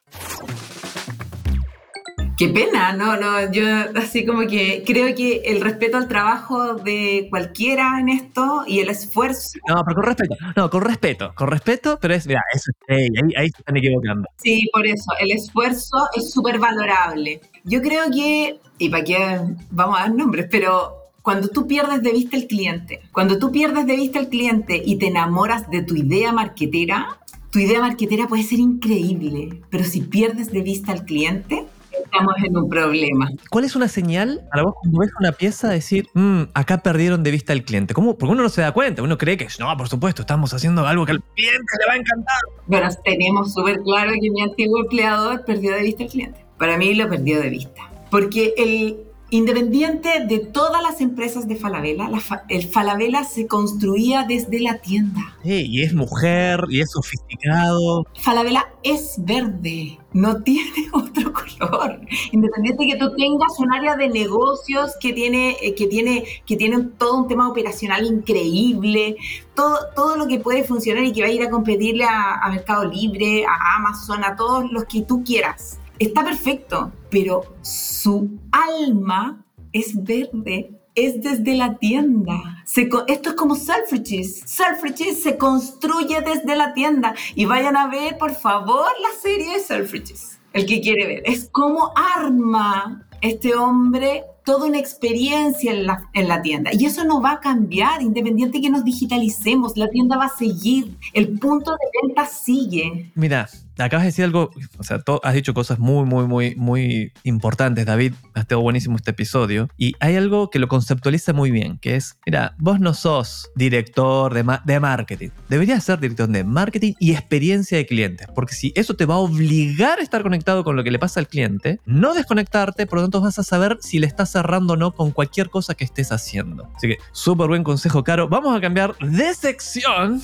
Qué 2.40 2.48
pena, 2.48 2.94
no, 2.94 3.18
no, 3.18 3.52
yo 3.52 3.66
así 3.96 4.24
como 4.24 4.46
que 4.46 4.82
creo 4.86 5.14
que 5.14 5.42
el 5.44 5.60
respeto 5.60 5.98
al 5.98 6.08
trabajo 6.08 6.72
de 6.72 7.26
cualquiera 7.28 8.00
en 8.00 8.08
esto 8.08 8.64
y 8.66 8.78
el 8.78 8.88
esfuerzo. 8.88 9.58
No, 9.68 9.82
pero 9.84 9.94
con 9.96 10.04
respeto, 10.04 10.36
no, 10.56 10.70
con 10.70 10.80
respeto, 10.80 11.32
con 11.34 11.48
respeto, 11.48 11.98
pero 12.00 12.14
es, 12.14 12.26
mira, 12.26 12.40
eso, 12.54 12.72
hey, 12.88 13.08
ahí, 13.14 13.32
ahí 13.36 13.50
se 13.50 13.58
están 13.58 13.76
equivocando. 13.76 14.26
Sí, 14.42 14.66
por 14.72 14.86
eso, 14.86 15.12
el 15.20 15.32
esfuerzo 15.32 15.98
es 16.16 16.32
súper 16.32 16.58
valorable. 16.58 17.42
Yo 17.64 17.82
creo 17.82 18.04
que, 18.10 18.58
y 18.78 18.88
para 18.88 19.04
qué 19.04 19.38
vamos 19.70 19.98
a 19.98 20.04
dar 20.04 20.14
nombres, 20.14 20.46
pero 20.50 21.10
cuando 21.20 21.48
tú 21.48 21.66
pierdes 21.66 22.02
de 22.02 22.12
vista 22.12 22.38
el 22.38 22.46
cliente, 22.46 23.02
cuando 23.12 23.38
tú 23.38 23.52
pierdes 23.52 23.84
de 23.84 23.96
vista 23.96 24.18
el 24.18 24.30
cliente 24.30 24.80
y 24.82 24.96
te 24.96 25.08
enamoras 25.08 25.68
de 25.68 25.82
tu 25.82 25.94
idea 25.94 26.32
marquetera, 26.32 27.18
tu 27.50 27.58
idea 27.58 27.80
marquetera 27.80 28.28
puede 28.28 28.44
ser 28.44 28.60
increíble, 28.60 29.60
pero 29.68 29.84
si 29.84 30.00
pierdes 30.00 30.50
de 30.50 30.62
vista 30.62 30.92
al 30.92 31.04
cliente, 31.04 31.66
estamos 32.04 32.34
en 32.44 32.56
un 32.56 32.68
problema. 32.68 33.30
¿Cuál 33.50 33.64
es 33.64 33.76
una 33.76 33.88
señal 33.88 34.42
para 34.50 34.64
vos 34.64 34.74
cuando 34.80 35.00
ves 35.00 35.10
una 35.18 35.32
pieza 35.32 35.68
decir, 35.68 36.08
mmm, 36.14 36.42
acá 36.54 36.82
perdieron 36.82 37.22
de 37.22 37.30
vista 37.30 37.52
al 37.52 37.62
cliente? 37.62 37.94
¿Cómo? 37.94 38.16
Porque 38.16 38.32
uno 38.32 38.42
no 38.42 38.48
se 38.48 38.62
da 38.62 38.72
cuenta, 38.72 39.02
uno 39.02 39.18
cree 39.18 39.36
que, 39.36 39.48
no, 39.58 39.76
por 39.76 39.88
supuesto, 39.88 40.22
estamos 40.22 40.52
haciendo 40.54 40.86
algo 40.86 41.06
que 41.06 41.12
al 41.12 41.22
cliente 41.34 41.72
le 41.80 41.86
va 41.86 41.92
a 41.94 41.96
encantar. 41.96 42.40
Bueno, 42.66 42.88
tenemos 43.04 43.52
súper 43.54 43.80
claro 43.80 44.12
que 44.20 44.30
mi 44.30 44.42
antiguo 44.42 44.80
empleador 44.80 45.44
perdió 45.44 45.74
de 45.74 45.82
vista 45.82 46.04
al 46.04 46.10
cliente. 46.10 46.44
Para 46.58 46.76
mí 46.76 46.94
lo 46.94 47.08
perdió 47.08 47.40
de 47.40 47.48
vista. 47.48 47.90
Porque 48.10 48.54
el, 48.56 48.98
Independiente 49.32 50.26
de 50.26 50.40
todas 50.40 50.82
las 50.82 51.00
empresas 51.00 51.46
de 51.46 51.54
Falabella, 51.54 52.08
fa 52.18 52.42
el 52.48 52.64
Falabella 52.66 53.22
se 53.22 53.46
construía 53.46 54.24
desde 54.24 54.58
la 54.58 54.78
tienda. 54.78 55.36
Sí, 55.44 55.66
y 55.68 55.82
es 55.82 55.94
mujer, 55.94 56.64
y 56.68 56.80
es 56.80 56.90
sofisticado. 56.90 58.04
Falabella 58.20 58.66
es 58.82 59.14
verde, 59.18 59.99
no 60.12 60.42
tiene 60.42 60.88
otro 60.92 61.32
color. 61.32 62.00
Independiente 62.32 62.84
de 62.84 62.92
que 62.92 62.98
tú 62.98 63.14
tengas 63.16 63.58
un 63.58 63.72
área 63.72 63.96
de 63.96 64.08
negocios 64.08 64.92
que 65.00 65.12
tiene, 65.12 65.56
eh, 65.62 65.74
que 65.74 65.86
tiene, 65.86 66.24
que 66.46 66.56
tiene 66.56 66.82
todo 66.98 67.18
un 67.18 67.28
tema 67.28 67.48
operacional 67.48 68.06
increíble, 68.06 69.16
todo, 69.54 69.78
todo 69.94 70.16
lo 70.16 70.26
que 70.26 70.38
puede 70.38 70.64
funcionar 70.64 71.04
y 71.04 71.12
que 71.12 71.22
va 71.22 71.28
a 71.28 71.32
ir 71.32 71.42
a 71.42 71.50
competirle 71.50 72.04
a, 72.04 72.34
a 72.42 72.50
Mercado 72.50 72.84
Libre, 72.84 73.44
a 73.44 73.76
Amazon, 73.76 74.24
a 74.24 74.36
todos 74.36 74.70
los 74.70 74.84
que 74.84 75.02
tú 75.02 75.22
quieras 75.24 75.80
está 76.00 76.24
perfecto, 76.24 76.90
pero 77.10 77.42
su 77.60 78.38
alma 78.50 79.44
es 79.70 80.02
verde, 80.02 80.79
es 81.06 81.22
desde 81.22 81.54
la 81.54 81.76
tienda. 81.78 82.62
Se, 82.64 82.88
esto 83.08 83.30
es 83.30 83.34
como 83.34 83.54
Selfridges. 83.54 84.40
Selfridges 84.46 85.22
se 85.22 85.36
construye 85.36 86.20
desde 86.20 86.56
la 86.56 86.74
tienda. 86.74 87.14
Y 87.34 87.44
vayan 87.44 87.76
a 87.76 87.88
ver, 87.88 88.18
por 88.18 88.34
favor, 88.34 88.88
la 89.00 89.20
serie 89.20 89.54
de 89.54 89.60
Selfridges. 89.60 90.38
El 90.52 90.66
que 90.66 90.80
quiere 90.80 91.06
ver. 91.06 91.22
Es 91.26 91.48
como 91.50 91.92
arma 91.96 93.06
este 93.20 93.54
hombre 93.54 94.24
toda 94.44 94.66
una 94.66 94.78
experiencia 94.78 95.72
en 95.72 95.86
la, 95.86 96.08
en 96.12 96.28
la 96.28 96.42
tienda. 96.42 96.70
Y 96.72 96.84
eso 96.86 97.04
no 97.04 97.20
va 97.20 97.32
a 97.32 97.40
cambiar, 97.40 98.02
independiente 98.02 98.60
que 98.60 98.70
nos 98.70 98.84
digitalicemos, 98.84 99.76
la 99.76 99.88
tienda 99.88 100.16
va 100.16 100.26
a 100.26 100.36
seguir, 100.36 100.96
el 101.12 101.38
punto 101.38 101.72
de 101.72 102.08
venta 102.08 102.26
sigue. 102.26 103.12
Mira, 103.14 103.48
acabas 103.78 104.04
de 104.04 104.08
decir 104.08 104.24
algo, 104.24 104.50
o 104.78 104.84
sea, 104.84 105.02
has 105.22 105.34
dicho 105.34 105.54
cosas 105.54 105.78
muy, 105.78 106.04
muy, 106.04 106.26
muy, 106.26 106.54
muy 106.56 107.12
importantes, 107.24 107.86
David. 107.86 108.14
Ha 108.34 108.40
estado 108.40 108.60
buenísimo 108.60 108.96
este 108.96 109.12
episodio. 109.12 109.68
Y 109.76 109.94
hay 110.00 110.16
algo 110.16 110.50
que 110.50 110.58
lo 110.58 110.68
conceptualiza 110.68 111.32
muy 111.32 111.50
bien, 111.50 111.78
que 111.78 111.96
es, 111.96 112.16
mira, 112.26 112.54
vos 112.58 112.80
no 112.80 112.94
sos 112.94 113.50
director 113.54 114.34
de, 114.34 114.44
de 114.64 114.80
marketing. 114.80 115.30
Deberías 115.48 115.84
ser 115.84 116.00
director 116.00 116.28
de 116.28 116.44
marketing 116.44 116.94
y 116.98 117.12
experiencia 117.12 117.78
de 117.78 117.86
clientes. 117.86 118.26
Porque 118.34 118.54
si 118.54 118.72
eso 118.74 118.94
te 118.94 119.06
va 119.06 119.14
a 119.14 119.18
obligar 119.18 119.98
a 119.98 120.02
estar 120.02 120.22
conectado 120.22 120.64
con 120.64 120.76
lo 120.76 120.84
que 120.84 120.90
le 120.90 120.98
pasa 120.98 121.20
al 121.20 121.28
cliente, 121.28 121.80
no 121.84 122.14
desconectarte, 122.14 122.86
por 122.86 122.96
lo 122.96 123.02
vas 123.18 123.38
a 123.38 123.42
saber 123.42 123.78
si 123.80 123.98
le 123.98 124.06
estás 124.06 124.30
cerrando 124.30 124.74
o 124.74 124.76
no 124.76 124.92
con 124.92 125.10
cualquier 125.10 125.50
cosa 125.50 125.74
que 125.74 125.84
estés 125.84 126.12
haciendo. 126.12 126.68
Así 126.76 126.86
que, 126.86 126.98
súper 127.12 127.48
buen 127.48 127.64
consejo, 127.64 128.04
Caro. 128.04 128.28
Vamos 128.28 128.56
a 128.56 128.60
cambiar 128.60 128.96
de 128.98 129.34
sección 129.34 130.22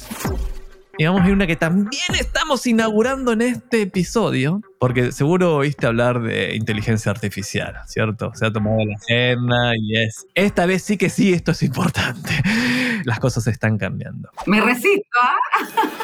y 0.99 1.05
vamos 1.05 1.23
a 1.23 1.27
ir 1.27 1.33
a 1.33 1.35
una 1.35 1.47
que 1.47 1.57
también 1.57 2.15
estamos 2.19 2.67
inaugurando 2.67 3.33
en 3.33 3.43
este 3.43 3.83
episodio, 3.83 4.63
porque 4.79 5.13
seguro 5.13 5.57
oíste 5.57 5.87
hablar 5.87 6.23
de 6.23 6.57
inteligencia 6.57 7.11
artificial, 7.11 7.75
¿cierto? 7.87 8.33
Se 8.35 8.47
ha 8.47 8.53
tomado 8.53 8.79
la 8.79 8.97
agenda 8.97 9.77
y 9.77 9.99
es. 9.99 10.27
Esta 10.35 10.65
vez 10.65 10.83
sí 10.83 10.97
que 10.97 11.11
sí, 11.11 11.35
esto 11.35 11.51
es 11.51 11.63
importante. 11.63 12.31
Las 13.05 13.21
cosas 13.21 13.47
están 13.47 13.77
cambiando. 13.77 14.31
Me 14.47 14.61
resisto, 14.61 15.19
¿ah? 15.21 15.37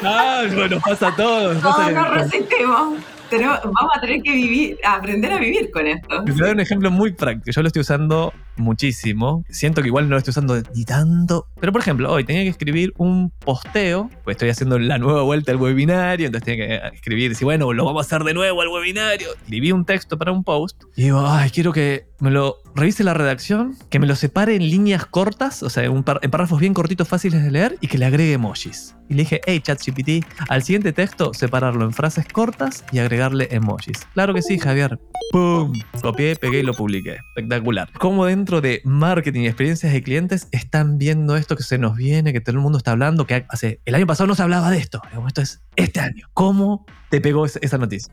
Ah, 0.03 0.43
bueno, 0.53 0.79
pasa 0.79 1.07
a 1.07 1.15
todos. 1.15 1.59
Todos 1.59 1.91
nos 1.91 2.09
resistimos 2.11 2.99
vamos 3.41 3.91
a 3.95 4.01
tener 4.01 4.21
que 4.21 4.31
vivir, 4.31 4.77
aprender 4.83 5.31
a 5.31 5.37
vivir 5.37 5.71
con 5.71 5.87
esto. 5.87 6.23
Te 6.23 6.31
voy 6.31 6.41
a 6.41 6.45
dar 6.45 6.55
un 6.55 6.59
ejemplo 6.59 6.91
muy 6.91 7.13
práctico. 7.13 7.51
Yo 7.51 7.61
lo 7.61 7.67
estoy 7.67 7.81
usando 7.81 8.33
muchísimo. 8.55 9.43
Siento 9.49 9.81
que 9.81 9.87
igual 9.87 10.05
no 10.05 10.11
lo 10.11 10.17
estoy 10.17 10.31
usando 10.31 10.61
ni 10.75 10.85
tanto. 10.85 11.47
Pero 11.59 11.71
por 11.71 11.81
ejemplo, 11.81 12.11
hoy 12.11 12.23
tenía 12.23 12.43
que 12.43 12.49
escribir 12.49 12.93
un 12.97 13.31
posteo, 13.31 14.09
pues 14.23 14.35
estoy 14.35 14.49
haciendo 14.49 14.79
la 14.79 14.97
nueva 14.97 15.23
vuelta 15.23 15.51
al 15.51 15.57
webinario, 15.57 16.27
entonces 16.27 16.45
tenía 16.45 16.89
que 16.89 16.95
escribir, 16.95 17.35
si 17.35 17.45
bueno, 17.45 17.71
lo 17.73 17.85
vamos 17.85 18.05
a 18.05 18.05
hacer 18.05 18.23
de 18.23 18.33
nuevo 18.33 18.61
al 18.61 18.67
webinario. 18.67 19.29
Escribí 19.33 19.71
un 19.71 19.85
texto 19.85 20.17
para 20.17 20.31
un 20.31 20.43
post 20.43 20.83
y 20.95 21.03
digo, 21.03 21.23
ay, 21.25 21.49
quiero 21.49 21.73
que 21.73 22.07
me 22.19 22.31
lo 22.31 22.57
revise 22.75 23.03
la 23.03 23.13
redacción, 23.13 23.75
que 23.89 23.99
me 23.99 24.07
lo 24.07 24.15
separe 24.15 24.55
en 24.55 24.69
líneas 24.69 25.05
cortas, 25.05 25.63
o 25.63 25.69
sea, 25.69 25.83
en, 25.83 26.03
párrafos 26.03 26.59
bien 26.59 26.73
cortitos, 26.73 27.07
fáciles 27.07 27.43
de 27.43 27.51
leer 27.51 27.77
y 27.81 27.87
que 27.87 27.97
le 27.97 28.05
agregue 28.05 28.33
emojis. 28.33 28.95
Y 29.09 29.15
le 29.15 29.23
dije, 29.23 29.41
hey 29.45 29.59
ChatGPT, 29.61 30.25
al 30.49 30.63
siguiente 30.63 30.93
texto 30.93 31.33
separarlo 31.33 31.85
en 31.85 31.93
frases 31.93 32.25
cortas 32.27 32.83
y 32.91 32.99
agregarle 32.99 33.47
emojis. 33.51 34.07
Claro 34.13 34.33
que 34.33 34.41
sí, 34.41 34.57
Javier. 34.57 34.99
¡Pum! 35.31 35.73
Copié, 36.01 36.35
pegué 36.35 36.59
y 36.59 36.63
lo 36.63 36.73
publiqué. 36.73 37.17
Espectacular. 37.35 37.91
Como 37.93 38.25
dentro 38.25 38.61
de 38.61 38.81
marketing 38.85 39.41
y 39.41 39.47
experiencias 39.47 39.93
de 39.93 40.03
clientes 40.03 40.47
están 40.51 40.97
viendo 40.97 41.35
esto 41.35 41.55
que 41.55 41.63
se 41.63 41.77
nos 41.77 41.95
viene, 41.95 42.33
que 42.33 42.41
todo 42.41 42.55
el 42.55 42.61
mundo 42.61 42.77
está 42.77 42.91
hablando, 42.91 43.27
que 43.27 43.45
hace 43.49 43.81
el 43.85 43.95
año 43.95 44.07
pasado 44.07 44.27
no 44.27 44.35
se 44.35 44.43
hablaba 44.43 44.71
de 44.71 44.77
esto. 44.77 45.01
Esto 45.27 45.41
es 45.41 45.61
este 45.75 45.99
año. 45.99 46.27
¿Cómo 46.33 46.85
te 47.09 47.21
pegó 47.21 47.45
esa 47.45 47.77
noticia? 47.77 48.11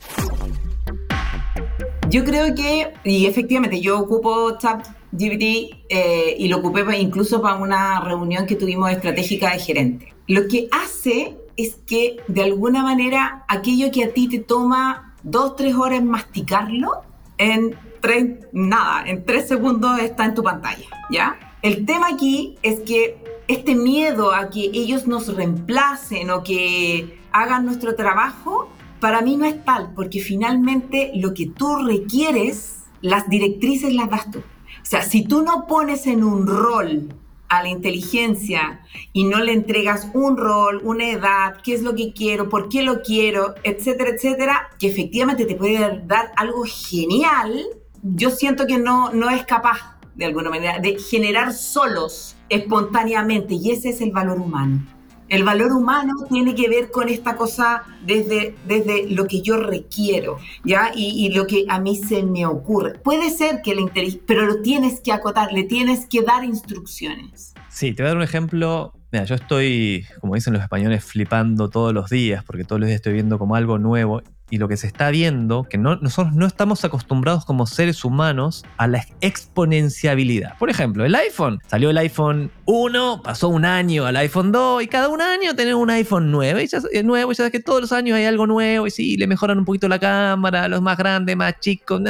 Yo 2.10 2.24
creo 2.24 2.56
que, 2.56 2.92
y 3.04 3.26
efectivamente, 3.26 3.80
yo 3.80 4.00
ocupo 4.00 4.58
ChatGPT 4.58 5.42
eh, 5.88 6.34
y 6.36 6.48
lo 6.48 6.56
ocupé 6.56 6.98
incluso 6.98 7.40
para 7.40 7.54
una 7.54 8.00
reunión 8.00 8.46
que 8.46 8.56
tuvimos 8.56 8.90
estratégica 8.90 9.52
de 9.52 9.60
gerente. 9.60 10.12
Lo 10.26 10.48
que 10.48 10.68
hace 10.72 11.36
es 11.56 11.76
que, 11.86 12.16
de 12.26 12.42
alguna 12.42 12.82
manera, 12.82 13.44
aquello 13.46 13.92
que 13.92 14.02
a 14.02 14.12
ti 14.12 14.28
te 14.28 14.40
toma 14.40 15.14
dos, 15.22 15.54
tres 15.54 15.76
horas 15.76 16.02
masticarlo, 16.02 17.02
en 17.38 17.76
tres, 18.00 18.40
nada, 18.50 19.04
en 19.06 19.24
tres 19.24 19.46
segundos 19.46 20.00
está 20.00 20.24
en 20.24 20.34
tu 20.34 20.42
pantalla, 20.42 20.86
¿ya? 21.12 21.38
El 21.62 21.86
tema 21.86 22.08
aquí 22.08 22.56
es 22.62 22.80
que 22.80 23.22
este 23.46 23.76
miedo 23.76 24.34
a 24.34 24.50
que 24.50 24.62
ellos 24.72 25.06
nos 25.06 25.32
reemplacen 25.32 26.30
o 26.30 26.42
que 26.42 27.20
hagan 27.30 27.66
nuestro 27.66 27.94
trabajo 27.94 28.68
para 29.00 29.22
mí 29.22 29.36
no 29.36 29.46
es 29.46 29.64
tal, 29.64 29.92
porque 29.94 30.20
finalmente 30.20 31.12
lo 31.14 31.34
que 31.34 31.46
tú 31.46 31.76
requieres, 31.76 32.80
las 33.00 33.28
directrices 33.28 33.92
las 33.94 34.10
das 34.10 34.30
tú. 34.30 34.38
O 34.40 34.84
sea, 34.84 35.02
si 35.02 35.24
tú 35.24 35.42
no 35.42 35.66
pones 35.66 36.06
en 36.06 36.22
un 36.22 36.46
rol 36.46 37.14
a 37.48 37.62
la 37.62 37.68
inteligencia 37.68 38.80
y 39.12 39.24
no 39.24 39.40
le 39.40 39.52
entregas 39.52 40.08
un 40.14 40.36
rol, 40.36 40.80
una 40.84 41.10
edad, 41.10 41.56
qué 41.64 41.74
es 41.74 41.82
lo 41.82 41.94
que 41.94 42.12
quiero, 42.12 42.48
por 42.48 42.68
qué 42.68 42.82
lo 42.82 43.02
quiero, 43.02 43.54
etcétera, 43.64 44.10
etcétera, 44.10 44.68
que 44.78 44.88
efectivamente 44.88 45.46
te 45.46 45.56
puede 45.56 46.02
dar 46.06 46.32
algo 46.36 46.64
genial, 46.64 47.64
yo 48.02 48.30
siento 48.30 48.66
que 48.66 48.78
no, 48.78 49.12
no 49.12 49.30
es 49.30 49.44
capaz 49.44 49.98
de 50.14 50.26
alguna 50.26 50.50
manera 50.50 50.78
de 50.78 50.98
generar 50.98 51.52
solos 51.52 52.36
espontáneamente 52.48 53.54
y 53.54 53.70
ese 53.70 53.90
es 53.90 54.00
el 54.00 54.12
valor 54.12 54.38
humano. 54.38 54.99
El 55.30 55.44
valor 55.44 55.72
humano 55.72 56.12
tiene 56.28 56.54
que 56.56 56.68
ver 56.68 56.90
con 56.90 57.08
esta 57.08 57.36
cosa 57.36 57.84
desde, 58.04 58.56
desde 58.66 59.08
lo 59.08 59.26
que 59.26 59.42
yo 59.42 59.56
requiero, 59.56 60.38
¿ya? 60.64 60.90
Y, 60.94 61.32
lo 61.32 61.46
que 61.46 61.64
a 61.68 61.80
mí 61.80 61.96
se 61.96 62.24
me 62.24 62.46
ocurre. 62.46 62.98
Puede 62.98 63.30
ser 63.30 63.62
que 63.62 63.74
le 63.74 63.80
interese, 63.80 64.20
pero 64.26 64.44
lo 64.44 64.60
tienes 64.60 65.00
que 65.00 65.12
acotar, 65.12 65.52
le 65.52 65.62
tienes 65.62 66.06
que 66.06 66.22
dar 66.22 66.44
instrucciones. 66.44 67.54
Sí, 67.68 67.94
te 67.94 68.02
voy 68.02 68.08
a 68.08 68.10
dar 68.10 68.16
un 68.16 68.24
ejemplo. 68.24 68.92
Mira, 69.12 69.24
yo 69.24 69.36
estoy, 69.36 70.04
como 70.20 70.34
dicen 70.34 70.52
los 70.52 70.62
españoles, 70.62 71.04
flipando 71.04 71.70
todos 71.70 71.94
los 71.94 72.10
días, 72.10 72.44
porque 72.44 72.64
todos 72.64 72.80
los 72.80 72.88
días 72.88 72.96
estoy 72.96 73.12
viendo 73.12 73.38
como 73.38 73.54
algo 73.54 73.78
nuevo 73.78 74.22
y 74.50 74.58
lo 74.58 74.68
que 74.68 74.76
se 74.76 74.86
está 74.86 75.10
viendo, 75.10 75.64
que 75.64 75.78
no, 75.78 75.96
nosotros 75.96 76.34
no 76.34 76.46
estamos 76.46 76.84
acostumbrados 76.84 77.44
como 77.44 77.66
seres 77.66 78.04
humanos 78.04 78.64
a 78.76 78.86
la 78.86 79.04
exponenciabilidad. 79.20 80.58
Por 80.58 80.70
ejemplo, 80.70 81.04
el 81.04 81.14
iPhone, 81.14 81.60
salió 81.66 81.90
el 81.90 81.98
iPhone 81.98 82.50
1, 82.66 83.22
pasó 83.22 83.48
un 83.48 83.64
año 83.64 84.06
al 84.06 84.16
iPhone 84.16 84.52
2 84.52 84.82
y 84.82 84.86
cada 84.88 85.08
un 85.08 85.22
año 85.22 85.54
tenemos 85.54 85.82
un 85.82 85.90
iPhone 85.90 86.30
9, 86.30 86.64
y 86.64 86.66
ya, 86.66 86.78
eh, 86.92 87.02
nuevo, 87.02 87.32
y 87.32 87.34
ya 87.34 87.38
sabes 87.38 87.52
que 87.52 87.60
todos 87.60 87.80
los 87.80 87.92
años 87.92 88.16
hay 88.16 88.24
algo 88.24 88.46
nuevo 88.46 88.86
y 88.86 88.90
sí, 88.90 89.16
le 89.16 89.26
mejoran 89.26 89.58
un 89.58 89.64
poquito 89.64 89.88
la 89.88 89.98
cámara, 89.98 90.68
los 90.68 90.82
más 90.82 90.98
grandes, 90.98 91.36
más 91.36 91.58
chicos, 91.60 92.00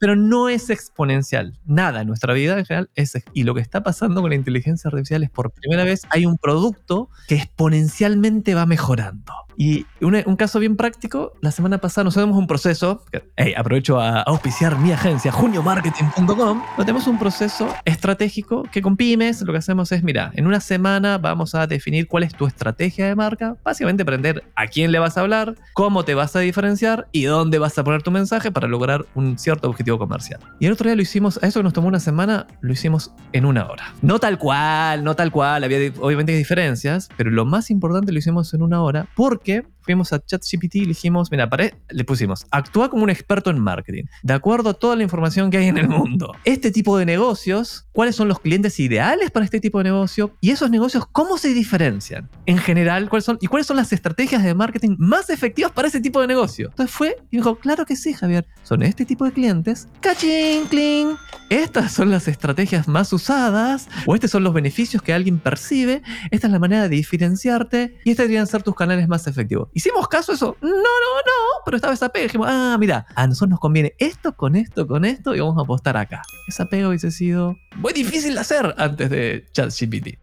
pero 0.00 0.16
no 0.16 0.48
es 0.48 0.70
exponencial. 0.70 1.58
Nada 1.66 2.00
en 2.00 2.08
nuestra 2.08 2.32
vida 2.32 2.58
en 2.58 2.64
general 2.64 2.90
es. 2.94 3.12
Y 3.34 3.44
lo 3.44 3.54
que 3.54 3.60
está 3.60 3.82
pasando 3.82 4.22
con 4.22 4.30
la 4.30 4.36
inteligencia 4.36 4.88
artificial 4.88 5.22
es 5.22 5.30
por 5.30 5.50
primera 5.52 5.84
vez 5.84 6.06
hay 6.08 6.24
un 6.24 6.38
producto 6.38 7.10
que 7.28 7.34
exponencialmente 7.36 8.54
va 8.54 8.64
mejorando. 8.64 9.32
Y 9.56 9.84
un, 10.00 10.16
un 10.24 10.36
caso 10.36 10.58
bien 10.58 10.76
práctico, 10.76 11.34
la 11.42 11.50
semana 11.50 11.69
pasada 11.78 12.04
nos 12.04 12.14
tenemos 12.14 12.36
un 12.36 12.46
proceso, 12.46 13.04
hey, 13.36 13.54
aprovecho 13.56 14.00
a 14.00 14.22
auspiciar 14.22 14.78
mi 14.78 14.92
agencia, 14.92 15.32
juniomarketing.com, 15.32 16.26
donde 16.26 16.84
tenemos 16.84 17.06
un 17.06 17.18
proceso 17.18 17.68
estratégico 17.84 18.64
que 18.64 18.82
con 18.82 18.96
pymes 18.96 19.42
lo 19.42 19.52
que 19.52 19.58
hacemos 19.58 19.92
es, 19.92 20.02
mira, 20.02 20.30
en 20.34 20.46
una 20.46 20.60
semana 20.60 21.18
vamos 21.18 21.54
a 21.54 21.66
definir 21.66 22.08
cuál 22.08 22.22
es 22.22 22.34
tu 22.34 22.46
estrategia 22.46 23.06
de 23.06 23.14
marca, 23.14 23.56
básicamente 23.64 24.02
aprender 24.02 24.44
a 24.56 24.66
quién 24.66 24.92
le 24.92 24.98
vas 24.98 25.16
a 25.16 25.20
hablar, 25.20 25.54
cómo 25.74 26.04
te 26.04 26.14
vas 26.14 26.34
a 26.36 26.40
diferenciar 26.40 27.08
y 27.12 27.24
dónde 27.24 27.58
vas 27.58 27.78
a 27.78 27.84
poner 27.84 28.02
tu 28.02 28.10
mensaje 28.10 28.50
para 28.50 28.68
lograr 28.68 29.06
un 29.14 29.38
cierto 29.38 29.68
objetivo 29.68 29.98
comercial. 29.98 30.40
Y 30.58 30.66
el 30.66 30.72
otro 30.72 30.86
día 30.86 30.96
lo 30.96 31.02
hicimos, 31.02 31.38
a 31.42 31.46
eso 31.46 31.60
que 31.60 31.64
nos 31.64 31.72
tomó 31.72 31.88
una 31.88 32.00
semana, 32.00 32.46
lo 32.60 32.72
hicimos 32.72 33.12
en 33.32 33.44
una 33.44 33.66
hora. 33.66 33.94
No 34.02 34.18
tal 34.18 34.38
cual, 34.38 35.04
no 35.04 35.14
tal 35.14 35.30
cual, 35.30 35.64
había 35.64 35.92
obviamente 36.00 36.32
diferencias, 36.32 37.08
pero 37.16 37.30
lo 37.30 37.44
más 37.44 37.70
importante 37.70 38.12
lo 38.12 38.18
hicimos 38.18 38.52
en 38.54 38.62
una 38.62 38.82
hora 38.82 39.06
porque 39.14 39.64
fuimos 39.82 40.12
a 40.12 40.24
ChatGPT 40.24 40.76
y 40.76 40.80
le 40.80 40.86
dijimos, 40.88 41.30
mira, 41.30 41.48
le 41.90 42.04
pusimos, 42.04 42.46
actúa 42.50 42.90
como 42.90 43.04
un 43.04 43.10
experto 43.10 43.50
en 43.50 43.58
marketing, 43.58 44.04
de 44.22 44.34
acuerdo 44.34 44.70
a 44.70 44.74
toda 44.74 44.96
la 44.96 45.02
información 45.02 45.50
que 45.50 45.58
hay 45.58 45.66
en 45.68 45.78
el 45.78 45.88
mundo. 45.88 46.32
Este 46.44 46.70
tipo 46.70 46.96
de 46.96 47.06
negocios, 47.06 47.86
¿cuáles 47.92 48.16
son 48.16 48.28
los 48.28 48.40
clientes 48.40 48.78
ideales 48.80 49.30
para 49.30 49.44
este 49.44 49.60
tipo 49.60 49.78
de 49.78 49.84
negocio? 49.84 50.32
Y 50.40 50.50
esos 50.50 50.70
negocios, 50.70 51.06
¿cómo 51.10 51.38
se 51.38 51.54
diferencian? 51.54 52.28
En 52.46 52.58
general, 52.58 53.08
¿cuáles 53.08 53.24
son, 53.24 53.38
¿y 53.40 53.46
cuáles 53.46 53.66
son 53.66 53.76
las 53.76 53.92
estrategias 53.92 54.42
de 54.42 54.54
marketing 54.54 54.96
más 54.98 55.30
efectivas 55.30 55.72
para 55.72 55.88
ese 55.88 56.00
tipo 56.00 56.20
de 56.20 56.26
negocio? 56.26 56.68
Entonces 56.68 56.94
fue 56.94 57.16
y 57.30 57.36
dijo, 57.36 57.56
claro 57.56 57.86
que 57.86 57.96
sí, 57.96 58.12
Javier, 58.12 58.46
son 58.62 58.82
este 58.82 59.04
tipo 59.04 59.24
de 59.24 59.32
clientes. 59.32 59.88
¡Cachín, 60.00 60.66
cling! 60.68 61.16
Estas 61.50 61.92
son 61.92 62.12
las 62.12 62.28
estrategias 62.28 62.86
más 62.86 63.12
usadas, 63.12 63.88
o 64.06 64.14
estos 64.14 64.30
son 64.30 64.44
los 64.44 64.54
beneficios 64.54 65.02
que 65.02 65.12
alguien 65.12 65.40
percibe, 65.40 66.00
esta 66.30 66.46
es 66.46 66.52
la 66.52 66.60
manera 66.60 66.82
de 66.84 66.90
diferenciarte, 66.90 67.98
y 68.04 68.10
estos 68.10 68.22
deberían 68.22 68.46
ser 68.46 68.62
tus 68.62 68.76
canales 68.76 69.08
más 69.08 69.26
efectivos. 69.26 69.68
¿Hicimos 69.74 70.06
caso 70.06 70.30
a 70.30 70.36
eso? 70.36 70.56
No, 70.62 70.68
no, 70.70 70.76
no, 70.76 71.64
pero 71.64 71.76
estaba 71.76 71.92
esa 71.92 72.08
pega. 72.08 72.26
Dijimos, 72.26 72.46
ah, 72.48 72.76
mira, 72.78 73.04
a 73.16 73.26
nosotros 73.26 73.50
nos 73.50 73.58
conviene 73.58 73.94
esto 73.98 74.36
con 74.36 74.54
esto, 74.54 74.86
con 74.86 75.04
esto, 75.04 75.34
y 75.34 75.40
vamos 75.40 75.58
a 75.58 75.62
apostar 75.62 75.96
acá. 75.96 76.22
Esa 76.46 76.66
pega 76.66 76.86
hubiese 76.86 77.10
sido 77.10 77.56
muy 77.74 77.92
difícil 77.92 78.34
de 78.34 78.40
hacer 78.40 78.72
antes 78.78 79.10
de 79.10 79.44
ChatGPT. 79.50 80.20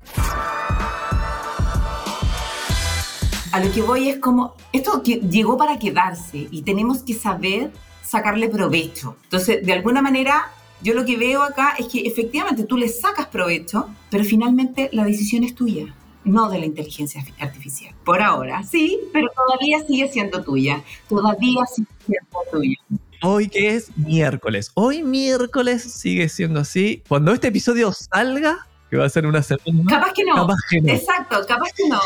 A 3.52 3.60
lo 3.60 3.70
que 3.74 3.82
voy 3.82 4.08
es 4.08 4.20
como, 4.20 4.56
esto 4.72 5.04
llegó 5.04 5.58
para 5.58 5.78
quedarse 5.78 6.48
y 6.50 6.62
tenemos 6.62 7.04
que 7.04 7.14
saber 7.14 7.74
sacarle 8.02 8.48
provecho. 8.48 9.18
Entonces, 9.24 9.66
de 9.66 9.74
alguna 9.74 10.02
manera, 10.02 10.54
yo 10.82 10.94
lo 10.94 11.06
que 11.06 11.18
veo 11.18 11.42
acá 11.42 11.76
es 11.78 11.88
que 11.88 12.02
efectivamente 12.02 12.64
tú 12.64 12.78
le 12.78 12.88
sacas 12.88 13.28
provecho, 13.28 13.90
pero 14.10 14.24
finalmente 14.24 14.90
la 14.94 15.06
decisión 15.06 15.44
es 15.44 15.56
tuya 15.56 15.94
no 16.28 16.50
de 16.50 16.60
la 16.60 16.66
inteligencia 16.66 17.24
artificial. 17.40 17.96
Por 18.04 18.22
ahora, 18.22 18.64
sí, 18.64 19.00
pero 19.14 19.30
todavía 19.36 19.86
sigue 19.86 20.10
siendo 20.10 20.44
tuya. 20.44 20.84
Todavía 21.08 21.66
sigue 21.74 21.88
siendo 22.06 22.40
tuya. 22.52 22.78
Hoy 23.24 23.48
que 23.48 23.76
es 23.76 23.98
miércoles. 23.98 24.72
Hoy 24.76 25.04
miércoles 25.04 25.84
sigue 25.84 26.30
siendo 26.30 26.60
así. 26.60 27.02
Cuando 27.08 27.34
este 27.34 27.48
episodio 27.48 27.92
salga, 27.92 28.68
que 28.90 28.98
va 28.98 29.06
a 29.06 29.10
ser 29.10 29.26
una 29.26 29.42
semana. 29.42 29.84
Capaz 29.90 30.14
que 30.14 30.24
no. 30.24 30.36
Capaz 30.36 30.60
que 30.70 30.82
no. 30.82 30.94
Exacto, 30.94 31.38
capaz 31.48 31.72
que 31.76 31.90
no. 31.90 32.00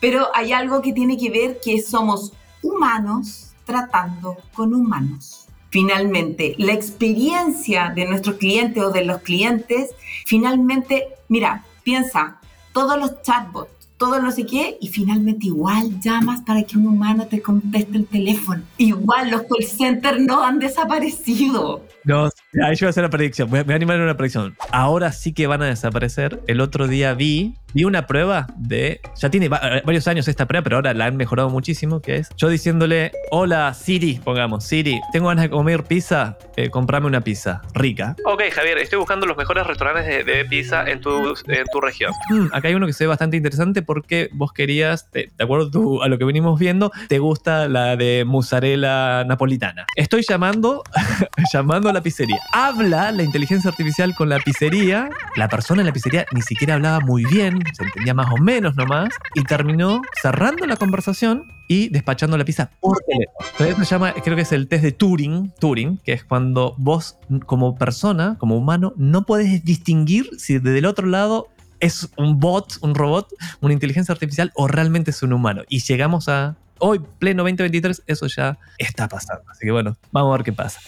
Pero 0.00 0.28
hay 0.34 0.52
algo 0.52 0.80
que 0.80 0.92
tiene 0.92 1.18
que 1.18 1.30
ver 1.30 1.58
que 1.62 1.82
somos 1.82 2.32
humanos 2.62 3.54
tratando 3.64 4.36
con 4.54 4.74
humanos. 4.74 5.43
Finalmente, 5.74 6.54
la 6.58 6.72
experiencia 6.72 7.92
de 7.96 8.06
nuestros 8.06 8.36
clientes 8.36 8.80
o 8.80 8.92
de 8.92 9.04
los 9.04 9.22
clientes, 9.22 9.90
finalmente, 10.24 11.08
mira, 11.28 11.64
piensa, 11.82 12.38
todos 12.72 12.96
los 12.96 13.20
chatbots, 13.22 13.88
todo 13.96 14.22
no 14.22 14.30
sé 14.30 14.46
qué, 14.46 14.78
y 14.80 14.86
finalmente 14.86 15.46
igual 15.46 15.98
llamas 15.98 16.42
para 16.42 16.62
que 16.62 16.78
un 16.78 16.86
humano 16.86 17.26
te 17.26 17.42
conteste 17.42 17.96
el 17.96 18.06
teléfono. 18.06 18.62
Igual 18.78 19.32
los 19.32 19.42
call 19.42 19.64
centers 19.64 20.20
no 20.20 20.44
han 20.44 20.60
desaparecido. 20.60 21.84
No, 22.04 22.26
ahí 22.62 22.76
yo 22.76 22.84
voy 22.84 22.86
a 22.86 22.90
hacer 22.90 23.02
la 23.02 23.10
predicción. 23.10 23.50
Voy 23.50 23.58
a, 23.58 23.64
a 23.68 23.74
animar 23.74 24.00
una 24.00 24.16
predicción. 24.16 24.56
Ahora 24.70 25.10
sí 25.10 25.32
que 25.32 25.48
van 25.48 25.60
a 25.62 25.66
desaparecer. 25.66 26.40
El 26.46 26.60
otro 26.60 26.86
día 26.86 27.14
vi, 27.14 27.56
vi 27.74 27.84
una 27.84 28.06
prueba 28.06 28.46
de. 28.56 29.00
Ya 29.16 29.28
tiene 29.30 29.48
va- 29.48 29.60
varios 29.84 30.08
años 30.08 30.26
esta 30.28 30.46
prueba, 30.46 30.62
pero 30.64 30.76
ahora 30.76 30.94
la 30.94 31.06
han 31.06 31.16
mejorado 31.16 31.50
muchísimo. 31.50 32.00
Que 32.00 32.16
es 32.16 32.28
yo 32.36 32.48
diciéndole: 32.48 33.12
Hola 33.30 33.74
Siri, 33.74 34.20
pongamos, 34.24 34.64
Siri, 34.64 35.00
tengo 35.12 35.28
ganas 35.28 35.42
de 35.44 35.50
comer 35.50 35.84
pizza, 35.84 36.38
eh, 36.56 36.70
comprame 36.70 37.06
una 37.06 37.20
pizza 37.20 37.60
rica. 37.74 38.16
Ok, 38.24 38.42
Javier, 38.52 38.78
estoy 38.78 38.98
buscando 38.98 39.26
los 39.26 39.36
mejores 39.36 39.66
restaurantes 39.66 40.06
de, 40.06 40.24
de 40.24 40.44
pizza 40.44 40.88
en 40.88 41.00
tu, 41.00 41.10
en 41.48 41.64
tu 41.72 41.80
región. 41.80 42.12
Hmm, 42.30 42.46
acá 42.52 42.68
hay 42.68 42.74
uno 42.74 42.86
que 42.86 42.92
se 42.92 43.04
ve 43.04 43.08
bastante 43.08 43.36
interesante 43.36 43.82
porque 43.82 44.28
vos 44.32 44.52
querías, 44.52 45.10
te- 45.10 45.30
de 45.36 45.44
acuerdo 45.44 45.70
tú- 45.70 46.02
a 46.02 46.08
lo 46.08 46.16
que 46.18 46.24
venimos 46.24 46.58
viendo, 46.58 46.90
te 47.08 47.18
gusta 47.18 47.68
la 47.68 47.96
de 47.96 48.24
mozzarella 48.26 49.24
napolitana. 49.24 49.86
Estoy 49.96 50.22
llamando 50.28 50.82
llamando 51.52 51.88
a 51.88 51.92
la 51.92 52.02
pizzería. 52.02 52.38
Habla 52.52 53.10
la 53.12 53.22
inteligencia 53.22 53.70
artificial 53.70 54.14
con 54.14 54.28
la 54.28 54.38
pizzería. 54.38 55.08
La 55.36 55.48
persona 55.48 55.82
en 55.82 55.86
la 55.86 55.92
pizzería 55.92 56.26
ni 56.32 56.42
siquiera 56.42 56.74
hablaba 56.74 57.00
muy 57.00 57.24
bien, 57.24 57.58
se 57.72 57.84
entendía 57.84 58.14
más 58.14 58.30
o 58.32 58.36
menos 58.36 58.76
nomás, 58.76 59.10
y 59.34 59.42
terminó 59.44 60.02
cerrando 60.20 60.66
la 60.66 60.76
conversación 60.76 61.44
y 61.68 61.88
despachando 61.88 62.36
la 62.36 62.44
pizza 62.44 62.70
por 62.80 62.98
teléfono. 63.06 63.38
Entonces 63.58 63.88
se 63.88 64.22
creo 64.22 64.36
que 64.36 64.42
es 64.42 64.52
el 64.52 64.68
test 64.68 64.82
de 64.82 64.92
Turing, 64.92 65.52
Turing, 65.58 65.98
que 65.98 66.12
es 66.12 66.24
cuando 66.24 66.74
vos 66.78 67.18
como 67.46 67.76
persona, 67.76 68.36
como 68.38 68.56
humano, 68.56 68.92
no 68.96 69.24
puedes 69.24 69.64
distinguir 69.64 70.28
si 70.38 70.58
desde 70.58 70.78
el 70.78 70.86
otro 70.86 71.06
lado 71.06 71.48
es 71.80 72.08
un 72.16 72.38
bot, 72.38 72.78
un 72.80 72.94
robot, 72.94 73.28
una 73.60 73.72
inteligencia 73.74 74.12
artificial 74.12 74.52
o 74.54 74.68
realmente 74.68 75.10
es 75.10 75.22
un 75.22 75.32
humano. 75.32 75.62
Y 75.68 75.80
llegamos 75.80 76.28
a 76.28 76.56
hoy, 76.78 77.00
pleno 77.18 77.42
2023, 77.42 78.02
eso 78.06 78.26
ya 78.26 78.58
está 78.78 79.08
pasando. 79.08 79.44
Así 79.50 79.64
que 79.64 79.72
bueno, 79.72 79.96
vamos 80.12 80.32
a 80.32 80.36
ver 80.36 80.44
qué 80.44 80.52
pasa. 80.52 80.80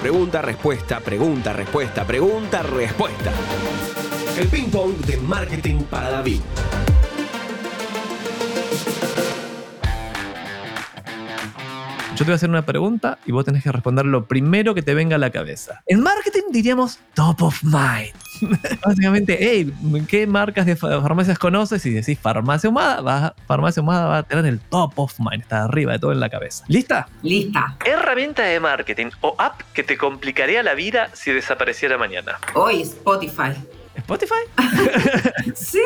Pregunta, 0.00 0.42
respuesta, 0.42 1.00
pregunta, 1.00 1.52
respuesta, 1.52 2.04
pregunta, 2.06 2.62
respuesta. 2.62 3.32
El 4.36 4.48
ping 4.48 4.68
pong 4.70 4.92
de 5.06 5.16
marketing 5.18 5.84
para 5.84 6.10
David. 6.10 6.40
Yo 12.12 12.18
te 12.18 12.24
voy 12.26 12.32
a 12.32 12.36
hacer 12.36 12.48
una 12.48 12.64
pregunta 12.64 13.18
y 13.26 13.32
vos 13.32 13.44
tenés 13.44 13.64
que 13.64 13.72
responder 13.72 14.06
lo 14.06 14.26
primero 14.26 14.72
que 14.72 14.82
te 14.82 14.94
venga 14.94 15.16
a 15.16 15.18
la 15.18 15.30
cabeza. 15.30 15.82
En 15.86 16.00
marketing 16.00 16.42
diríamos 16.52 17.00
top 17.14 17.42
of 17.42 17.60
mind. 17.64 18.12
Básicamente, 18.86 19.36
hey, 19.40 19.72
¿qué 20.06 20.24
marcas 20.28 20.64
de 20.64 20.76
fa- 20.76 21.00
farmacias 21.02 21.40
conoces? 21.40 21.84
Y 21.86 21.90
decís 21.90 22.16
farmacia 22.20 22.70
humada, 22.70 23.00
va, 23.00 23.34
farmacia 23.48 23.82
humada 23.82 24.06
va 24.06 24.18
a 24.18 24.22
tener 24.22 24.46
el 24.46 24.60
top 24.60 24.92
of 24.96 25.18
mind, 25.18 25.42
está 25.42 25.64
arriba 25.64 25.92
de 25.94 25.98
todo 25.98 26.12
en 26.12 26.20
la 26.20 26.30
cabeza. 26.30 26.64
¿Lista? 26.68 27.08
Lista. 27.22 27.76
Herramienta 27.84 28.42
de 28.44 28.60
marketing 28.60 29.06
o 29.20 29.34
app 29.36 29.62
que 29.72 29.82
te 29.82 29.96
complicaría 29.98 30.62
la 30.62 30.74
vida 30.74 31.10
si 31.14 31.32
desapareciera 31.32 31.98
mañana. 31.98 32.38
Hoy 32.54 32.82
Spotify. 32.82 33.54
¿Spotify? 34.04 34.34
Sí, 35.54 35.78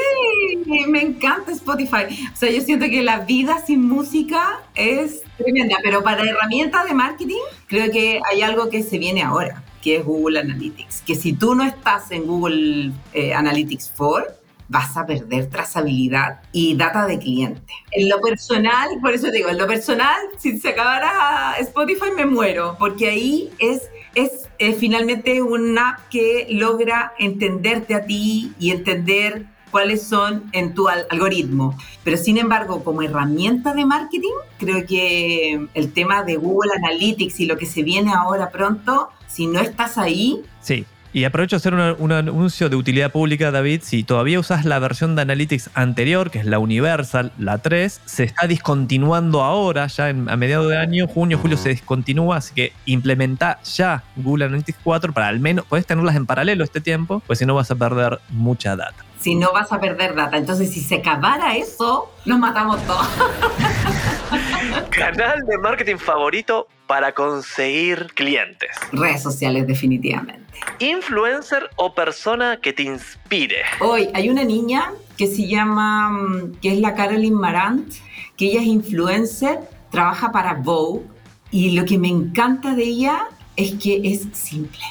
me 0.89 1.03
encanta 1.03 1.53
Spotify. 1.53 2.07
O 2.33 2.37
sea, 2.37 2.51
yo 2.51 2.61
siento 2.61 2.87
que 2.87 3.03
la 3.03 3.21
vida 3.21 3.65
sin 3.65 3.87
música 3.87 4.61
es 4.75 5.23
tremenda, 5.37 5.77
pero 5.83 6.03
para 6.03 6.23
herramientas 6.23 6.85
de 6.87 6.95
marketing 6.95 7.41
creo 7.67 7.91
que 7.93 8.21
hay 8.31 8.43
algo 8.43 8.71
que 8.71 8.83
se 8.83 8.99
viene 8.99 9.23
ahora, 9.23 9.63
que 9.83 9.97
es 9.97 10.05
Google 10.05 10.41
Analytics. 10.41 11.03
Que 11.03 11.15
si 11.15 11.33
tú 11.33 11.55
no 11.55 11.65
estás 11.65 12.11
en 12.11 12.27
Google 12.27 12.93
eh, 13.13 13.35
Analytics 13.35 13.93
4, 13.97 14.27
vas 14.69 14.97
a 14.97 15.07
perder 15.07 15.49
trazabilidad 15.49 16.41
y 16.53 16.77
data 16.77 17.07
de 17.07 17.19
cliente. 17.19 17.73
En 17.93 18.09
lo 18.09 18.21
personal, 18.21 18.89
por 19.01 19.15
eso 19.15 19.31
digo, 19.31 19.49
en 19.49 19.59
lo 19.59 19.67
personal, 19.67 20.19
si 20.39 20.59
se 20.59 20.71
acabara 20.71 21.55
Spotify 21.61 22.11
me 22.17 22.27
muero, 22.27 22.77
porque 22.79 23.09
ahí 23.09 23.51
es, 23.59 23.89
es 24.15 24.48
eh, 24.59 24.73
finalmente 24.73 25.41
una 25.43 25.91
app 25.91 26.09
que 26.11 26.47
logra 26.51 27.13
entenderte 27.19 27.95
a 27.95 28.05
ti 28.07 28.53
y 28.59 28.71
entender 28.71 29.47
cuáles 29.71 30.03
son 30.03 30.45
en 30.53 30.75
tu 30.75 30.89
al- 30.89 31.07
algoritmo. 31.11 31.77
Pero 32.03 32.17
sin 32.17 32.39
embargo, 32.39 32.83
como 32.83 33.03
herramienta 33.03 33.75
de 33.75 33.85
marketing, 33.85 34.33
creo 34.59 34.87
que 34.87 35.67
el 35.75 35.93
tema 35.93 36.23
de 36.23 36.37
Google 36.37 36.73
Analytics 36.77 37.41
y 37.41 37.47
lo 37.47 37.59
que 37.59 37.67
se 37.67 37.83
viene 37.83 38.13
ahora 38.13 38.51
pronto, 38.51 39.11
si 39.27 39.47
no 39.47 39.61
estás 39.61 39.99
ahí, 39.99 40.43
Sí. 40.63 40.87
Y 41.19 41.25
aprovecho 41.25 41.57
a 41.57 41.59
hacer 41.59 41.75
una- 41.75 41.95
un 41.99 42.13
anuncio 42.13 42.69
de 42.69 42.77
utilidad 42.77 43.11
pública, 43.11 43.51
David. 43.51 43.81
Si 43.83 44.05
todavía 44.05 44.39
usas 44.39 44.65
la 44.65 44.79
versión 44.79 45.17
de 45.17 45.23
Analytics 45.23 45.71
anterior, 45.75 46.31
que 46.31 46.39
es 46.39 46.45
la 46.45 46.61
Universal, 46.61 47.33
la 47.39 47.59
3, 47.59 48.01
se 48.05 48.23
está 48.23 48.47
discontinuando 48.47 49.43
ahora, 49.43 49.89
ya 49.89 50.11
en- 50.11 50.29
a 50.31 50.37
mediados 50.37 50.69
de 50.69 50.77
año, 50.79 51.09
junio, 51.09 51.37
julio 51.37 51.57
se 51.57 51.71
discontinúa, 51.71 52.37
así 52.37 52.55
que 52.55 52.73
implementa 52.87 53.59
ya 53.65 54.05
Google 54.15 54.45
Analytics 54.45 54.79
4 54.85 55.13
para 55.13 55.27
al 55.27 55.41
menos, 55.41 55.65
puedes 55.69 55.87
tenerlas 55.87 56.15
en 56.15 56.25
paralelo 56.25 56.63
este 56.63 56.81
tiempo, 56.81 57.21
pues 57.27 57.41
si 57.41 57.47
no 57.47 57.57
vas 57.57 57.69
a 57.73 57.75
perder 57.75 58.21
mucha 58.29 58.77
data. 58.77 59.05
si 59.19 59.35
no 59.35 59.51
vas 59.53 59.73
a 59.73 59.81
perder 59.81 60.15
data. 60.15 60.37
Entonces, 60.37 60.73
si 60.73 60.81
se 60.81 60.95
acabara 60.99 61.57
eso, 61.57 62.09
nos 62.25 62.39
matamos 62.39 62.81
todos. 62.87 63.05
Canal 64.91 65.45
de 65.45 65.59
marketing 65.59 65.97
favorito 65.97 66.69
para 66.89 67.15
conseguir 67.15 68.07
clientes. 68.15 68.71
Redes 68.93 69.23
sociales, 69.23 69.67
definitivamente. 69.67 70.43
Influencer 70.81 71.69
o 71.77 71.95
persona 71.95 72.59
que 72.61 72.73
te 72.73 72.83
inspire. 72.83 73.63
Hoy 73.79 74.09
hay 74.15 74.31
una 74.31 74.43
niña 74.43 74.93
que 75.17 75.27
se 75.27 75.47
llama, 75.47 76.09
mm, 76.09 76.53
que 76.63 76.73
es 76.73 76.81
la 76.81 76.95
Caroline 76.95 77.37
Marant, 77.37 77.93
que 78.37 78.47
ella 78.47 78.61
es 78.63 78.67
influencer, 78.67 79.61
trabaja 79.91 80.33
para 80.33 80.55
Vogue 80.55 81.03
y 81.51 81.73
lo 81.73 81.85
que 81.85 81.99
me 81.99 82.09
encanta 82.09 82.75
de 82.75 82.85
ella 82.85 83.29
es 83.55 83.75
que 83.75 84.01
es 84.05 84.27
simple. 84.33 84.83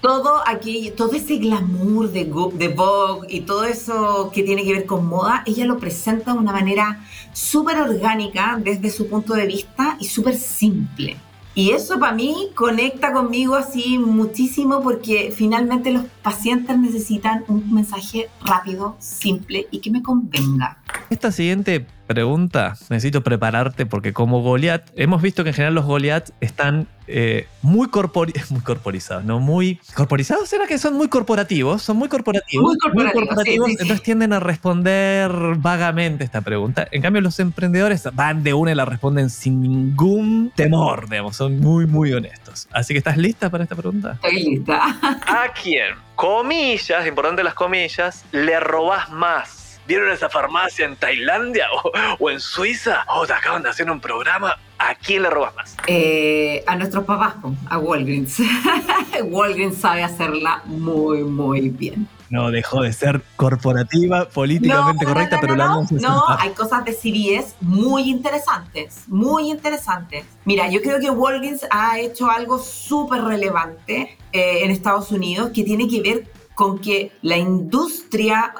Todo 0.00 0.42
aquí, 0.46 0.92
todo 0.96 1.12
ese 1.12 1.36
glamour 1.36 2.12
de, 2.12 2.24
de 2.54 2.68
Vogue 2.68 3.26
y 3.28 3.40
todo 3.42 3.64
eso 3.64 4.30
que 4.32 4.42
tiene 4.42 4.64
que 4.64 4.72
ver 4.72 4.86
con 4.86 5.06
moda, 5.06 5.42
ella 5.46 5.66
lo 5.66 5.78
presenta 5.78 6.32
de 6.32 6.38
una 6.38 6.52
manera 6.52 7.04
súper 7.32 7.78
orgánica 7.78 8.58
desde 8.58 8.88
su 8.90 9.08
punto 9.08 9.34
de 9.34 9.46
vista 9.46 9.96
y 10.00 10.06
súper 10.06 10.36
simple. 10.36 11.16
Y 11.58 11.70
eso 11.70 11.98
para 11.98 12.12
mí 12.12 12.50
conecta 12.54 13.14
conmigo 13.14 13.54
así 13.54 13.96
muchísimo 13.98 14.82
porque 14.82 15.32
finalmente 15.34 15.90
los 15.90 16.04
pacientes 16.22 16.78
necesitan 16.78 17.44
un 17.48 17.72
mensaje 17.72 18.28
rápido, 18.44 18.94
simple 18.98 19.66
y 19.70 19.78
que 19.78 19.90
me 19.90 20.02
convenga. 20.02 20.76
Esta 21.08 21.30
siguiente 21.30 21.86
pregunta, 22.06 22.74
necesito 22.88 23.22
prepararte 23.22 23.86
porque 23.86 24.12
como 24.12 24.42
Goliath, 24.42 24.90
hemos 24.96 25.22
visto 25.22 25.44
que 25.44 25.50
en 25.50 25.54
general 25.54 25.74
los 25.74 25.84
Goliath 25.84 26.30
están 26.40 26.88
eh, 27.06 27.46
muy, 27.62 27.88
corpori 27.88 28.32
muy 28.50 28.60
corporizados, 28.60 29.24
¿no? 29.24 29.38
Muy 29.38 29.80
corporizados, 29.94 30.48
¿será 30.48 30.66
que 30.66 30.78
son 30.78 30.94
muy 30.94 31.08
corporativos? 31.08 31.82
Son 31.82 31.96
muy 31.96 32.08
corporativos. 32.08 32.76
Muy 32.92 33.10
corporativos, 33.10 33.68
sí, 33.68 33.72
sí, 33.72 33.76
sí. 33.76 33.82
entonces 33.82 34.02
tienden 34.02 34.32
a 34.32 34.40
responder 34.40 35.30
vagamente 35.58 36.24
esta 36.24 36.40
pregunta. 36.40 36.88
En 36.90 37.02
cambio, 37.02 37.22
los 37.22 37.38
emprendedores 37.38 38.08
van 38.12 38.42
de 38.42 38.54
una 38.54 38.72
y 38.72 38.74
la 38.74 38.84
responden 38.84 39.30
sin 39.30 39.60
ningún 39.60 40.52
temor, 40.54 41.08
digamos, 41.08 41.36
son 41.36 41.60
muy, 41.60 41.86
muy 41.86 42.12
honestos. 42.12 42.68
Así 42.72 42.94
que, 42.94 42.98
¿estás 42.98 43.16
lista 43.16 43.50
para 43.50 43.64
esta 43.64 43.76
pregunta? 43.76 44.18
Estoy 44.22 44.42
lista. 44.42 44.98
¿A 45.02 45.52
quién? 45.62 45.94
Comillas, 46.16 47.06
importante 47.06 47.44
las 47.44 47.54
comillas, 47.54 48.24
le 48.32 48.58
robás 48.58 49.10
más. 49.10 49.65
¿Vieron 49.86 50.10
esa 50.10 50.28
farmacia 50.28 50.84
en 50.84 50.96
Tailandia 50.96 51.66
o, 51.72 51.92
o 52.18 52.30
en 52.30 52.40
Suiza? 52.40 53.04
¿O 53.08 53.26
te 53.26 53.32
acaban 53.32 53.62
de 53.62 53.68
hacer 53.68 53.90
un 53.90 54.00
programa? 54.00 54.56
¿A 54.78 54.94
quién 54.94 55.22
le 55.22 55.30
robas 55.30 55.54
más? 55.54 55.76
Eh, 55.86 56.62
a 56.66 56.76
nuestros 56.76 57.04
papás, 57.04 57.36
a 57.68 57.78
Walgreens. 57.78 58.38
Walgreens 59.24 59.78
sabe 59.78 60.02
hacerla 60.02 60.62
muy, 60.66 61.22
muy 61.22 61.70
bien. 61.70 62.08
No 62.28 62.50
dejó 62.50 62.82
de 62.82 62.92
ser 62.92 63.22
corporativa, 63.36 64.28
políticamente 64.28 65.04
No, 65.04 65.12
correcta, 65.12 65.36
no, 65.36 65.40
pero 65.40 65.54
no, 65.54 65.64
la 65.64 65.66
no, 65.66 65.86
no, 65.90 66.24
hay 66.36 66.50
cosas 66.50 66.84
de 66.84 66.92
CVS 66.92 67.54
muy 67.60 68.10
interesantes, 68.10 69.04
muy 69.06 69.50
interesantes. 69.50 70.24
Mira, 70.44 70.68
yo 70.68 70.82
creo 70.82 70.98
que 70.98 71.08
Walgreens 71.08 71.64
ha 71.70 72.00
hecho 72.00 72.28
algo 72.28 72.58
súper 72.58 73.22
relevante 73.22 74.18
eh, 74.32 74.64
en 74.64 74.72
Estados 74.72 75.12
Unidos 75.12 75.52
que 75.54 75.62
tiene 75.62 75.86
que 75.86 76.02
ver 76.02 76.35
con 76.56 76.78
que 76.78 77.12
la 77.20 77.36
industria, 77.36 78.54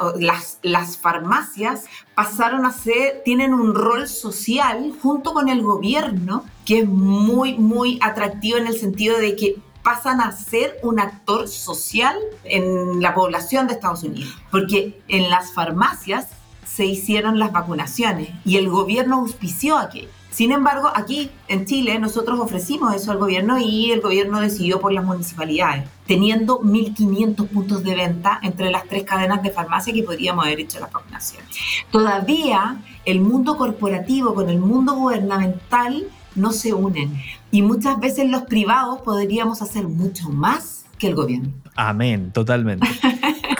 las, 0.62 0.98
farmacias 0.98 1.86
pasaron 2.14 2.66
a 2.66 2.70
ser, 2.70 3.22
tienen 3.24 3.54
un 3.54 3.74
rol 3.74 4.06
social 4.06 4.92
junto 5.02 5.32
con 5.32 5.48
el 5.48 5.62
gobierno 5.62 6.44
que 6.66 6.80
es 6.80 6.86
muy, 6.86 7.54
muy 7.54 7.98
atractivo 8.02 8.58
en 8.58 8.66
el 8.66 8.78
sentido 8.78 9.16
de 9.16 9.34
que 9.34 9.56
pasan 9.82 10.20
a 10.20 10.30
ser 10.32 10.78
un 10.82 11.00
actor 11.00 11.48
social 11.48 12.18
en 12.44 13.00
la 13.00 13.14
población 13.14 13.66
de 13.66 13.72
Estados 13.72 14.02
Unidos. 14.02 14.30
Porque 14.50 15.00
en 15.08 15.30
las 15.30 15.54
farmacias 15.54 16.28
se 16.66 16.84
hicieron 16.84 17.38
las 17.38 17.50
vacunaciones 17.50 18.28
y 18.44 18.58
el 18.58 18.68
gobierno 18.68 19.20
auspició 19.20 19.78
aquello. 19.78 20.10
Sin 20.36 20.52
embargo, 20.52 20.92
aquí 20.94 21.30
en 21.48 21.64
Chile 21.64 21.98
nosotros 21.98 22.38
ofrecimos 22.38 22.94
eso 22.94 23.10
al 23.10 23.16
gobierno 23.16 23.58
y 23.58 23.90
el 23.90 24.02
gobierno 24.02 24.38
decidió 24.38 24.82
por 24.82 24.92
las 24.92 25.02
municipalidades, 25.02 25.88
teniendo 26.06 26.60
1.500 26.60 27.48
puntos 27.48 27.82
de 27.82 27.94
venta 27.94 28.38
entre 28.42 28.70
las 28.70 28.84
tres 28.86 29.04
cadenas 29.04 29.42
de 29.42 29.50
farmacia 29.50 29.94
que 29.94 30.02
podríamos 30.02 30.44
haber 30.44 30.60
hecho 30.60 30.78
la 30.78 30.88
vacunación. 30.88 31.42
Todavía 31.90 32.82
el 33.06 33.22
mundo 33.22 33.56
corporativo 33.56 34.34
con 34.34 34.50
el 34.50 34.58
mundo 34.58 34.92
gubernamental 34.92 36.06
no 36.34 36.52
se 36.52 36.74
unen 36.74 37.18
y 37.50 37.62
muchas 37.62 37.98
veces 37.98 38.28
los 38.28 38.42
privados 38.42 39.00
podríamos 39.00 39.62
hacer 39.62 39.88
mucho 39.88 40.28
más 40.28 40.84
que 40.98 41.06
el 41.06 41.14
gobierno. 41.14 41.48
Amén, 41.76 42.30
totalmente. 42.32 42.86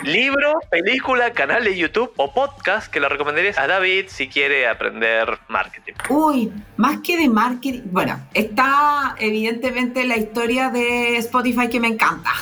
Libro, 0.03 0.59
película, 0.69 1.31
canal 1.31 1.63
de 1.63 1.77
YouTube 1.77 2.11
o 2.17 2.33
podcast 2.33 2.91
que 2.91 2.99
lo 2.99 3.09
recomendarías 3.09 3.57
a 3.57 3.67
David 3.67 4.05
si 4.07 4.27
quiere 4.27 4.67
aprender 4.67 5.37
marketing. 5.47 5.93
Uy, 6.09 6.51
más 6.77 6.99
que 7.01 7.17
de 7.17 7.29
marketing, 7.29 7.81
bueno, 7.85 8.19
está 8.33 9.15
evidentemente 9.19 10.05
la 10.05 10.17
historia 10.17 10.69
de 10.69 11.17
Spotify 11.17 11.69
que 11.69 11.79
me 11.79 11.87
encanta. 11.87 12.31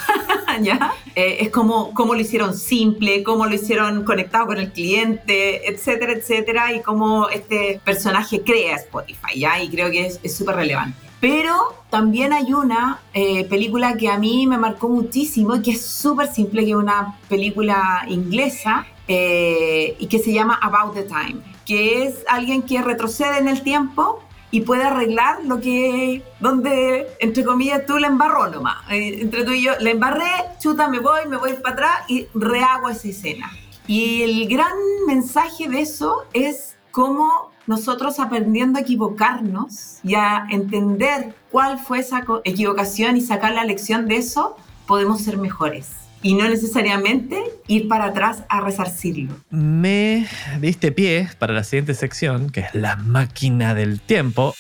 Eh, 1.15 1.37
es 1.41 1.49
como 1.49 1.93
cómo 1.93 2.13
lo 2.13 2.21
hicieron 2.21 2.57
simple, 2.57 3.23
cómo 3.23 3.45
lo 3.45 3.55
hicieron 3.55 4.05
conectado 4.05 4.47
con 4.47 4.57
el 4.57 4.71
cliente, 4.71 5.69
etcétera, 5.69 6.13
etcétera, 6.13 6.71
y 6.73 6.81
cómo 6.81 7.29
este 7.29 7.81
personaje 7.83 8.41
crea 8.41 8.75
Spotify, 8.77 9.37
¿ya? 9.37 9.61
Y 9.61 9.69
creo 9.69 9.91
que 9.91 10.05
es 10.21 10.37
súper 10.37 10.55
relevante. 10.55 10.97
Pero 11.27 11.73
también 11.89 12.33
hay 12.33 12.53
una 12.53 12.99
eh, 13.15 13.45
película 13.45 13.97
que 13.97 14.09
a 14.09 14.19
mí 14.19 14.45
me 14.45 14.59
marcó 14.59 14.89
muchísimo 14.89 15.55
y 15.55 15.63
que 15.63 15.71
es 15.71 15.83
súper 15.83 16.31
simple, 16.31 16.63
que 16.63 16.69
es 16.69 16.75
una 16.75 17.17
película 17.27 18.05
inglesa 18.07 18.85
eh, 19.07 19.95
y 19.97 20.05
que 20.05 20.19
se 20.19 20.31
llama 20.31 20.59
About 20.61 20.93
the 20.93 21.01
Time, 21.01 21.37
que 21.65 22.03
es 22.03 22.23
alguien 22.27 22.61
que 22.61 22.79
retrocede 22.83 23.39
en 23.39 23.47
el 23.47 23.63
tiempo 23.63 24.19
y 24.51 24.61
puede 24.61 24.83
arreglar 24.83 25.43
lo 25.45 25.59
que, 25.59 26.21
donde, 26.39 27.07
entre 27.19 27.43
comillas, 27.43 27.87
tú 27.87 27.97
la 27.97 28.05
embarró 28.05 28.47
nomás. 28.51 28.77
Eh, 28.91 29.21
entre 29.21 29.45
tú 29.45 29.51
y 29.53 29.63
yo, 29.63 29.71
la 29.79 29.89
embarré, 29.89 30.29
chuta, 30.59 30.89
me 30.89 30.99
voy, 30.99 31.21
me 31.27 31.37
voy 31.37 31.53
para 31.53 31.73
atrás 31.73 31.99
y 32.07 32.27
rehago 32.35 32.89
esa 32.89 33.07
escena. 33.07 33.51
Y 33.87 34.21
el 34.21 34.47
gran 34.47 34.77
mensaje 35.07 35.67
de 35.69 35.81
eso 35.81 36.25
es 36.33 36.74
cómo 36.95 37.51
nosotros 37.67 38.21
aprendiendo 38.21 38.79
a 38.79 38.83
equivocarnos 38.83 39.97
y 40.01 40.15
a 40.15 40.47
entender 40.49 41.35
cuál 41.51 41.77
fue 41.77 41.99
esa 41.99 42.23
equivocación 42.45 43.17
y 43.17 43.21
sacar 43.21 43.53
la 43.53 43.65
lección 43.65 44.07
de 44.07 44.15
eso, 44.15 44.55
podemos 44.87 45.19
ser 45.19 45.37
mejores. 45.37 45.89
Y 46.21 46.35
no 46.35 46.47
necesariamente 46.47 47.43
ir 47.67 47.89
para 47.89 48.05
atrás 48.05 48.43
a 48.47 48.61
resarcirlo. 48.61 49.35
Me 49.49 50.25
diste 50.61 50.93
pie 50.93 51.27
para 51.37 51.53
la 51.53 51.65
siguiente 51.65 51.95
sección, 51.95 52.49
que 52.49 52.61
es 52.61 52.73
la 52.73 52.95
máquina 52.95 53.75
del 53.75 53.99
tiempo. 53.99 54.55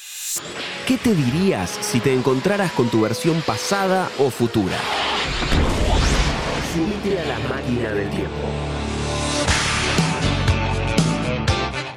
¿Qué 0.85 0.97
te 0.97 1.15
dirías 1.15 1.69
si 1.69 2.01
te 2.01 2.13
encontraras 2.13 2.73
con 2.73 2.89
tu 2.89 2.99
versión 2.99 3.41
pasada 3.47 4.09
o 4.19 4.29
futura? 4.29 4.77
Subite 6.73 7.17
a 7.17 7.25
la 7.27 7.39
máquina 7.47 7.91
del 7.91 8.09
tiempo. 8.09 8.24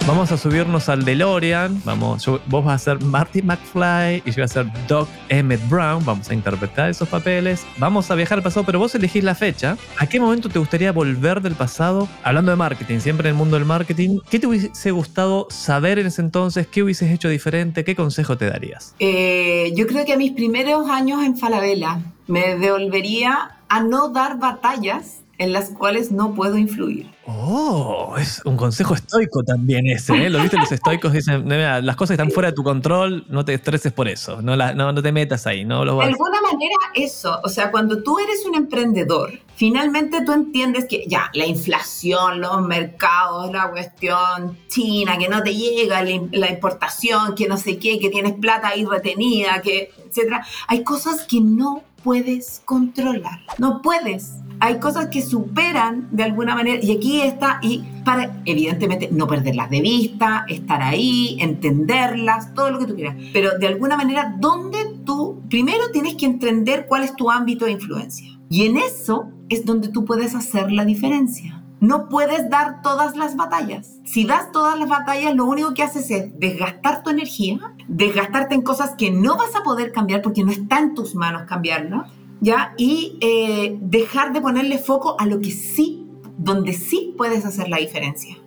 Vamos 0.08 0.32
a 0.32 0.38
subirnos 0.38 0.88
al 0.88 1.04
DeLorean. 1.04 1.82
Vamos, 1.84 2.26
vos 2.46 2.64
vas 2.64 2.74
a 2.76 2.78
ser 2.78 3.04
Marty 3.04 3.42
McFly 3.42 4.22
y 4.24 4.30
yo 4.30 4.36
voy 4.36 4.42
a 4.44 4.48
ser 4.48 4.66
Doc 4.88 5.06
Emmett 5.28 5.60
Brown. 5.68 6.02
Vamos 6.02 6.30
a 6.30 6.34
interpretar 6.34 6.88
esos 6.88 7.06
papeles. 7.10 7.66
Vamos 7.76 8.10
a 8.10 8.14
viajar 8.14 8.38
al 8.38 8.42
pasado, 8.42 8.64
pero 8.64 8.78
vos 8.78 8.94
elegís 8.94 9.22
la 9.22 9.34
fecha. 9.34 9.76
¿A 9.98 10.06
qué 10.06 10.18
momento 10.18 10.48
te 10.48 10.58
gustaría 10.58 10.92
volver 10.92 11.42
del 11.42 11.56
pasado? 11.56 12.08
Hablando 12.22 12.50
de 12.50 12.56
marketing, 12.56 13.00
siempre 13.00 13.28
en 13.28 13.34
el 13.34 13.38
mundo 13.38 13.56
del 13.58 13.66
marketing. 13.66 14.20
¿Qué 14.30 14.38
te 14.38 14.46
hubiese 14.46 14.90
gustado 14.92 15.46
saber 15.50 15.98
en 15.98 16.06
ese 16.06 16.22
entonces? 16.22 16.66
¿Qué 16.66 16.82
hubieses 16.82 17.12
hecho 17.12 17.28
diferente? 17.28 17.84
¿Qué 17.84 17.94
consejo 17.94 18.38
te 18.38 18.48
darías? 18.48 18.94
Eh, 19.00 19.74
yo 19.76 19.86
creo 19.86 20.06
que 20.06 20.14
a 20.14 20.16
mis 20.16 20.32
primeros 20.32 20.88
años 20.88 21.22
en 21.22 21.36
Falabella 21.36 22.00
me 22.26 22.56
devolvería 22.56 23.58
a 23.68 23.82
no 23.82 24.08
dar 24.08 24.38
batallas 24.38 25.20
en 25.36 25.52
las 25.52 25.68
cuales 25.68 26.10
no 26.12 26.34
puedo 26.34 26.56
influir. 26.56 27.17
Oh, 27.30 28.14
es 28.18 28.40
un 28.46 28.56
consejo 28.56 28.94
estoico 28.94 29.42
también 29.42 29.86
ese, 29.86 30.14
¿eh? 30.14 30.30
Lo 30.30 30.40
viste, 30.40 30.56
los 30.56 30.72
estoicos 30.72 31.12
dicen, 31.12 31.46
las 31.46 31.94
cosas 31.94 32.12
están 32.14 32.30
fuera 32.30 32.48
de 32.48 32.54
tu 32.54 32.62
control, 32.62 33.26
no 33.28 33.44
te 33.44 33.52
estreses 33.52 33.92
por 33.92 34.08
eso, 34.08 34.40
no, 34.40 34.56
no, 34.56 35.02
te 35.02 35.12
metas 35.12 35.46
ahí, 35.46 35.62
no 35.62 35.84
De 35.84 35.90
alguna 36.06 36.40
manera 36.40 36.74
eso, 36.94 37.38
o 37.44 37.50
sea, 37.50 37.70
cuando 37.70 38.02
tú 38.02 38.18
eres 38.18 38.46
un 38.46 38.54
emprendedor, 38.54 39.38
finalmente 39.56 40.24
tú 40.24 40.32
entiendes 40.32 40.86
que 40.88 41.04
ya, 41.06 41.30
la 41.34 41.44
inflación, 41.44 42.40
los 42.40 42.66
mercados, 42.66 43.52
la 43.52 43.70
cuestión 43.70 44.56
china, 44.68 45.18
que 45.18 45.28
no 45.28 45.42
te 45.42 45.54
llega, 45.54 46.02
la 46.02 46.50
importación, 46.50 47.34
que 47.34 47.46
no 47.46 47.58
sé 47.58 47.78
qué, 47.78 47.98
que 47.98 48.08
tienes 48.08 48.36
plata 48.40 48.68
ahí 48.68 48.86
retenida, 48.86 49.60
que, 49.60 49.92
etcétera, 50.08 50.46
hay 50.66 50.82
cosas 50.82 51.24
que 51.24 51.42
no 51.42 51.82
puedes 52.02 52.62
controlar, 52.64 53.40
no 53.58 53.82
puedes 53.82 54.32
hay 54.60 54.78
cosas 54.78 55.08
que 55.08 55.22
superan 55.22 56.08
de 56.10 56.24
alguna 56.24 56.54
manera, 56.54 56.78
y 56.82 56.96
aquí 56.96 57.20
está, 57.20 57.58
y 57.62 57.84
para 58.04 58.40
evidentemente 58.44 59.08
no 59.12 59.26
perderlas 59.26 59.70
de 59.70 59.80
vista, 59.80 60.44
estar 60.48 60.82
ahí, 60.82 61.36
entenderlas, 61.40 62.54
todo 62.54 62.70
lo 62.70 62.78
que 62.78 62.86
tú 62.86 62.94
quieras, 62.94 63.16
pero 63.32 63.58
de 63.58 63.66
alguna 63.66 63.96
manera, 63.96 64.34
¿dónde 64.38 64.78
tú 65.04 65.42
primero 65.48 65.90
tienes 65.92 66.14
que 66.14 66.26
entender 66.26 66.86
cuál 66.88 67.04
es 67.04 67.14
tu 67.14 67.30
ámbito 67.30 67.64
de 67.64 67.72
influencia? 67.72 68.38
Y 68.50 68.66
en 68.66 68.78
eso 68.78 69.30
es 69.48 69.64
donde 69.64 69.88
tú 69.88 70.04
puedes 70.04 70.34
hacer 70.34 70.72
la 70.72 70.84
diferencia. 70.84 71.62
No 71.80 72.08
puedes 72.08 72.50
dar 72.50 72.82
todas 72.82 73.16
las 73.16 73.36
batallas. 73.36 73.98
Si 74.04 74.24
das 74.24 74.50
todas 74.50 74.76
las 74.78 74.88
batallas, 74.88 75.36
lo 75.36 75.44
único 75.44 75.74
que 75.74 75.84
haces 75.84 76.10
es 76.10 76.38
desgastar 76.38 77.04
tu 77.04 77.10
energía, 77.10 77.74
desgastarte 77.86 78.56
en 78.56 78.62
cosas 78.62 78.94
que 78.98 79.12
no 79.12 79.36
vas 79.36 79.54
a 79.54 79.62
poder 79.62 79.92
cambiar 79.92 80.22
porque 80.22 80.42
no 80.42 80.50
está 80.50 80.80
en 80.80 80.94
tus 80.94 81.14
manos 81.14 81.42
cambiarlas 81.42 82.10
¿ya? 82.40 82.74
Y 82.76 83.18
eh, 83.20 83.76
dejar 83.80 84.32
de 84.32 84.40
ponerle 84.40 84.78
foco 84.78 85.16
a 85.18 85.26
lo 85.26 85.40
que 85.40 85.50
sí, 85.50 86.06
donde 86.36 86.72
sí 86.72 87.14
puedes 87.16 87.44
hacer 87.44 87.68
la 87.68 87.78
diferencia. 87.78 88.38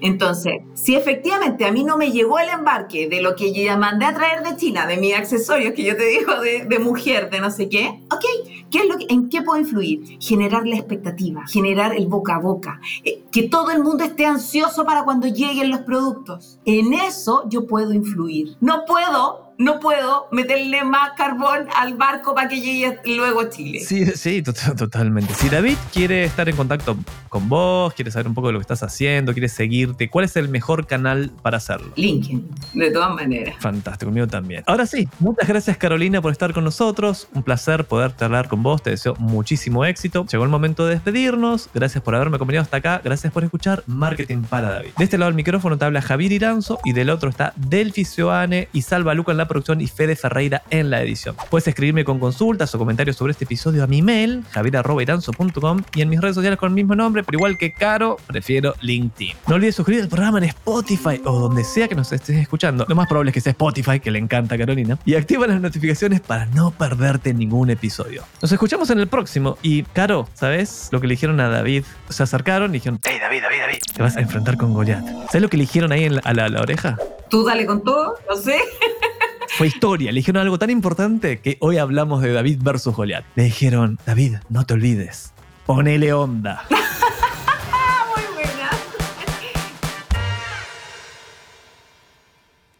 Entonces, 0.00 0.62
si 0.74 0.94
efectivamente 0.94 1.64
a 1.64 1.72
mí 1.72 1.84
no 1.84 1.96
me 1.96 2.10
llegó 2.10 2.38
el 2.38 2.48
embarque 2.48 3.08
de 3.08 3.20
lo 3.20 3.36
que 3.36 3.52
yo 3.52 3.62
ya 3.62 3.76
mandé 3.76 4.06
a 4.06 4.14
traer 4.14 4.42
de 4.42 4.56
China, 4.56 4.86
de 4.86 4.96
mis 4.96 5.14
accesorios 5.14 5.74
que 5.74 5.84
yo 5.84 5.96
te 5.96 6.06
digo 6.06 6.32
de, 6.40 6.78
mujer, 6.78 7.30
de 7.30 7.40
no 7.40 7.50
sé 7.50 7.68
qué, 7.68 8.02
ok, 8.10 8.24
¿qué 8.70 8.78
es 8.78 8.84
lo 8.86 8.96
¿en 9.08 9.28
qué 9.28 9.42
puedo 9.42 9.60
influir? 9.60 10.18
Generar 10.20 10.66
la 10.66 10.76
expectativa, 10.76 11.44
generar 11.46 11.94
el 11.94 12.06
boca 12.06 12.36
a 12.36 12.40
boca, 12.40 12.80
eh, 13.04 13.22
que 13.30 13.44
todo 13.44 13.70
el 13.70 13.82
mundo 13.82 14.04
esté 14.04 14.26
ansioso 14.26 14.84
para 14.84 15.04
cuando 15.04 15.26
lleguen 15.26 15.70
los 15.70 15.80
productos. 15.80 16.58
En 16.64 16.92
eso 16.94 17.44
yo 17.48 17.66
puedo 17.66 17.92
influir. 17.92 18.56
No 18.60 18.84
puedo 18.86 19.43
no 19.58 19.80
puedo 19.80 20.28
meterle 20.32 20.84
más 20.84 21.12
carbón 21.16 21.66
al 21.76 21.94
barco 21.94 22.34
para 22.34 22.48
que 22.48 22.60
llegue 22.60 22.98
luego 23.16 23.42
a 23.42 23.50
Chile. 23.50 23.80
Sí, 23.80 24.06
sí, 24.06 24.42
totalmente. 24.42 25.34
Si 25.34 25.48
David 25.48 25.76
quiere 25.92 26.24
estar 26.24 26.48
en 26.48 26.56
contacto 26.56 26.96
con 27.28 27.48
vos, 27.48 27.94
quiere 27.94 28.10
saber 28.10 28.28
un 28.28 28.34
poco 28.34 28.48
de 28.48 28.54
lo 28.54 28.58
que 28.58 28.64
estás 28.64 28.82
haciendo, 28.82 29.32
quiere 29.32 29.48
seguirte, 29.48 30.08
¿cuál 30.08 30.24
es 30.24 30.36
el 30.36 30.48
mejor 30.48 30.86
canal 30.86 31.30
para 31.42 31.58
hacerlo? 31.58 31.92
LinkedIn, 31.96 32.48
de 32.74 32.90
todas 32.90 33.14
maneras. 33.14 33.56
Fantástico, 33.60 34.10
mío 34.10 34.26
también. 34.26 34.62
Ahora 34.66 34.86
sí, 34.86 35.08
muchas 35.18 35.48
gracias 35.48 35.76
Carolina 35.76 36.20
por 36.20 36.32
estar 36.32 36.52
con 36.52 36.64
nosotros. 36.64 37.28
Un 37.34 37.42
placer 37.42 37.84
poder 37.84 38.14
hablar 38.20 38.48
con 38.48 38.62
vos. 38.62 38.82
Te 38.82 38.90
deseo 38.90 39.14
muchísimo 39.18 39.84
éxito. 39.84 40.26
Llegó 40.30 40.44
el 40.44 40.50
momento 40.50 40.86
de 40.86 40.94
despedirnos. 40.94 41.68
Gracias 41.74 42.02
por 42.02 42.14
haberme 42.14 42.36
acompañado 42.36 42.62
hasta 42.62 42.78
acá. 42.78 43.00
Gracias 43.04 43.32
por 43.32 43.44
escuchar 43.44 43.82
Marketing 43.86 44.42
para 44.42 44.70
David. 44.70 44.90
De 44.96 45.04
este 45.04 45.18
lado 45.18 45.30
del 45.30 45.36
micrófono 45.36 45.78
te 45.78 45.84
habla 45.84 46.02
Javier 46.02 46.32
Iranzo 46.32 46.78
y 46.84 46.92
del 46.92 47.10
otro 47.10 47.30
está 47.30 47.52
Delphi 47.56 48.04
Sioane 48.04 48.68
y 48.72 48.82
Salva 48.82 49.14
Luca 49.14 49.32
en 49.32 49.38
la 49.38 49.43
producción 49.48 49.80
y 49.80 49.86
Fede 49.86 50.16
Ferreira 50.16 50.62
en 50.70 50.90
la 50.90 51.02
edición. 51.02 51.36
Puedes 51.50 51.68
escribirme 51.68 52.04
con 52.04 52.18
consultas 52.18 52.74
o 52.74 52.78
comentarios 52.78 53.16
sobre 53.16 53.32
este 53.32 53.44
episodio 53.44 53.84
a 53.84 53.86
mi 53.86 54.02
mail, 54.02 54.44
javier.iranzo.com 54.50 55.82
y 55.94 56.02
en 56.02 56.08
mis 56.08 56.20
redes 56.20 56.34
sociales 56.34 56.58
con 56.58 56.70
el 56.70 56.74
mismo 56.74 56.94
nombre, 56.94 57.22
pero 57.24 57.38
igual 57.38 57.58
que 57.58 57.72
Caro, 57.72 58.16
prefiero 58.26 58.74
LinkedIn. 58.80 59.36
No 59.46 59.56
olvides 59.56 59.74
suscribirte 59.74 60.04
al 60.04 60.10
programa 60.10 60.38
en 60.38 60.44
Spotify 60.44 61.20
o 61.24 61.38
donde 61.38 61.64
sea 61.64 61.88
que 61.88 61.94
nos 61.94 62.12
estés 62.12 62.36
escuchando. 62.36 62.84
Lo 62.88 62.94
más 62.94 63.08
probable 63.08 63.30
es 63.30 63.34
que 63.34 63.40
sea 63.40 63.50
Spotify, 63.50 64.00
que 64.00 64.10
le 64.10 64.18
encanta 64.18 64.54
a 64.54 64.58
Carolina. 64.58 64.98
Y 65.04 65.14
activa 65.14 65.46
las 65.46 65.60
notificaciones 65.60 66.20
para 66.20 66.46
no 66.46 66.70
perderte 66.70 67.34
ningún 67.34 67.70
episodio. 67.70 68.24
Nos 68.40 68.52
escuchamos 68.52 68.90
en 68.90 68.98
el 69.00 69.08
próximo. 69.08 69.58
Y, 69.62 69.82
Caro, 69.82 70.28
¿sabes 70.34 70.88
lo 70.92 71.00
que 71.00 71.06
le 71.06 71.14
dijeron 71.14 71.40
a 71.40 71.48
David? 71.48 71.84
Se 72.08 72.22
acercaron 72.22 72.70
y 72.70 72.74
dijeron, 72.74 73.00
hey 73.04 73.16
David, 73.20 73.42
David, 73.42 73.58
David, 73.60 73.78
te 73.94 74.02
vas 74.02 74.16
a 74.16 74.20
enfrentar 74.20 74.56
con 74.56 74.72
Goliath. 74.74 75.04
¿Sabes 75.26 75.42
lo 75.42 75.48
que 75.48 75.56
le 75.56 75.62
dijeron 75.62 75.92
ahí 75.92 76.06
a 76.22 76.34
la, 76.34 76.48
la 76.48 76.60
oreja? 76.60 76.98
Tú 77.30 77.44
dale 77.44 77.66
con 77.66 77.82
todo, 77.82 78.14
no 78.28 78.36
sé. 78.36 78.58
Fue 79.56 79.68
historia. 79.68 80.10
Le 80.12 80.20
dijeron 80.20 80.42
algo 80.42 80.58
tan 80.58 80.70
importante 80.70 81.38
que 81.38 81.56
hoy 81.60 81.78
hablamos 81.78 82.22
de 82.22 82.32
David 82.32 82.58
versus 82.62 82.94
Goliat. 82.94 83.24
Le 83.36 83.44
dijeron, 83.44 83.98
David, 84.06 84.36
no 84.48 84.64
te 84.66 84.74
olvides. 84.74 85.32
ponele 85.66 86.12
onda. 86.12 86.64